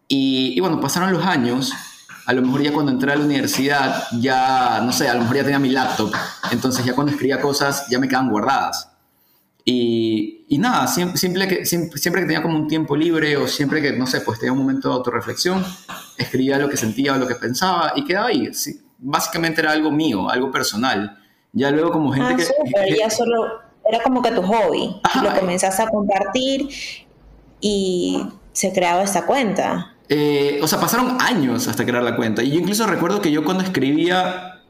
Y, 0.09 0.59
bueno, 0.61 0.81
pasaron 0.81 1.13
los 1.13 1.25
años 1.25 1.73
a 2.27 2.33
lo 2.33 2.43
mejor 2.43 2.61
ya 2.61 2.73
cuando 2.73 2.91
entré 2.91 3.13
a 3.13 3.17
la 3.17 3.25
universidad, 3.25 4.03
ya, 4.19 4.81
no 4.83 4.93
sé, 4.93 5.09
a 5.09 5.15
lo 5.15 5.21
mejor 5.21 5.37
ya 5.37 5.43
tenía 5.45 5.61
mi 5.61 5.69
laptop, 5.69 6.13
entonces 6.51 6.85
ya 6.85 6.93
cuando 6.93 7.13
escribía 7.13 7.41
cosas 7.41 7.87
ya 7.89 8.01
me 8.01 8.09
quedaban 8.09 8.31
guardadas. 8.31 8.91
Y, 9.65 10.45
y 10.49 10.59
nada, 10.59 10.89
siempre, 10.89 11.19
siempre, 11.19 11.47
que, 11.47 11.65
siempre, 11.65 11.99
siempre, 11.99 12.23
que 12.23 12.27
tenía 12.27 12.43
como 12.43 12.57
un 12.57 12.67
tiempo 12.67 12.97
libre 12.97 13.37
o 13.37 13.47
siempre 13.47 13.81
que, 13.81 13.93
no 13.93 14.09
sé, 14.09 14.23
pues 14.23 14.41
tenía 14.41 14.53
un 14.53 14.59
momento 14.59 14.89
de 14.89 14.95
autorreflexión, 14.95 15.65
escribía 16.19 16.59
lo 16.59 16.69
que 16.69 16.77
sentía 16.77 17.15
o 17.15 17.17
lo 17.17 17.29
que 17.29 17.37
pensaba 17.37 17.93
y 17.95 18.05
quedaba 18.05 18.27
ahí. 18.27 18.53
Sí, 18.53 18.81
básicamente 18.99 19.61
era 19.61 19.73
algo 19.73 19.91
mío, 19.91 20.29
algo 20.29 20.51
personal. 20.51 21.19
Ya 21.53 21.71
luego 21.71 21.91
como 21.91 22.13
gente 22.13 22.33
ah, 22.33 22.37
que... 22.37 22.45
Super, 22.45 22.97
ya 22.97 23.11
solo 23.11 23.61
era 23.89 24.03
como 24.03 24.23
que 24.23 24.33
tu 24.33 24.43
hobby. 24.43 25.01
lo 25.23 25.39
comenzaste 25.39 25.83
a 25.83 25.89
compartir 25.89 26.69
y 27.61 28.27
se 28.53 28.73
creaba 28.73 29.03
esta 29.03 29.27
cuenta. 29.27 29.96
Eh, 30.09 30.61
o 30.63 30.69
sea, 30.69 30.79
pasaron 30.81 31.19
años 31.21 31.67
hasta 31.67 31.85
crear 31.85 32.03
la 32.03 32.17
cuenta. 32.17 32.43
Y 32.43 32.51
yo 32.51 32.59
incluso 32.59 32.87
recuerdo 32.87 33.21
que 33.21 33.33
yo 33.33 33.45
cuando 33.45 33.65
escribía, 33.65 34.63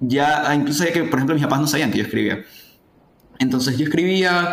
ya, 0.00 0.48
ah, 0.48 0.54
incluso 0.54 0.78
sabía 0.80 0.92
que, 0.92 1.04
por 1.04 1.18
ejemplo, 1.18 1.34
mis 1.34 1.44
papás 1.44 1.60
no 1.60 1.66
sabían 1.66 1.90
que 1.90 1.98
yo 1.98 2.04
escribía. 2.04 2.44
Entonces 3.38 3.76
yo 3.78 3.84
escribía, 3.84 4.52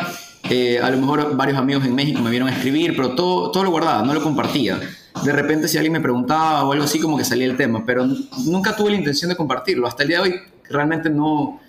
eh, 0.49 0.79
a 0.79 0.89
lo 0.89 0.97
mejor 0.97 1.35
varios 1.35 1.57
amigos 1.57 1.85
en 1.85 1.93
México 1.93 2.21
me 2.21 2.29
vieron 2.29 2.49
escribir, 2.49 2.95
pero 2.95 3.13
todo, 3.15 3.51
todo 3.51 3.63
lo 3.63 3.71
guardaba, 3.71 4.03
no 4.03 4.13
lo 4.13 4.23
compartía. 4.23 4.79
De 5.23 5.31
repente 5.31 5.67
si 5.67 5.77
alguien 5.77 5.93
me 5.93 5.99
preguntaba 5.99 6.63
o 6.63 6.71
algo 6.71 6.85
así, 6.85 6.99
como 6.99 7.17
que 7.17 7.25
salía 7.25 7.45
el 7.45 7.57
tema, 7.57 7.85
pero 7.85 8.05
nunca 8.45 8.75
tuve 8.75 8.91
la 8.91 8.97
intención 8.97 9.29
de 9.29 9.35
compartirlo. 9.35 9.87
Hasta 9.87 10.03
el 10.03 10.09
día 10.09 10.21
de 10.21 10.29
hoy 10.29 10.35
realmente 10.69 11.09
no... 11.09 11.59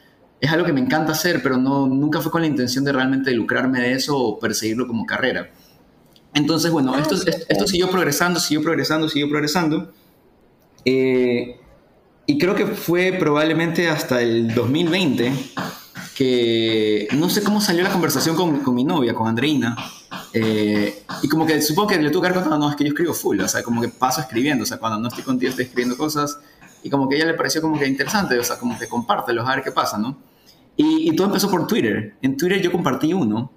Es 0.41 0.51
algo 0.51 0.67
que 0.67 0.73
me 0.73 0.81
encanta 0.81 1.13
hacer, 1.13 1.41
pero 1.41 1.57
no, 1.57 1.87
nunca 1.87 2.21
fue 2.21 2.33
con 2.33 2.41
la 2.41 2.49
intención 2.49 2.83
de 2.85 2.93
realmente 2.93 3.31
lucrarme 3.31 3.81
de 3.81 3.93
eso 3.93 4.19
o 4.19 4.41
perseguirlo 4.41 4.89
como 4.89 5.07
carrera. 5.07 5.49
Entonces, 6.35 6.71
bueno, 6.71 6.95
ah, 6.95 7.01
esto, 7.01 7.17
esto 7.49 7.67
siguió 7.67 7.91
progresando, 7.91 8.41
siguió 8.41 8.63
progresando, 8.63 9.09
siguió 9.09 9.29
progresando. 9.29 9.93
Eh, 10.85 11.61
y 12.27 12.39
creo 12.39 12.55
que 12.55 12.67
fue 12.67 13.13
probablemente 13.19 13.89
hasta 13.89 14.23
el 14.23 14.55
2020 14.55 15.33
que 16.15 17.09
no 17.17 17.29
sé 17.31 17.43
cómo 17.43 17.61
salió 17.61 17.83
la 17.83 17.91
conversación 17.91 18.37
con, 18.37 18.61
con 18.61 18.75
mi 18.75 18.85
novia, 18.85 19.15
con 19.15 19.27
Andreina, 19.27 19.77
eh, 20.33 21.05
y 21.23 21.29
como 21.29 21.47
que 21.47 21.61
supongo 21.63 21.89
que 21.89 21.99
le 21.99 22.11
tuve 22.11 22.23
que 22.23 22.35
dar 22.35 22.43
cuenta, 22.43 22.59
no, 22.59 22.71
es 22.71 22.77
que 22.77 22.85
yo 22.85 22.91
escribo 22.91 23.15
full, 23.15 23.41
o 23.41 23.49
sea, 23.49 23.63
como 23.63 23.81
que 23.81 23.89
paso 23.89 24.21
escribiendo, 24.21 24.65
o 24.65 24.67
sea, 24.67 24.79
cuando 24.79 24.99
no 24.99 25.09
estoy 25.09 25.25
contigo 25.25 25.51
estoy 25.51 25.65
escribiendo 25.65 25.97
cosas, 25.97 26.39
y 26.83 26.91
como 26.91 27.09
que 27.09 27.17
a 27.17 27.19
ella 27.19 27.27
le 27.29 27.35
pareció 27.35 27.63
como 27.63 27.79
que 27.79 27.87
interesante, 27.87 28.39
o 28.39 28.45
sea, 28.45 28.59
como 28.59 28.79
que 28.79 28.89
compártelo, 28.89 29.47
a 29.47 29.55
ver 29.55 29.65
qué 29.65 29.73
pasa, 29.73 29.99
¿no? 29.99 30.17
Y, 30.77 31.11
y 31.11 31.17
todo 31.17 31.29
empezó 31.29 31.51
por 31.51 31.67
Twitter. 31.67 32.17
En 32.23 32.37
Twitter 32.37 32.61
yo 32.61 32.73
compartí 32.73 33.13
uno, 33.13 33.51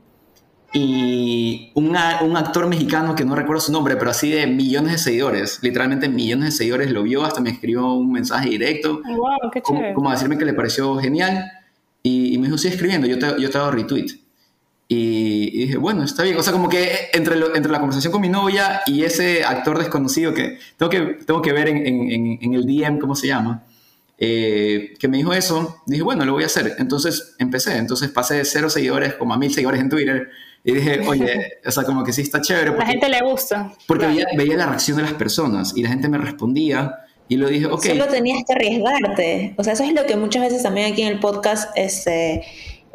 y 0.77 1.71
un, 1.73 1.95
un 2.21 2.35
actor 2.35 2.67
mexicano 2.67 3.15
que 3.15 3.23
no 3.23 3.33
recuerdo 3.33 3.61
su 3.61 3.71
nombre, 3.71 3.95
pero 3.95 4.11
así 4.11 4.29
de 4.29 4.45
millones 4.45 4.91
de 4.91 4.97
seguidores, 4.97 5.59
literalmente 5.61 6.09
millones 6.09 6.49
de 6.49 6.51
seguidores, 6.51 6.91
lo 6.91 7.03
vio, 7.03 7.23
hasta 7.23 7.39
me 7.39 7.49
escribió 7.49 7.93
un 7.93 8.11
mensaje 8.11 8.49
directo, 8.49 9.01
wow, 9.05 9.49
qué 9.53 9.61
como, 9.61 9.93
como, 9.93 10.11
decirme 10.11 10.37
que 10.37 10.43
le 10.43 10.53
pareció 10.53 10.97
genial. 10.97 11.49
Y, 12.03 12.37
me 12.39 12.47
dijo, 12.47 12.57
sigue 12.57 12.73
escribiendo, 12.73 13.07
yo 13.07 13.17
te, 13.17 13.41
yo 13.41 13.49
te 13.49 13.57
hago 13.57 13.71
retweet. 13.71 14.19
Y, 14.89 15.59
dije, 15.59 15.77
bueno, 15.77 16.03
está 16.03 16.23
bien. 16.23 16.37
O 16.37 16.43
sea, 16.43 16.51
como 16.51 16.67
que 16.67 17.09
entre, 17.13 17.37
entre 17.55 17.71
la 17.71 17.79
conversación 17.79 18.11
con 18.11 18.21
mi 18.21 18.29
novia 18.29 18.81
y 18.85 19.03
ese 19.03 19.45
actor 19.45 19.79
desconocido 19.79 20.33
que 20.33 20.59
tengo 20.75 20.89
que, 20.89 20.99
tengo 21.25 21.41
que 21.41 21.53
ver 21.53 21.69
en, 21.69 21.87
en, 21.87 22.37
en 22.41 22.53
el 22.53 22.65
DM, 22.65 22.99
¿cómo 22.99 23.15
se 23.15 23.27
llama? 23.27 23.63
Eh, 24.17 24.93
que 24.97 25.07
me 25.07 25.17
dijo 25.17 25.33
eso, 25.33 25.81
dije, 25.85 26.01
bueno, 26.01 26.25
lo 26.25 26.33
voy 26.33 26.43
a 26.43 26.47
hacer. 26.47 26.75
Entonces 26.79 27.35
empecé. 27.39 27.77
Entonces 27.77 28.09
pasé 28.09 28.35
de 28.35 28.45
cero 28.45 28.69
seguidores 28.69 29.13
como 29.15 29.33
a 29.33 29.37
mil 29.37 29.53
seguidores 29.53 29.79
en 29.79 29.89
Twitter. 29.89 30.29
Y 30.67 30.73
dije, 30.73 31.07
oye, 31.07 31.59
o 31.63 31.69
sea, 31.69 31.83
como 31.83 32.03
que 32.03 32.11
sí 32.11 32.21
está 32.21 32.41
chévere. 32.41 32.71
Porque, 32.71 32.85
la 32.85 32.91
gente 32.91 33.09
le 33.09 33.19
gusta. 33.21 33.71
Porque 33.85 34.07
veía, 34.07 34.25
veía, 34.35 34.57
la 34.57 34.65
reacción 34.65 34.97
de 34.97 35.03
las 35.03 35.13
personas 35.13 35.73
y 35.75 35.83
la 35.83 35.89
gente 35.89 36.09
me 36.09 36.17
respondía. 36.17 37.05
Y 37.27 37.37
lo 37.37 37.47
dije, 37.47 37.67
ok. 37.67 37.85
Solo 37.85 38.07
tenías 38.07 38.43
que 38.47 38.53
arriesgarte. 38.53 39.53
O 39.57 39.63
sea, 39.63 39.73
eso 39.73 39.83
es 39.83 39.93
lo 39.93 40.07
que 40.07 40.15
muchas 40.15 40.41
veces 40.41 40.63
también 40.63 40.91
aquí 40.91 41.03
en 41.03 41.09
el 41.09 41.19
podcast 41.19 41.69
este, 41.75 42.43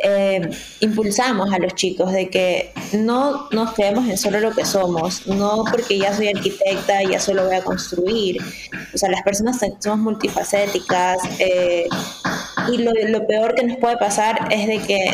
eh, 0.02 0.50
impulsamos 0.80 1.52
a 1.52 1.58
los 1.58 1.74
chicos 1.76 2.10
de 2.10 2.28
que 2.28 2.72
no 2.92 3.48
nos 3.52 3.74
quedemos 3.74 4.08
en 4.08 4.18
solo 4.18 4.40
lo 4.40 4.50
que 4.50 4.64
somos, 4.64 5.28
no 5.28 5.64
porque 5.70 5.98
ya 5.98 6.12
soy 6.12 6.28
arquitecta 6.28 7.04
y 7.04 7.10
ya 7.10 7.20
solo 7.20 7.44
voy 7.44 7.54
a 7.54 7.62
construir. 7.62 8.40
O 8.92 8.98
sea, 8.98 9.10
las 9.10 9.22
personas 9.22 9.60
somos 9.78 9.98
multifacéticas 9.98 11.18
eh, 11.38 11.86
y 12.72 12.78
lo, 12.78 12.90
lo 12.92 13.26
peor 13.28 13.54
que 13.54 13.62
nos 13.62 13.76
puede 13.76 13.96
pasar 13.96 14.48
es 14.50 14.66
de 14.66 14.78
que 14.78 15.12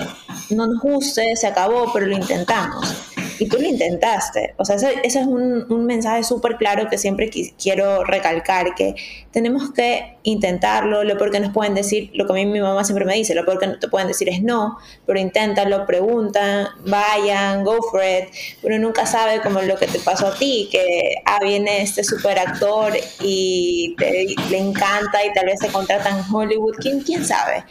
no 0.50 0.66
nos 0.66 0.80
guste, 0.80 1.36
se 1.36 1.46
acabó, 1.46 1.92
pero 1.92 2.06
lo 2.06 2.14
intentamos 2.14 3.06
y 3.38 3.48
tú 3.48 3.58
lo 3.58 3.66
intentaste. 3.66 4.54
O 4.56 4.64
sea, 4.64 4.76
ese, 4.76 5.00
es 5.02 5.16
un, 5.16 5.66
un 5.68 5.86
mensaje 5.86 6.22
súper 6.24 6.56
claro 6.56 6.88
que 6.88 6.98
siempre 6.98 7.30
quiero 7.30 8.04
recalcar, 8.04 8.74
que 8.74 8.94
tenemos 9.30 9.70
que 9.72 10.16
intentarlo, 10.22 11.04
lo 11.04 11.16
peor 11.18 11.30
que 11.30 11.40
nos 11.40 11.52
pueden 11.52 11.74
decir, 11.74 12.10
lo 12.14 12.26
que 12.26 12.32
a 12.32 12.34
mí 12.36 12.46
mi 12.46 12.60
mamá 12.60 12.84
siempre 12.84 13.04
me 13.04 13.14
dice, 13.14 13.34
lo 13.34 13.44
peor 13.44 13.58
que 13.58 13.68
te 13.68 13.88
pueden 13.88 14.08
decir 14.08 14.28
es 14.28 14.42
no, 14.42 14.78
pero 15.04 15.18
inténtalo, 15.18 15.86
preguntan, 15.86 16.68
vayan, 16.86 17.64
go 17.64 17.78
for 17.90 18.02
it. 18.02 18.28
Uno 18.62 18.78
nunca 18.78 19.06
sabe 19.06 19.40
como 19.40 19.60
lo 19.62 19.76
que 19.76 19.86
te 19.86 19.98
pasó 20.00 20.28
a 20.28 20.34
ti, 20.34 20.68
que 20.70 21.16
ah, 21.24 21.38
viene 21.42 21.82
este 21.82 22.02
super 22.02 22.38
actor 22.38 22.92
y 23.20 23.94
te, 23.98 24.34
le 24.50 24.58
encanta 24.58 25.24
y 25.24 25.32
tal 25.32 25.46
vez 25.46 25.60
se 25.60 25.68
contratan 25.68 26.18
en 26.18 26.34
Hollywood, 26.34 26.76
¿quién, 26.80 27.00
quién 27.00 27.24
sabe? 27.24 27.64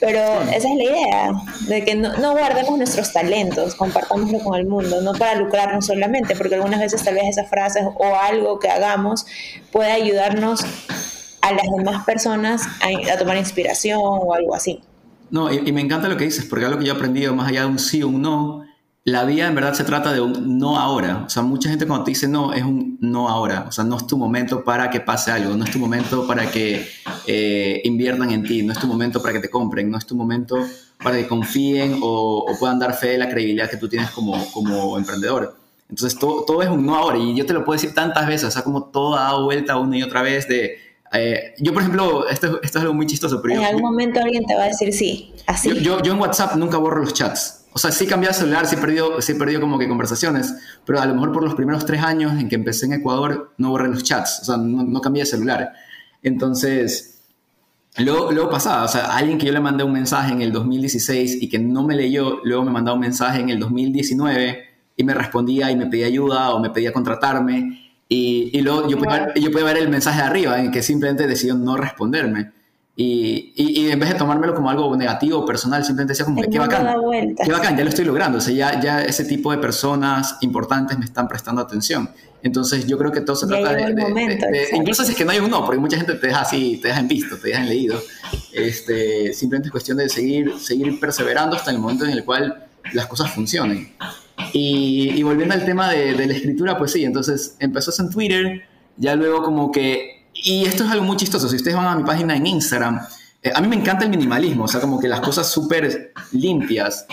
Pero 0.00 0.18
esa 0.42 0.68
es 0.68 0.76
la 0.76 0.84
idea, 0.84 1.32
de 1.68 1.84
que 1.84 1.94
no, 1.94 2.16
no 2.18 2.32
guardemos 2.32 2.76
nuestros 2.76 3.12
talentos, 3.12 3.74
compartámoslo 3.74 4.40
con 4.40 4.58
el 4.58 4.66
mundo, 4.66 5.00
no 5.00 5.12
para 5.12 5.36
lucrarnos 5.36 5.86
solamente, 5.86 6.36
porque 6.36 6.56
algunas 6.56 6.80
veces 6.80 7.02
tal 7.02 7.14
vez 7.14 7.24
esas 7.28 7.48
frases 7.48 7.84
o 7.96 8.14
algo 8.14 8.58
que 8.58 8.68
hagamos 8.68 9.26
puede 9.72 9.92
ayudarnos 9.92 10.64
a 11.44 11.52
las 11.52 11.66
demás 11.76 12.04
personas 12.04 12.62
a, 12.80 13.18
tomar 13.18 13.36
inspiración 13.36 14.00
o 14.02 14.34
algo 14.34 14.54
así. 14.54 14.80
No, 15.30 15.52
y, 15.52 15.72
me 15.72 15.80
encanta 15.80 16.08
lo 16.08 16.16
que 16.16 16.24
dices, 16.24 16.44
porque 16.46 16.64
algo 16.64 16.78
que 16.78 16.86
yo 16.86 16.94
he 16.94 16.96
aprendido, 16.96 17.34
más 17.34 17.48
allá 17.48 17.62
de 17.62 17.66
un 17.66 17.78
sí 17.78 18.02
o 18.02 18.08
un 18.08 18.22
no, 18.22 18.64
la 19.04 19.24
vida 19.24 19.46
en 19.46 19.54
verdad 19.54 19.74
se 19.74 19.84
trata 19.84 20.12
de 20.12 20.20
un 20.20 20.58
no 20.58 20.78
ahora. 20.78 21.24
O 21.26 21.30
sea, 21.30 21.42
mucha 21.42 21.68
gente 21.68 21.86
cuando 21.86 22.04
te 22.04 22.12
dice 22.12 22.26
no, 22.26 22.54
es 22.54 22.62
un 22.62 22.96
no 23.00 23.28
ahora. 23.28 23.66
O 23.68 23.72
sea, 23.72 23.84
no 23.84 23.98
es 23.98 24.06
tu 24.06 24.16
momento 24.16 24.64
para 24.64 24.88
que 24.88 25.00
pase 25.00 25.30
algo, 25.30 25.54
no 25.54 25.64
es 25.64 25.70
tu 25.70 25.78
momento 25.78 26.26
para 26.26 26.50
que 26.50 26.88
eh, 27.26 27.82
inviertan 27.84 28.30
en 28.30 28.42
ti, 28.44 28.62
no 28.62 28.72
es 28.72 28.78
tu 28.78 28.86
momento 28.86 29.20
para 29.20 29.34
que 29.34 29.40
te 29.40 29.50
compren, 29.50 29.90
no 29.90 29.98
es 29.98 30.06
tu 30.06 30.16
momento 30.16 30.56
para 31.02 31.18
que 31.18 31.26
confíen 31.26 31.98
o, 32.02 32.46
puedan 32.58 32.78
dar 32.78 32.94
fe 32.94 33.08
de 33.08 33.18
la 33.18 33.28
credibilidad 33.28 33.68
que 33.68 33.76
tú 33.76 33.88
tienes 33.88 34.10
como, 34.10 34.42
como 34.52 34.96
emprendedor. 34.96 35.54
Entonces, 35.90 36.18
todo, 36.18 36.44
todo, 36.44 36.62
es 36.62 36.68
un 36.70 36.86
no 36.86 36.96
ahora. 36.96 37.18
Y 37.18 37.36
yo 37.36 37.44
te 37.44 37.52
lo 37.52 37.62
puedo 37.62 37.76
decir 37.76 37.94
tantas 37.94 38.26
veces, 38.26 38.48
o 38.48 38.50
sea, 38.50 38.62
como 38.62 38.84
todo 38.84 39.16
ha 39.16 39.24
dado 39.24 39.44
vuelta 39.44 39.76
una 39.76 39.98
y 39.98 40.02
otra 40.02 40.22
vez 40.22 40.48
de... 40.48 40.78
Eh, 41.12 41.54
yo, 41.58 41.72
por 41.74 41.82
ejemplo, 41.82 42.26
esto, 42.28 42.60
esto, 42.62 42.78
es 42.78 42.82
algo 42.82 42.94
muy 42.94 43.06
chistoso, 43.06 43.40
pero... 43.42 43.54
En 43.54 43.64
algún 43.66 43.82
momento 43.82 44.18
alguien 44.18 44.44
te 44.46 44.54
va 44.54 44.64
a 44.64 44.68
decir 44.68 44.92
sí, 44.94 45.32
así. 45.46 45.78
Yo, 45.80 46.02
yo, 46.02 46.14
en 46.14 46.18
WhatsApp 46.18 46.56
nunca 46.56 46.78
borro 46.78 47.02
los 47.02 47.12
chats. 47.12 47.63
O 47.74 47.78
sea, 47.78 47.90
sí 47.90 48.06
cambié 48.06 48.28
de 48.28 48.34
celular, 48.34 48.66
sí 48.66 48.76
he, 48.76 48.78
perdido, 48.78 49.20
sí 49.20 49.32
he 49.32 49.34
perdido 49.34 49.60
como 49.60 49.78
que 49.78 49.88
conversaciones, 49.88 50.54
pero 50.86 51.00
a 51.00 51.06
lo 51.06 51.14
mejor 51.14 51.32
por 51.32 51.42
los 51.42 51.56
primeros 51.56 51.84
tres 51.84 52.02
años 52.02 52.40
en 52.40 52.48
que 52.48 52.54
empecé 52.54 52.86
en 52.86 52.94
Ecuador 52.94 53.52
no 53.58 53.70
borré 53.70 53.88
los 53.88 54.04
chats, 54.04 54.40
o 54.42 54.44
sea, 54.44 54.56
no, 54.56 54.84
no 54.84 55.00
cambié 55.00 55.24
de 55.24 55.26
celular. 55.26 55.72
Entonces, 56.22 57.14
Luego, 57.98 58.32
luego 58.32 58.50
pasaba, 58.50 58.84
o 58.84 58.88
sea, 58.88 59.16
alguien 59.16 59.38
que 59.38 59.46
yo 59.46 59.52
le 59.52 59.60
mandé 59.60 59.84
un 59.84 59.92
mensaje 59.92 60.32
en 60.32 60.42
el 60.42 60.50
2016 60.50 61.40
y 61.40 61.48
que 61.48 61.60
no 61.60 61.84
me 61.84 61.94
leyó, 61.94 62.40
luego 62.42 62.64
me 62.64 62.72
mandaba 62.72 62.96
un 62.96 63.00
mensaje 63.00 63.40
en 63.40 63.50
el 63.50 63.60
2019 63.60 64.64
y 64.96 65.04
me 65.04 65.14
respondía 65.14 65.70
y 65.70 65.76
me 65.76 65.86
pedía 65.86 66.06
ayuda 66.06 66.50
o 66.54 66.58
me 66.58 66.70
pedía 66.70 66.92
contratarme. 66.92 67.92
Y, 68.08 68.50
y 68.52 68.62
luego 68.62 68.88
yo, 68.88 68.98
podía, 68.98 69.32
yo 69.34 69.50
podía 69.52 69.66
ver 69.66 69.76
el 69.76 69.88
mensaje 69.88 70.18
de 70.18 70.26
arriba 70.26 70.60
en 70.60 70.72
que 70.72 70.82
simplemente 70.82 71.28
decidió 71.28 71.54
no 71.54 71.76
responderme. 71.76 72.50
Y, 72.96 73.52
y, 73.56 73.90
en 73.90 73.98
vez 73.98 74.10
de 74.10 74.14
tomármelo 74.14 74.54
como 74.54 74.70
algo 74.70 74.96
negativo 74.96 75.40
o 75.40 75.44
personal, 75.44 75.84
simplemente 75.84 76.12
decía 76.12 76.24
como 76.24 76.40
que 76.40 76.48
qué 76.48 76.60
bacán, 76.60 76.94
qué 77.44 77.50
bacán, 77.50 77.76
ya 77.76 77.82
lo 77.82 77.88
estoy 77.88 78.04
logrando. 78.04 78.38
O 78.38 78.40
sea, 78.40 78.54
ya, 78.54 78.80
ya 78.80 79.02
ese 79.02 79.24
tipo 79.24 79.50
de 79.50 79.58
personas 79.58 80.36
importantes 80.42 80.96
me 80.96 81.04
están 81.04 81.26
prestando 81.26 81.60
atención. 81.60 82.08
Entonces 82.44 82.86
yo 82.86 82.96
creo 82.98 83.10
que 83.10 83.22
todo 83.22 83.36
se 83.36 83.46
trata 83.46 83.72
de, 83.72 84.68
incluso 84.74 85.02
si 85.02 85.12
es 85.12 85.16
que 85.16 85.24
no 85.24 85.32
hay 85.32 85.38
un 85.38 85.50
no, 85.50 85.64
porque 85.64 85.80
mucha 85.80 85.96
gente 85.96 86.14
te 86.14 86.26
deja 86.26 86.42
así, 86.42 86.76
te 86.76 86.88
deja 86.88 87.00
en 87.00 87.08
visto, 87.08 87.36
te 87.38 87.48
deja 87.48 87.62
en 87.62 87.68
leído. 87.70 88.00
Este, 88.52 89.32
simplemente 89.32 89.68
es 89.68 89.72
cuestión 89.72 89.96
de 89.96 90.08
seguir, 90.10 90.52
seguir 90.60 91.00
perseverando 91.00 91.56
hasta 91.56 91.70
el 91.70 91.78
momento 91.78 92.04
en 92.04 92.10
el 92.10 92.22
cual 92.22 92.66
las 92.92 93.06
cosas 93.06 93.32
funcionen. 93.32 93.94
Y, 94.52 95.10
y 95.14 95.22
volviendo 95.22 95.54
al 95.54 95.64
tema 95.64 95.90
de, 95.90 96.12
de, 96.12 96.26
la 96.26 96.34
escritura, 96.34 96.76
pues 96.76 96.92
sí, 96.92 97.04
entonces 97.04 97.56
empezó 97.60 97.90
en 98.02 98.10
Twitter, 98.10 98.62
ya 98.98 99.16
luego 99.16 99.42
como 99.42 99.72
que, 99.72 100.23
y 100.44 100.66
esto 100.66 100.84
es 100.84 100.90
algo 100.90 101.04
muy 101.04 101.16
chistoso, 101.16 101.48
si 101.48 101.56
ustedes 101.56 101.74
van 101.74 101.86
a 101.86 101.96
mi 101.96 102.04
página 102.04 102.36
en 102.36 102.46
Instagram, 102.46 103.00
eh, 103.42 103.50
a 103.54 103.62
mí 103.62 103.66
me 103.66 103.76
encanta 103.76 104.04
el 104.04 104.10
minimalismo, 104.10 104.64
o 104.64 104.68
sea, 104.68 104.78
como 104.78 105.00
que 105.00 105.08
las 105.08 105.20
cosas 105.20 105.50
súper 105.50 106.12
limpias. 106.32 107.06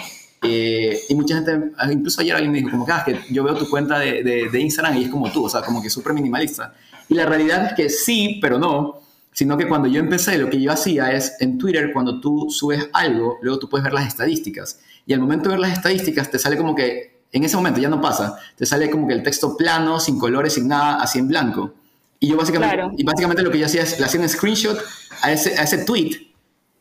Eh, 0.44 1.00
y 1.08 1.16
mucha 1.16 1.36
gente, 1.36 1.72
incluso 1.92 2.20
ayer 2.20 2.36
alguien 2.36 2.52
me 2.52 2.58
dijo, 2.58 2.72
como 2.72 2.86
ah, 2.90 3.04
que 3.06 3.22
yo 3.30 3.44
veo 3.46 3.56
tu 3.56 3.70
cuenta 3.70 4.00
de, 4.00 4.22
de, 4.52 4.60
Instagram 4.60 4.98
y 4.98 5.06
es 5.06 5.10
como 5.10 5.32
tú, 5.32 5.46
o 5.46 5.50
sea, 5.50 5.62
como 5.62 5.82
que 5.82 5.90
súper 5.90 6.14
minimalista. 6.14 6.74
Y 7.08 7.14
la 7.14 7.26
realidad 7.26 7.68
es 7.68 7.74
que 7.74 7.90
sí, 7.90 8.40
pero 8.42 8.60
no, 8.60 9.00
sino 9.32 9.58
que 9.58 9.66
cuando 9.66 9.88
yo 9.88 10.02
empecé, 10.02 10.38
lo 10.38 10.50
que 10.50 10.60
yo 10.60 10.74
hacía 10.74 11.14
es, 11.14 11.38
en 11.40 11.58
Twitter, 11.58 11.94
cuando 11.94 12.20
tú 12.20 12.48
subes 12.50 12.90
algo, 12.92 13.38
luego 13.42 13.60
tú 13.60 13.70
puedes 13.70 13.86
ver 13.86 13.94
las 13.94 14.08
estadísticas. 14.08 14.82
Y 15.06 15.14
al 15.14 15.22
momento 15.22 15.44
de 15.44 15.56
ver 15.56 15.60
las 15.60 15.72
estadísticas, 15.72 16.30
te 16.30 16.38
sale 16.38 16.58
como 16.58 16.76
que, 16.76 17.22
en 17.32 17.46
ese 17.46 17.56
momento 17.56 17.80
ya 17.80 17.88
no 17.88 18.02
pasa, 18.02 18.36
te 18.58 18.66
sale 18.66 18.90
como 18.90 19.08
que 19.08 19.14
el 19.14 19.24
texto 19.24 19.56
plano, 19.56 20.02
sin 20.02 20.20
colores, 20.20 20.54
sin 20.54 20.68
nada, 20.68 21.02
así 21.02 21.18
en 21.20 21.30
blanco. 21.30 21.76
Y 22.24 22.30
yo 22.30 22.38
básicamente, 22.38 22.78
y 22.97 23.03
básicamente 23.03 23.41
lo 23.41 23.49
que 23.49 23.57
yo 23.57 23.65
hacía 23.65 23.82
es, 23.82 23.99
le 23.99 24.05
hacía 24.05 24.22
un 24.22 24.30
screenshot 24.30 24.78
a 25.24 25.32
ese, 25.32 25.59
a 25.59 25.63
ese 25.63 25.80
tweet 25.80 26.32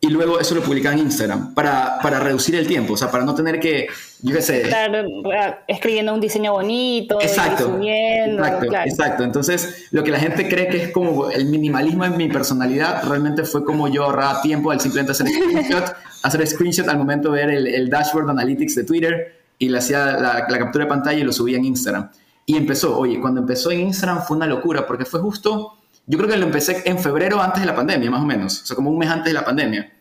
y 0.03 0.09
luego 0.09 0.39
eso 0.39 0.55
lo 0.55 0.63
publicaba 0.63 0.95
en 0.95 1.01
Instagram 1.01 1.55
para, 1.55 1.99
para 2.03 2.21
reducir 2.21 2.55
el 2.57 2.67
tiempo, 2.67 2.93
o 2.93 2.97
sea, 2.97 3.11
para 3.11 3.25
no 3.25 3.35
tener 3.35 3.59
que, 3.59 3.87
yo 4.21 4.35
qué 4.35 4.43
sé... 4.43 4.63
Estar 4.63 4.95
eh, 4.95 5.55
escribiendo 5.67 6.13
un 6.13 6.21
diseño 6.21 6.53
bonito, 6.53 7.19
exacto, 7.23 7.79
exacto, 7.83 8.67
exacto. 8.85 9.25
Entonces, 9.25 9.89
lo 9.93 10.05
que 10.05 10.11
la 10.11 10.19
gente 10.19 10.47
cree 10.47 10.69
que 10.69 10.85
es 10.85 10.91
como 10.91 11.31
el 11.31 11.47
minimalismo 11.47 12.05
en 12.05 12.19
mi 12.19 12.29
personalidad, 12.29 13.03
realmente 13.07 13.45
fue 13.45 13.65
como 13.65 13.89
yo 13.89 14.05
ahorraba 14.05 14.43
tiempo 14.43 14.71
al 14.71 14.81
simplemente 14.81 15.13
hacer 15.13 15.27
screenshot, 15.27 15.97
hacer 16.23 16.47
screenshot 16.47 16.89
al 16.89 16.99
momento 16.99 17.33
de 17.33 17.47
ver 17.47 17.55
el, 17.55 17.67
el 17.67 17.89
dashboard 17.89 18.29
analytics 18.29 18.75
de 18.75 18.85
Twitter 18.85 19.41
y 19.59 19.71
le 19.71 19.79
hacía 19.79 20.05
la, 20.19 20.47
la 20.49 20.59
captura 20.59 20.85
de 20.85 20.89
pantalla 20.89 21.19
y 21.19 21.25
lo 21.25 21.33
subía 21.33 21.57
en 21.57 21.65
Instagram. 21.65 22.11
Y 22.51 22.57
empezó, 22.57 22.99
oye, 22.99 23.21
cuando 23.21 23.41
empezó 23.41 23.71
en 23.71 23.81
Instagram 23.81 24.23
fue 24.23 24.37
una 24.37 24.47
locura 24.47 24.87
porque 24.87 25.05
fue 25.05 25.21
justo 25.21 25.77
yo 26.11 26.19
creo 26.19 26.29
que 26.29 26.37
lo 26.37 26.47
empecé 26.47 26.83
en 26.87 26.99
febrero 26.99 27.41
antes 27.41 27.61
de 27.61 27.67
la 27.67 27.77
pandemia, 27.77 28.11
más 28.11 28.23
o 28.23 28.27
menos, 28.27 28.63
o 28.63 28.67
sea, 28.67 28.75
como 28.75 28.91
un 28.91 28.99
mes 28.99 29.09
antes 29.09 29.27
de 29.27 29.39
la 29.39 29.45
pandemia. 29.45 29.93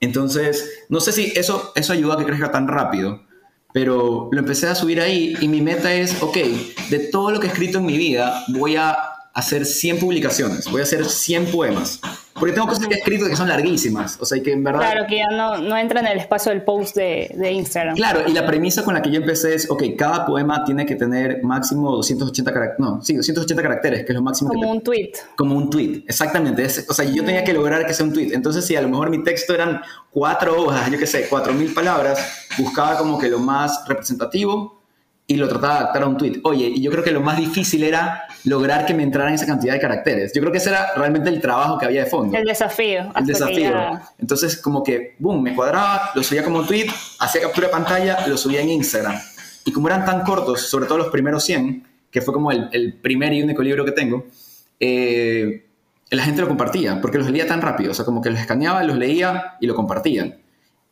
Entonces, 0.00 0.84
no 0.88 0.98
sé 0.98 1.12
si 1.12 1.32
eso, 1.36 1.70
eso 1.76 1.92
ayudó 1.92 2.14
a 2.14 2.18
que 2.18 2.24
crezca 2.24 2.50
tan 2.50 2.66
rápido, 2.66 3.22
pero 3.72 4.28
lo 4.32 4.38
empecé 4.40 4.66
a 4.66 4.74
subir 4.74 5.00
ahí 5.00 5.36
y 5.40 5.46
mi 5.46 5.60
meta 5.60 5.94
es, 5.94 6.20
ok, 6.22 6.36
de 6.90 6.98
todo 7.12 7.30
lo 7.30 7.38
que 7.38 7.46
he 7.46 7.50
escrito 7.50 7.78
en 7.78 7.86
mi 7.86 7.96
vida, 7.96 8.42
voy 8.48 8.74
a 8.74 8.96
hacer 9.38 9.64
100 9.64 10.00
publicaciones, 10.00 10.70
voy 10.70 10.80
a 10.80 10.84
hacer 10.84 11.04
100 11.04 11.46
poemas. 11.46 12.00
Porque 12.34 12.52
tengo 12.52 12.68
cosas 12.68 12.86
que 12.86 12.94
he 12.94 12.98
escrito 12.98 13.26
que 13.26 13.34
son 13.34 13.48
larguísimas, 13.48 14.16
o 14.20 14.24
sea, 14.24 14.40
que 14.40 14.52
en 14.52 14.62
verdad... 14.62 14.80
Claro, 14.80 15.06
que 15.08 15.16
ya 15.16 15.36
no, 15.36 15.58
no 15.58 15.76
entra 15.76 15.98
en 15.98 16.06
el 16.06 16.18
espacio 16.18 16.52
del 16.52 16.62
post 16.62 16.94
de, 16.94 17.34
de, 17.34 17.50
Instagram. 17.50 17.96
Claro, 17.96 18.22
y 18.28 18.32
la 18.32 18.46
premisa 18.46 18.84
con 18.84 18.94
la 18.94 19.02
que 19.02 19.10
yo 19.10 19.16
empecé 19.16 19.56
es, 19.56 19.68
ok, 19.68 19.82
cada 19.96 20.24
poema 20.24 20.64
tiene 20.64 20.86
que 20.86 20.94
tener 20.94 21.42
máximo 21.42 21.90
280 21.96 22.52
caracteres, 22.52 22.78
no, 22.78 23.02
sí, 23.02 23.16
280 23.16 23.60
caracteres, 23.60 24.04
que 24.04 24.12
es 24.12 24.14
lo 24.14 24.22
máximo 24.22 24.50
Como 24.50 24.70
un 24.70 24.82
tweet. 24.82 25.12
Como 25.36 25.56
un 25.56 25.68
tweet, 25.68 26.04
exactamente. 26.06 26.64
o 26.64 26.94
sea, 26.94 27.04
yo 27.04 27.24
tenía 27.24 27.42
que 27.42 27.52
lograr 27.52 27.84
que 27.84 27.92
sea 27.92 28.06
un 28.06 28.12
tweet. 28.12 28.32
Entonces, 28.32 28.64
si 28.64 28.76
a 28.76 28.82
lo 28.82 28.88
mejor 28.88 29.10
mi 29.10 29.24
texto 29.24 29.52
eran 29.52 29.82
cuatro 30.12 30.62
hojas, 30.62 30.88
yo 30.92 30.98
qué 30.98 31.08
sé, 31.08 31.26
cuatro 31.28 31.52
mil 31.52 31.74
palabras, 31.74 32.46
buscaba 32.56 32.98
como 32.98 33.18
que 33.18 33.28
lo 33.28 33.40
más 33.40 33.84
representativo 33.88 34.77
y 35.30 35.36
lo 35.36 35.46
trataba 35.46 35.74
de 35.74 35.80
adaptar 35.80 36.02
a 36.04 36.06
un 36.06 36.16
tweet. 36.16 36.40
Oye, 36.42 36.72
y 36.74 36.80
yo 36.80 36.90
creo 36.90 37.04
que 37.04 37.12
lo 37.12 37.20
más 37.20 37.36
difícil 37.36 37.84
era 37.84 38.24
lograr 38.44 38.86
que 38.86 38.94
me 38.94 39.02
entraran 39.02 39.34
esa 39.34 39.44
cantidad 39.44 39.74
de 39.74 39.78
caracteres. 39.78 40.32
Yo 40.34 40.40
creo 40.40 40.50
que 40.50 40.56
ese 40.56 40.70
era 40.70 40.94
realmente 40.96 41.28
el 41.28 41.38
trabajo 41.38 41.76
que 41.76 41.84
había 41.84 42.04
de 42.04 42.10
fondo. 42.10 42.36
El 42.36 42.46
desafío. 42.46 43.12
El 43.14 43.26
desafío. 43.26 44.00
Entonces, 44.18 44.56
como 44.56 44.82
que, 44.82 45.16
boom, 45.18 45.42
me 45.42 45.54
cuadraba, 45.54 46.12
lo 46.14 46.22
subía 46.22 46.42
como 46.42 46.60
un 46.60 46.66
tweet, 46.66 46.86
hacía 47.20 47.42
captura 47.42 47.66
de 47.66 47.72
pantalla, 47.72 48.26
lo 48.26 48.38
subía 48.38 48.62
en 48.62 48.70
Instagram. 48.70 49.16
Y 49.66 49.70
como 49.70 49.88
eran 49.88 50.06
tan 50.06 50.22
cortos, 50.22 50.62
sobre 50.62 50.86
todo 50.86 50.96
los 50.96 51.08
primeros 51.08 51.44
100, 51.44 51.86
que 52.10 52.22
fue 52.22 52.32
como 52.32 52.50
el, 52.50 52.70
el 52.72 52.94
primer 52.94 53.34
y 53.34 53.42
único 53.42 53.60
libro 53.60 53.84
que 53.84 53.92
tengo, 53.92 54.24
eh, 54.80 55.66
la 56.08 56.22
gente 56.22 56.40
lo 56.40 56.48
compartía, 56.48 57.02
porque 57.02 57.18
los 57.18 57.28
leía 57.28 57.46
tan 57.46 57.60
rápido. 57.60 57.90
O 57.90 57.94
sea, 57.94 58.06
como 58.06 58.22
que 58.22 58.30
los 58.30 58.40
escaneaba, 58.40 58.82
los 58.82 58.96
leía 58.96 59.56
y 59.60 59.66
lo 59.66 59.74
compartían. 59.74 60.38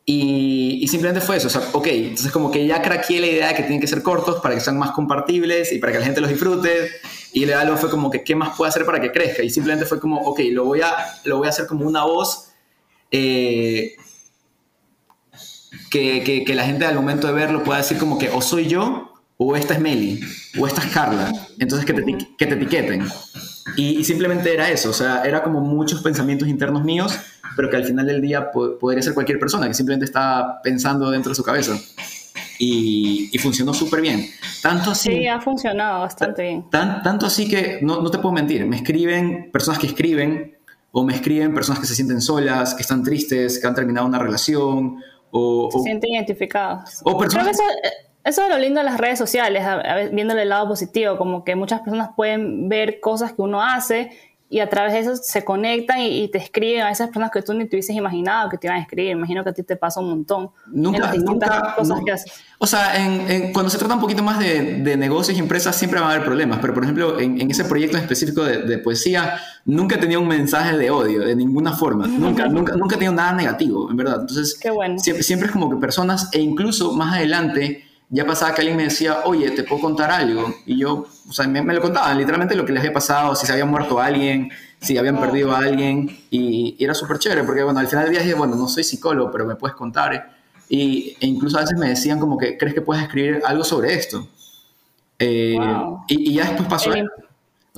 Y, 0.09 0.87
simplemente 0.87 1.19
fue 1.19 1.35
eso, 1.35 1.47
o 1.47 1.49
sea, 1.49 1.63
ok, 1.73 1.85
entonces 1.87 2.31
como 2.31 2.49
que 2.49 2.65
ya 2.65 2.81
craqué 2.81 3.19
la 3.19 3.27
idea 3.27 3.47
de 3.49 3.55
que 3.55 3.63
tienen 3.63 3.81
que 3.81 3.87
ser 3.87 4.01
cortos 4.01 4.39
para 4.39 4.55
que 4.55 4.61
sean 4.61 4.79
más 4.79 4.91
compartibles 4.91 5.73
y 5.73 5.79
para 5.79 5.91
que 5.91 5.99
la 5.99 6.05
gente 6.05 6.21
los 6.21 6.29
disfrute. 6.29 6.89
Y 7.33 7.45
luego 7.45 7.75
fue 7.75 7.89
como 7.89 8.09
que, 8.09 8.23
¿qué 8.23 8.33
más 8.33 8.55
puedo 8.55 8.69
hacer 8.69 8.85
para 8.85 9.01
que 9.01 9.11
crezca? 9.11 9.43
Y 9.43 9.49
simplemente 9.49 9.85
fue 9.85 9.99
como, 9.99 10.21
ok, 10.21 10.39
lo 10.51 10.63
voy 10.63 10.79
a, 10.79 10.95
lo 11.25 11.39
voy 11.39 11.47
a 11.47 11.49
hacer 11.49 11.67
como 11.67 11.85
una 11.85 12.05
voz 12.05 12.51
eh, 13.11 13.97
que, 15.91 16.23
que, 16.23 16.45
que, 16.45 16.55
la 16.55 16.63
gente 16.63 16.85
al 16.85 16.95
momento 16.95 17.27
de 17.27 17.33
verlo 17.33 17.65
pueda 17.65 17.79
decir 17.79 17.97
como 17.97 18.17
que 18.17 18.29
o 18.29 18.41
soy 18.41 18.67
yo, 18.67 19.11
o 19.35 19.57
esta 19.57 19.73
es 19.73 19.81
Meli, 19.81 20.21
o 20.57 20.67
esta 20.67 20.83
es 20.83 20.87
Carla. 20.93 21.33
Entonces 21.59 21.85
que 21.85 21.91
te, 21.91 22.05
que 22.37 22.45
te 22.45 22.53
etiqueten. 22.53 23.05
Y, 23.75 23.99
y 23.99 24.05
simplemente 24.05 24.53
era 24.53 24.71
eso, 24.71 24.89
o 24.89 24.93
sea, 24.93 25.23
era 25.25 25.43
como 25.43 25.59
muchos 25.59 26.01
pensamientos 26.01 26.47
internos 26.47 26.85
míos 26.85 27.19
pero 27.57 27.69
que 27.69 27.75
al 27.75 27.83
final 27.83 28.05
del 28.05 28.21
día 28.21 28.51
podría 28.51 29.01
ser 29.01 29.13
cualquier 29.13 29.39
persona 29.39 29.67
que 29.67 29.73
simplemente 29.73 30.05
está 30.05 30.61
pensando 30.63 31.09
dentro 31.09 31.31
de 31.31 31.35
su 31.35 31.43
cabeza. 31.43 31.75
Y, 32.59 33.37
funcionó 33.39 33.73
súper 33.73 34.01
bien. 34.01 34.27
Tanto 34.61 34.91
así... 34.91 35.11
Sí, 35.11 35.27
ha 35.27 35.41
funcionado 35.41 36.01
bastante 36.01 36.43
bien. 36.43 36.69
Tan, 36.69 37.03
tanto 37.03 37.25
así 37.25 37.49
que, 37.49 37.79
no, 37.81 38.01
no 38.01 38.09
te 38.09 38.19
puedo 38.19 38.33
mentir, 38.33 38.65
me 38.65 38.77
escriben 38.77 39.51
personas 39.51 39.79
que 39.79 39.87
escriben, 39.87 40.57
o 40.91 41.03
me 41.03 41.13
escriben 41.13 41.53
personas 41.53 41.79
que 41.79 41.87
se 41.87 41.95
sienten 41.95 42.21
solas, 42.21 42.73
que 42.73 42.81
están 42.81 43.03
tristes, 43.03 43.59
que 43.59 43.67
han 43.67 43.75
terminado 43.75 44.07
una 44.07 44.19
relación, 44.19 44.97
o... 45.31 45.69
Se 45.71 45.79
sienten 45.79 46.13
identificados. 46.13 47.01
O 47.03 47.17
personas... 47.17 47.49
eso, 47.49 47.63
eso 48.27 48.43
es 48.43 48.49
lo 48.49 48.57
lindo 48.57 48.81
de 48.81 48.83
las 48.83 48.97
redes 48.97 49.17
sociales, 49.17 49.63
viéndole 50.11 50.41
el 50.41 50.49
lado 50.49 50.67
positivo, 50.67 51.17
como 51.17 51.43
que 51.45 51.55
muchas 51.55 51.79
personas 51.79 52.09
pueden 52.15 52.67
ver 52.67 52.99
cosas 52.99 53.33
que 53.33 53.41
uno 53.41 53.63
hace 53.63 54.11
y 54.49 54.59
a 54.59 54.69
través 54.69 54.93
de 54.93 54.99
eso 54.99 55.15
se 55.17 55.43
conectan 55.43 55.99
y, 55.99 56.29
te 56.29 56.37
escriben 56.37 56.83
a 56.83 56.91
esas 56.91 57.07
personas 57.07 57.31
que 57.31 57.41
tú 57.41 57.53
ni 57.53 57.65
te 57.65 57.75
hubieses 57.75 57.95
imaginado 57.95 58.49
que 58.49 58.57
te 58.57 58.67
iban 58.67 58.77
a 58.77 58.81
escribir. 58.81 59.11
Imagino 59.11 59.43
que 59.43 59.49
a 59.49 59.53
ti 59.53 59.63
te 59.63 59.75
pasa 59.75 59.99
un 59.99 60.09
montón. 60.09 60.51
Nunca, 60.67 61.13
nunca 61.15 61.75
cosas 61.75 61.99
que 62.05 62.11
haces. 62.11 62.31
O 62.57 62.65
sea, 62.65 62.95
en, 62.95 63.51
cuando 63.51 63.69
se 63.69 63.77
trata 63.77 63.95
un 63.95 63.99
poquito 63.99 64.23
más 64.23 64.39
de, 64.39 64.81
de, 64.81 64.97
negocios 64.97 65.37
y 65.37 65.41
empresas 65.41 65.75
siempre 65.75 65.99
van 65.99 66.09
a 66.09 66.13
haber 66.13 66.25
problemas, 66.25 66.59
pero 66.59 66.73
por 66.73 66.83
ejemplo, 66.83 67.19
en, 67.19 67.41
en 67.41 67.51
ese 67.51 67.65
proyecto 67.65 67.97
específico 67.97 68.43
de, 68.43 68.63
de, 68.63 68.77
poesía, 68.77 69.37
nunca 69.65 69.95
he 69.95 69.97
tenido 69.99 70.21
un 70.21 70.27
mensaje 70.27 70.77
de 70.77 70.89
odio, 70.89 71.21
de 71.21 71.35
ninguna 71.35 71.73
forma. 71.73 72.07
nunca, 72.07 72.47
nunca, 72.47 72.75
nunca 72.75 72.95
he 72.95 72.97
tenido 72.97 73.13
nada 73.13 73.33
negativo, 73.33 73.89
en 73.91 73.97
verdad. 73.97 74.21
Entonces, 74.21 74.57
Qué 74.59 74.69
bueno. 74.69 74.97
siempre, 74.97 75.23
siempre 75.23 75.47
es 75.47 75.51
como 75.51 75.69
que 75.69 75.75
personas, 75.75 76.29
e 76.31 76.39
incluso 76.39 76.93
más 76.93 77.15
adelante, 77.15 77.83
ya 78.09 78.25
pasaba 78.25 78.53
que 78.55 78.61
alguien 78.61 78.77
me 78.77 78.83
decía, 78.83 79.19
oye, 79.25 79.51
¿te 79.51 79.63
puedo 79.63 79.81
contar 79.81 80.09
algo? 80.09 80.55
Y 80.65 80.79
yo, 80.79 81.05
o 81.29 81.33
sea, 81.33 81.47
me, 81.47 81.61
me 81.61 81.73
lo 81.73 81.81
contaban, 81.81 82.17
literalmente 82.17 82.55
lo 82.55 82.65
que 82.65 82.71
les 82.71 82.81
había 82.81 82.93
pasado, 82.93 83.35
si 83.35 83.45
se 83.45 83.51
había 83.51 83.65
muerto 83.65 83.99
alguien, 83.99 84.49
si 84.79 84.97
habían 84.97 85.19
perdido 85.19 85.53
a 85.53 85.59
alguien 85.59 86.17
y, 86.29 86.75
era 86.79 86.93
súper 86.93 87.19
chévere 87.19 87.43
porque, 87.43 87.63
bueno, 87.63 87.79
al 87.79 87.87
final 87.87 88.05
del 88.05 88.13
día 88.13 88.21
dije, 88.21 88.33
bueno, 88.33 88.55
no 88.55 88.67
soy 88.67 88.83
psicólogo, 88.83 89.31
pero 89.31 89.45
me 89.45 89.55
puedes 89.55 89.75
contar. 89.75 90.37
Y, 90.69 91.15
e 91.19 91.27
incluso 91.27 91.57
a 91.57 91.61
veces 91.61 91.77
me 91.77 91.89
decían 91.89 92.19
como 92.19 92.37
que, 92.37 92.57
¿crees 92.57 92.73
que 92.73 92.81
puedes 92.81 93.03
escribir 93.03 93.41
algo 93.45 93.63
sobre 93.63 93.93
esto? 93.93 94.27
Eh, 95.19 95.57
y, 96.07 96.31
y, 96.31 96.33
ya 96.35 96.45
después 96.45 96.69
pasó 96.69 96.91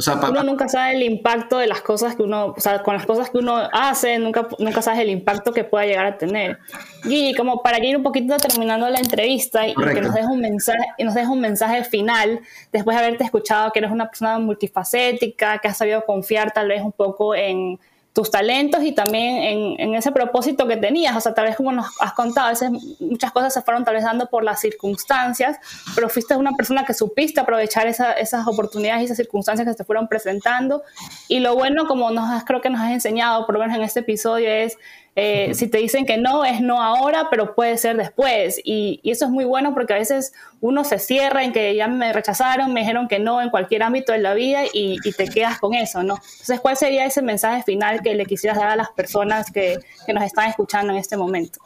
uno 0.07 0.43
nunca 0.43 0.69
sabe 0.69 0.95
el 0.95 1.03
impacto 1.03 1.57
de 1.57 1.67
las 1.67 1.81
cosas 1.81 2.15
que 2.15 2.23
uno, 2.23 2.53
o 2.55 2.59
sea, 2.59 2.81
con 2.83 2.93
las 2.93 3.05
cosas 3.05 3.29
que 3.29 3.37
uno 3.37 3.57
hace, 3.71 4.17
nunca, 4.17 4.47
nunca 4.57 4.81
sabes 4.81 5.01
el 5.01 5.09
impacto 5.09 5.51
que 5.51 5.63
pueda 5.63 5.85
llegar 5.85 6.05
a 6.05 6.17
tener. 6.17 6.57
Y 7.03 7.35
como 7.35 7.61
para 7.61 7.83
ir 7.83 7.97
un 7.97 8.03
poquito 8.03 8.37
terminando 8.37 8.89
la 8.89 8.99
entrevista 8.99 9.67
y 9.67 9.73
que 9.75 10.01
nos 10.01 10.13
dejes 10.13 10.29
un 10.29 10.39
mensaje, 10.39 10.85
y 10.97 11.03
nos 11.03 11.13
dejes 11.13 11.29
un 11.29 11.41
mensaje 11.41 11.83
final, 11.83 12.39
después 12.71 12.95
de 12.95 13.03
haberte 13.03 13.23
escuchado 13.25 13.71
que 13.71 13.79
eres 13.79 13.91
una 13.91 14.07
persona 14.07 14.39
multifacética, 14.39 15.59
que 15.59 15.67
has 15.67 15.77
sabido 15.77 16.05
confiar 16.05 16.51
tal 16.51 16.69
vez 16.69 16.81
un 16.81 16.93
poco 16.93 17.35
en 17.35 17.77
tus 18.13 18.31
talentos 18.31 18.83
y 18.83 18.91
también 18.91 19.77
en, 19.79 19.95
ese 19.95 20.11
propósito 20.11 20.67
que 20.67 20.77
tenías. 20.77 21.15
O 21.15 21.21
sea, 21.21 21.33
tal 21.33 21.45
vez 21.45 21.55
como 21.55 21.71
nos 21.71 21.87
has 22.01 22.13
contado, 22.13 22.47
a 22.47 22.49
veces 22.51 22.71
muchas 22.99 23.31
cosas 23.31 23.53
se 23.53 23.61
fueron 23.61 23.85
tal 23.85 23.95
vez 23.95 24.03
dando 24.03 24.27
por 24.27 24.43
las 24.43 24.59
circunstancias, 24.59 25.57
pero 25.95 26.09
fuiste 26.09 26.35
una 26.35 26.53
persona 26.53 26.85
que 26.85 26.93
supiste 26.93 27.39
aprovechar 27.39 27.87
esa, 27.87 28.13
esas 28.13 28.47
oportunidades 28.47 29.01
y 29.01 29.05
esas 29.05 29.17
circunstancias 29.17 29.67
que 29.67 29.73
se 29.73 29.83
fueron 29.83 30.07
presentando. 30.07 30.83
Y 31.27 31.39
lo 31.39 31.55
bueno, 31.55 31.87
como 31.87 32.11
nos 32.11 32.43
creo 32.43 32.61
que 32.61 32.69
nos 32.69 32.81
has 32.81 32.91
enseñado, 32.91 33.45
por 33.45 33.53
lo 33.55 33.61
menos 33.61 33.77
en 33.77 33.83
este 33.83 33.99
episodio, 34.01 34.49
es 34.49 34.77
eh, 35.15 35.53
si 35.53 35.67
te 35.67 35.79
dicen 35.79 36.05
que 36.05 36.17
no, 36.17 36.45
es 36.45 36.61
no 36.61 36.81
ahora, 36.81 37.27
pero 37.29 37.55
puede 37.55 37.77
ser 37.77 37.97
después. 37.97 38.61
Y, 38.63 39.01
eso 39.03 39.25
es 39.25 39.31
muy 39.31 39.45
bueno 39.45 39.73
porque 39.73 39.93
a 39.93 39.97
veces 39.97 40.33
uno 40.61 40.83
se 40.83 40.99
cierra 40.99 41.43
en 41.43 41.51
que 41.51 41.75
ya 41.75 41.87
me 41.87 42.13
rechazaron, 42.13 42.73
me 42.73 42.81
dijeron 42.81 43.07
que 43.07 43.19
no 43.19 43.41
en 43.41 43.49
cualquier 43.49 43.83
ámbito 43.83 44.11
de 44.11 44.19
la 44.19 44.33
vida 44.33 44.61
y, 44.71 44.99
te 45.17 45.27
quedas 45.27 45.59
con 45.59 45.73
eso, 45.73 46.03
¿no? 46.03 46.15
Entonces, 46.15 46.59
¿cuál 46.61 46.77
sería 46.77 47.05
ese 47.05 47.21
mensaje 47.21 47.63
final 47.63 48.01
que 48.01 48.13
le 48.13 48.25
quisieras 48.25 48.57
dar 48.57 48.69
a 48.69 48.75
las 48.75 48.89
personas 48.91 49.51
que, 49.51 49.79
nos 50.13 50.23
están 50.23 50.49
escuchando 50.49 50.93
en 50.93 50.99
este 50.99 51.17
momento? 51.17 51.59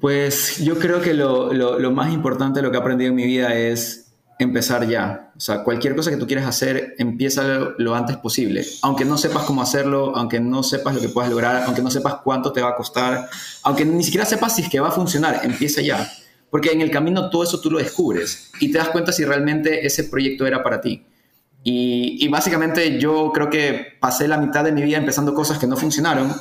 Pues 0.00 0.58
yo 0.64 0.78
creo 0.78 1.00
que 1.00 1.12
lo, 1.12 1.52
lo 1.52 1.90
más 1.90 2.12
importante 2.12 2.60
de 2.60 2.62
lo 2.62 2.70
que 2.70 2.78
he 2.78 2.80
aprendido 2.80 3.10
en 3.10 3.16
mi 3.16 3.26
vida 3.26 3.54
es 3.54 4.07
empezar 4.38 4.88
ya. 4.88 5.32
O 5.36 5.40
sea, 5.40 5.64
cualquier 5.64 5.96
cosa 5.96 6.10
que 6.10 6.16
tú 6.16 6.26
quieras 6.26 6.46
hacer, 6.46 6.94
empieza 6.98 7.42
lo, 7.76 7.94
antes 7.94 8.16
posible. 8.16 8.64
Aunque 8.82 9.04
no 9.04 9.18
sepas 9.18 9.42
cómo 9.44 9.62
hacerlo, 9.62 10.12
aunque 10.16 10.40
no 10.40 10.62
sepas 10.62 10.94
lo 10.94 11.00
que 11.00 11.08
puedas 11.08 11.30
lograr, 11.30 11.64
aunque 11.66 11.82
no 11.82 11.90
sepas 11.90 12.16
cuánto 12.22 12.52
te 12.52 12.62
va 12.62 12.70
a 12.70 12.76
costar, 12.76 13.28
aunque 13.64 13.84
ni 13.84 14.02
siquiera 14.02 14.24
sepas 14.24 14.54
si 14.54 14.62
es 14.62 14.68
que 14.68 14.80
va 14.80 14.88
a 14.88 14.92
funcionar, 14.92 15.40
empieza 15.42 15.82
ya. 15.82 16.10
Porque 16.50 16.70
en 16.70 16.80
el 16.80 16.90
camino 16.90 17.28
todo 17.30 17.42
eso 17.42 17.60
tú 17.60 17.70
lo 17.70 17.78
descubres 17.78 18.50
y 18.60 18.70
te 18.72 18.78
das 18.78 18.88
cuenta 18.88 19.12
si 19.12 19.24
realmente 19.24 19.84
ese 19.84 20.04
proyecto 20.04 20.46
era 20.46 20.62
para 20.62 20.80
ti. 20.80 21.04
Y, 21.64 22.26
básicamente 22.28 22.98
yo 22.98 23.30
creo 23.34 23.50
que 23.50 23.98
pasé 24.00 24.26
la 24.26 24.38
mitad 24.38 24.64
de 24.64 24.72
mi 24.72 24.80
vida 24.80 24.96
empezando 24.96 25.34
cosas 25.34 25.58
que 25.58 25.66
no 25.66 25.76
funcionaron 25.76 26.32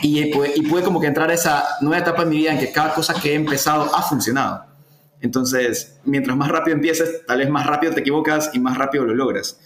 y, 0.00 0.20
y 0.20 0.62
pude 0.62 0.82
como 0.82 1.00
que 1.00 1.08
entrar 1.08 1.28
a 1.30 1.34
esa 1.34 1.64
nueva 1.82 1.98
etapa 1.98 2.22
en 2.22 2.30
mi 2.30 2.36
vida 2.36 2.52
en 2.52 2.58
que 2.58 2.72
cada 2.72 2.94
cosa 2.94 3.12
que 3.12 3.32
he 3.32 3.34
empezado 3.34 3.94
ha 3.94 4.00
funcionado. 4.02 4.69
Entonces, 5.20 5.98
mientras 6.04 6.36
más 6.36 6.48
rápido 6.48 6.76
empieces, 6.76 7.26
tal 7.26 7.38
vez 7.38 7.50
más 7.50 7.66
rápido 7.66 7.92
te 7.92 8.00
equivocas 8.00 8.50
y 8.54 8.58
más 8.58 8.78
rápido 8.78 9.04
lo 9.04 9.14
logras. 9.14 9.58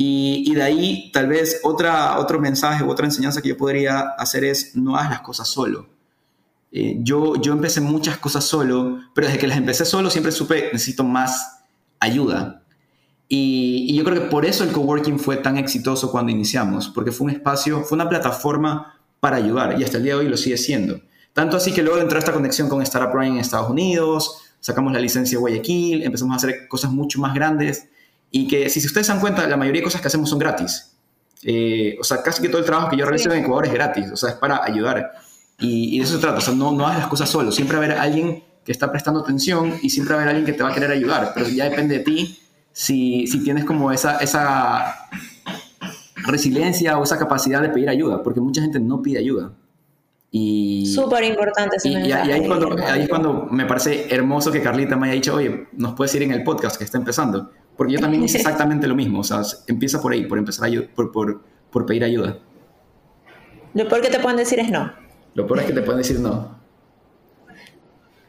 Y, 0.00 0.54
de 0.54 0.62
ahí, 0.62 1.10
tal 1.12 1.26
vez 1.26 1.60
otra, 1.64 2.18
otro 2.18 2.38
mensaje 2.38 2.84
o 2.84 2.88
otra 2.88 3.06
enseñanza 3.06 3.42
que 3.42 3.48
yo 3.48 3.56
podría 3.56 4.00
hacer 4.16 4.44
es 4.44 4.76
no 4.76 4.96
hagas 4.96 5.10
las 5.10 5.20
cosas 5.22 5.48
solo. 5.48 5.88
Eh, 6.70 6.98
yo, 7.00 7.34
yo 7.36 7.52
empecé 7.52 7.80
muchas 7.80 8.18
cosas 8.18 8.44
solo, 8.44 9.00
pero 9.12 9.26
desde 9.26 9.40
que 9.40 9.48
las 9.48 9.58
empecé 9.58 9.84
solo 9.84 10.08
siempre 10.10 10.30
supe 10.30 10.70
necesito 10.72 11.02
más 11.02 11.62
ayuda. 11.98 12.62
Y, 13.28 13.94
yo 13.96 14.04
creo 14.04 14.22
que 14.22 14.28
por 14.28 14.44
eso 14.46 14.62
el 14.62 14.70
coworking 14.70 15.18
fue 15.18 15.36
tan 15.36 15.58
exitoso 15.58 16.12
cuando 16.12 16.30
iniciamos, 16.30 16.88
porque 16.88 17.10
fue 17.10 17.26
un 17.26 17.30
espacio, 17.32 17.82
fue 17.82 17.96
una 17.96 18.08
plataforma 18.08 19.00
para 19.20 19.36
ayudar 19.36 19.80
y 19.80 19.84
hasta 19.84 19.96
el 19.96 20.04
día 20.04 20.14
de 20.14 20.20
hoy 20.20 20.28
lo 20.28 20.36
sigue 20.36 20.56
siendo. 20.56 21.00
Tanto 21.32 21.56
así 21.56 21.72
que 21.72 21.82
luego 21.82 22.00
entró 22.00 22.18
esta 22.18 22.32
conexión 22.32 22.68
con 22.68 22.82
Startup 22.82 23.12
Ryan 23.12 23.34
en 23.34 23.38
Estados 23.40 23.68
Unidos, 23.68 24.42
sacamos 24.60 24.92
la 24.92 25.00
licencia 25.00 25.38
Guayaquil, 25.38 26.02
empezamos 26.02 26.34
a 26.34 26.36
hacer 26.36 26.68
cosas 26.68 26.90
mucho 26.90 27.20
más 27.20 27.34
grandes 27.34 27.88
y 28.30 28.46
que 28.46 28.68
si 28.68 28.84
ustedes 28.84 29.06
se 29.06 29.12
dan 29.12 29.20
cuenta, 29.20 29.46
la 29.48 29.56
mayoría 29.56 29.80
de 29.80 29.84
cosas 29.84 30.00
que 30.00 30.08
hacemos 30.08 30.28
son 30.28 30.38
gratis. 30.38 30.92
Eh, 31.42 31.96
o 32.00 32.04
sea, 32.04 32.22
casi 32.22 32.42
que 32.42 32.48
todo 32.48 32.58
el 32.58 32.66
trabajo 32.66 32.90
que 32.90 32.96
yo 32.96 33.04
realizo 33.06 33.32
en 33.32 33.44
Ecuador 33.44 33.66
es 33.66 33.72
gratis, 33.72 34.10
o 34.12 34.16
sea, 34.16 34.30
es 34.30 34.36
para 34.36 34.64
ayudar. 34.64 35.12
Y, 35.60 35.98
de 35.98 36.04
eso 36.04 36.14
se 36.14 36.20
trata, 36.20 36.38
o 36.38 36.40
sea, 36.40 36.54
no, 36.54 36.72
no 36.72 36.86
hagas 36.86 36.98
las 36.98 37.08
cosas 37.08 37.28
solo, 37.28 37.50
siempre 37.50 37.76
va 37.76 37.82
a 37.82 37.86
haber 37.86 37.98
alguien 37.98 38.44
que 38.64 38.72
está 38.72 38.90
prestando 38.90 39.20
atención 39.20 39.74
y 39.82 39.90
siempre 39.90 40.14
va 40.14 40.20
a 40.20 40.22
haber 40.24 40.36
alguien 40.36 40.46
que 40.46 40.56
te 40.56 40.62
va 40.62 40.70
a 40.70 40.74
querer 40.74 40.90
ayudar, 40.90 41.32
pero 41.34 41.48
ya 41.48 41.64
depende 41.68 41.98
de 41.98 42.04
ti 42.04 42.38
si, 42.72 43.26
si 43.26 43.42
tienes 43.42 43.64
como 43.64 43.90
esa, 43.90 44.18
esa 44.18 45.08
resiliencia 46.16 46.98
o 46.98 47.04
esa 47.04 47.18
capacidad 47.18 47.62
de 47.62 47.70
pedir 47.70 47.88
ayuda, 47.88 48.22
porque 48.22 48.40
mucha 48.40 48.60
gente 48.60 48.78
no 48.78 49.02
pide 49.02 49.18
ayuda. 49.18 49.52
Y, 50.30 50.86
Súper 50.94 51.24
importante 51.24 51.76
ese 51.76 51.88
y, 51.88 51.92
y, 51.94 52.12
ahí, 52.12 52.46
cuando, 52.46 52.76
ahí 52.86 53.02
es 53.02 53.08
cuando 53.08 53.46
me 53.50 53.64
parece 53.64 54.14
hermoso 54.14 54.52
que 54.52 54.60
Carlita 54.60 54.94
me 54.96 55.06
haya 55.06 55.14
dicho, 55.14 55.34
oye, 55.34 55.68
nos 55.72 55.94
puedes 55.94 56.14
ir 56.14 56.22
en 56.22 56.32
el 56.32 56.42
podcast 56.42 56.76
que 56.76 56.84
está 56.84 56.98
empezando. 56.98 57.50
Porque 57.76 57.94
yo 57.94 58.00
también 58.00 58.22
hice 58.24 58.38
exactamente 58.38 58.86
lo 58.86 58.94
mismo. 58.94 59.20
O 59.20 59.24
sea, 59.24 59.40
empieza 59.66 60.02
por 60.02 60.12
ahí, 60.12 60.26
por 60.26 60.38
empezar 60.38 60.68
a, 60.68 60.94
por, 60.94 61.12
por, 61.12 61.42
por 61.70 61.86
pedir 61.86 62.04
ayuda. 62.04 62.38
Lo 63.74 63.88
peor 63.88 64.02
que 64.02 64.10
te 64.10 64.20
pueden 64.20 64.36
decir 64.36 64.58
es 64.58 64.70
no. 64.70 64.92
Lo 65.34 65.46
peor 65.46 65.60
es 65.60 65.66
que 65.66 65.72
te 65.72 65.82
pueden 65.82 65.98
decir 65.98 66.20
no. 66.20 66.58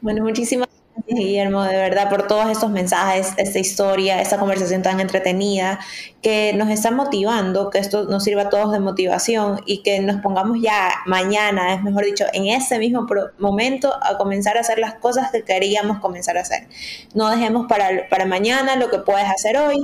Bueno, 0.00 0.22
muchísimas 0.22 0.68
Guillermo, 1.06 1.64
de 1.64 1.76
verdad, 1.76 2.08
por 2.08 2.26
todos 2.26 2.48
estos 2.50 2.70
mensajes, 2.70 3.32
esta 3.36 3.58
historia, 3.58 4.20
esta 4.20 4.38
conversación 4.38 4.82
tan 4.82 5.00
entretenida, 5.00 5.80
que 6.22 6.52
nos 6.54 6.70
está 6.70 6.90
motivando, 6.90 7.70
que 7.70 7.78
esto 7.78 8.04
nos 8.04 8.24
sirva 8.24 8.42
a 8.42 8.48
todos 8.48 8.72
de 8.72 8.80
motivación 8.80 9.60
y 9.66 9.82
que 9.82 10.00
nos 10.00 10.20
pongamos 10.20 10.58
ya 10.60 10.92
mañana, 11.06 11.74
es 11.74 11.82
mejor 11.82 12.04
dicho, 12.04 12.24
en 12.32 12.46
ese 12.46 12.78
mismo 12.78 13.06
momento 13.38 13.92
a 14.02 14.18
comenzar 14.18 14.56
a 14.56 14.60
hacer 14.60 14.78
las 14.78 14.94
cosas 14.94 15.30
que 15.30 15.42
queríamos 15.42 15.98
comenzar 16.00 16.36
a 16.38 16.42
hacer. 16.42 16.68
No 17.14 17.30
dejemos 17.30 17.66
para, 17.66 18.08
para 18.08 18.26
mañana 18.26 18.76
lo 18.76 18.90
que 18.90 18.98
puedes 18.98 19.28
hacer 19.28 19.56
hoy 19.56 19.78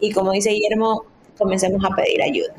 y 0.00 0.12
como 0.12 0.32
dice 0.32 0.50
Guillermo, 0.50 1.04
comencemos 1.38 1.84
a 1.84 1.94
pedir 1.94 2.22
ayuda. 2.22 2.54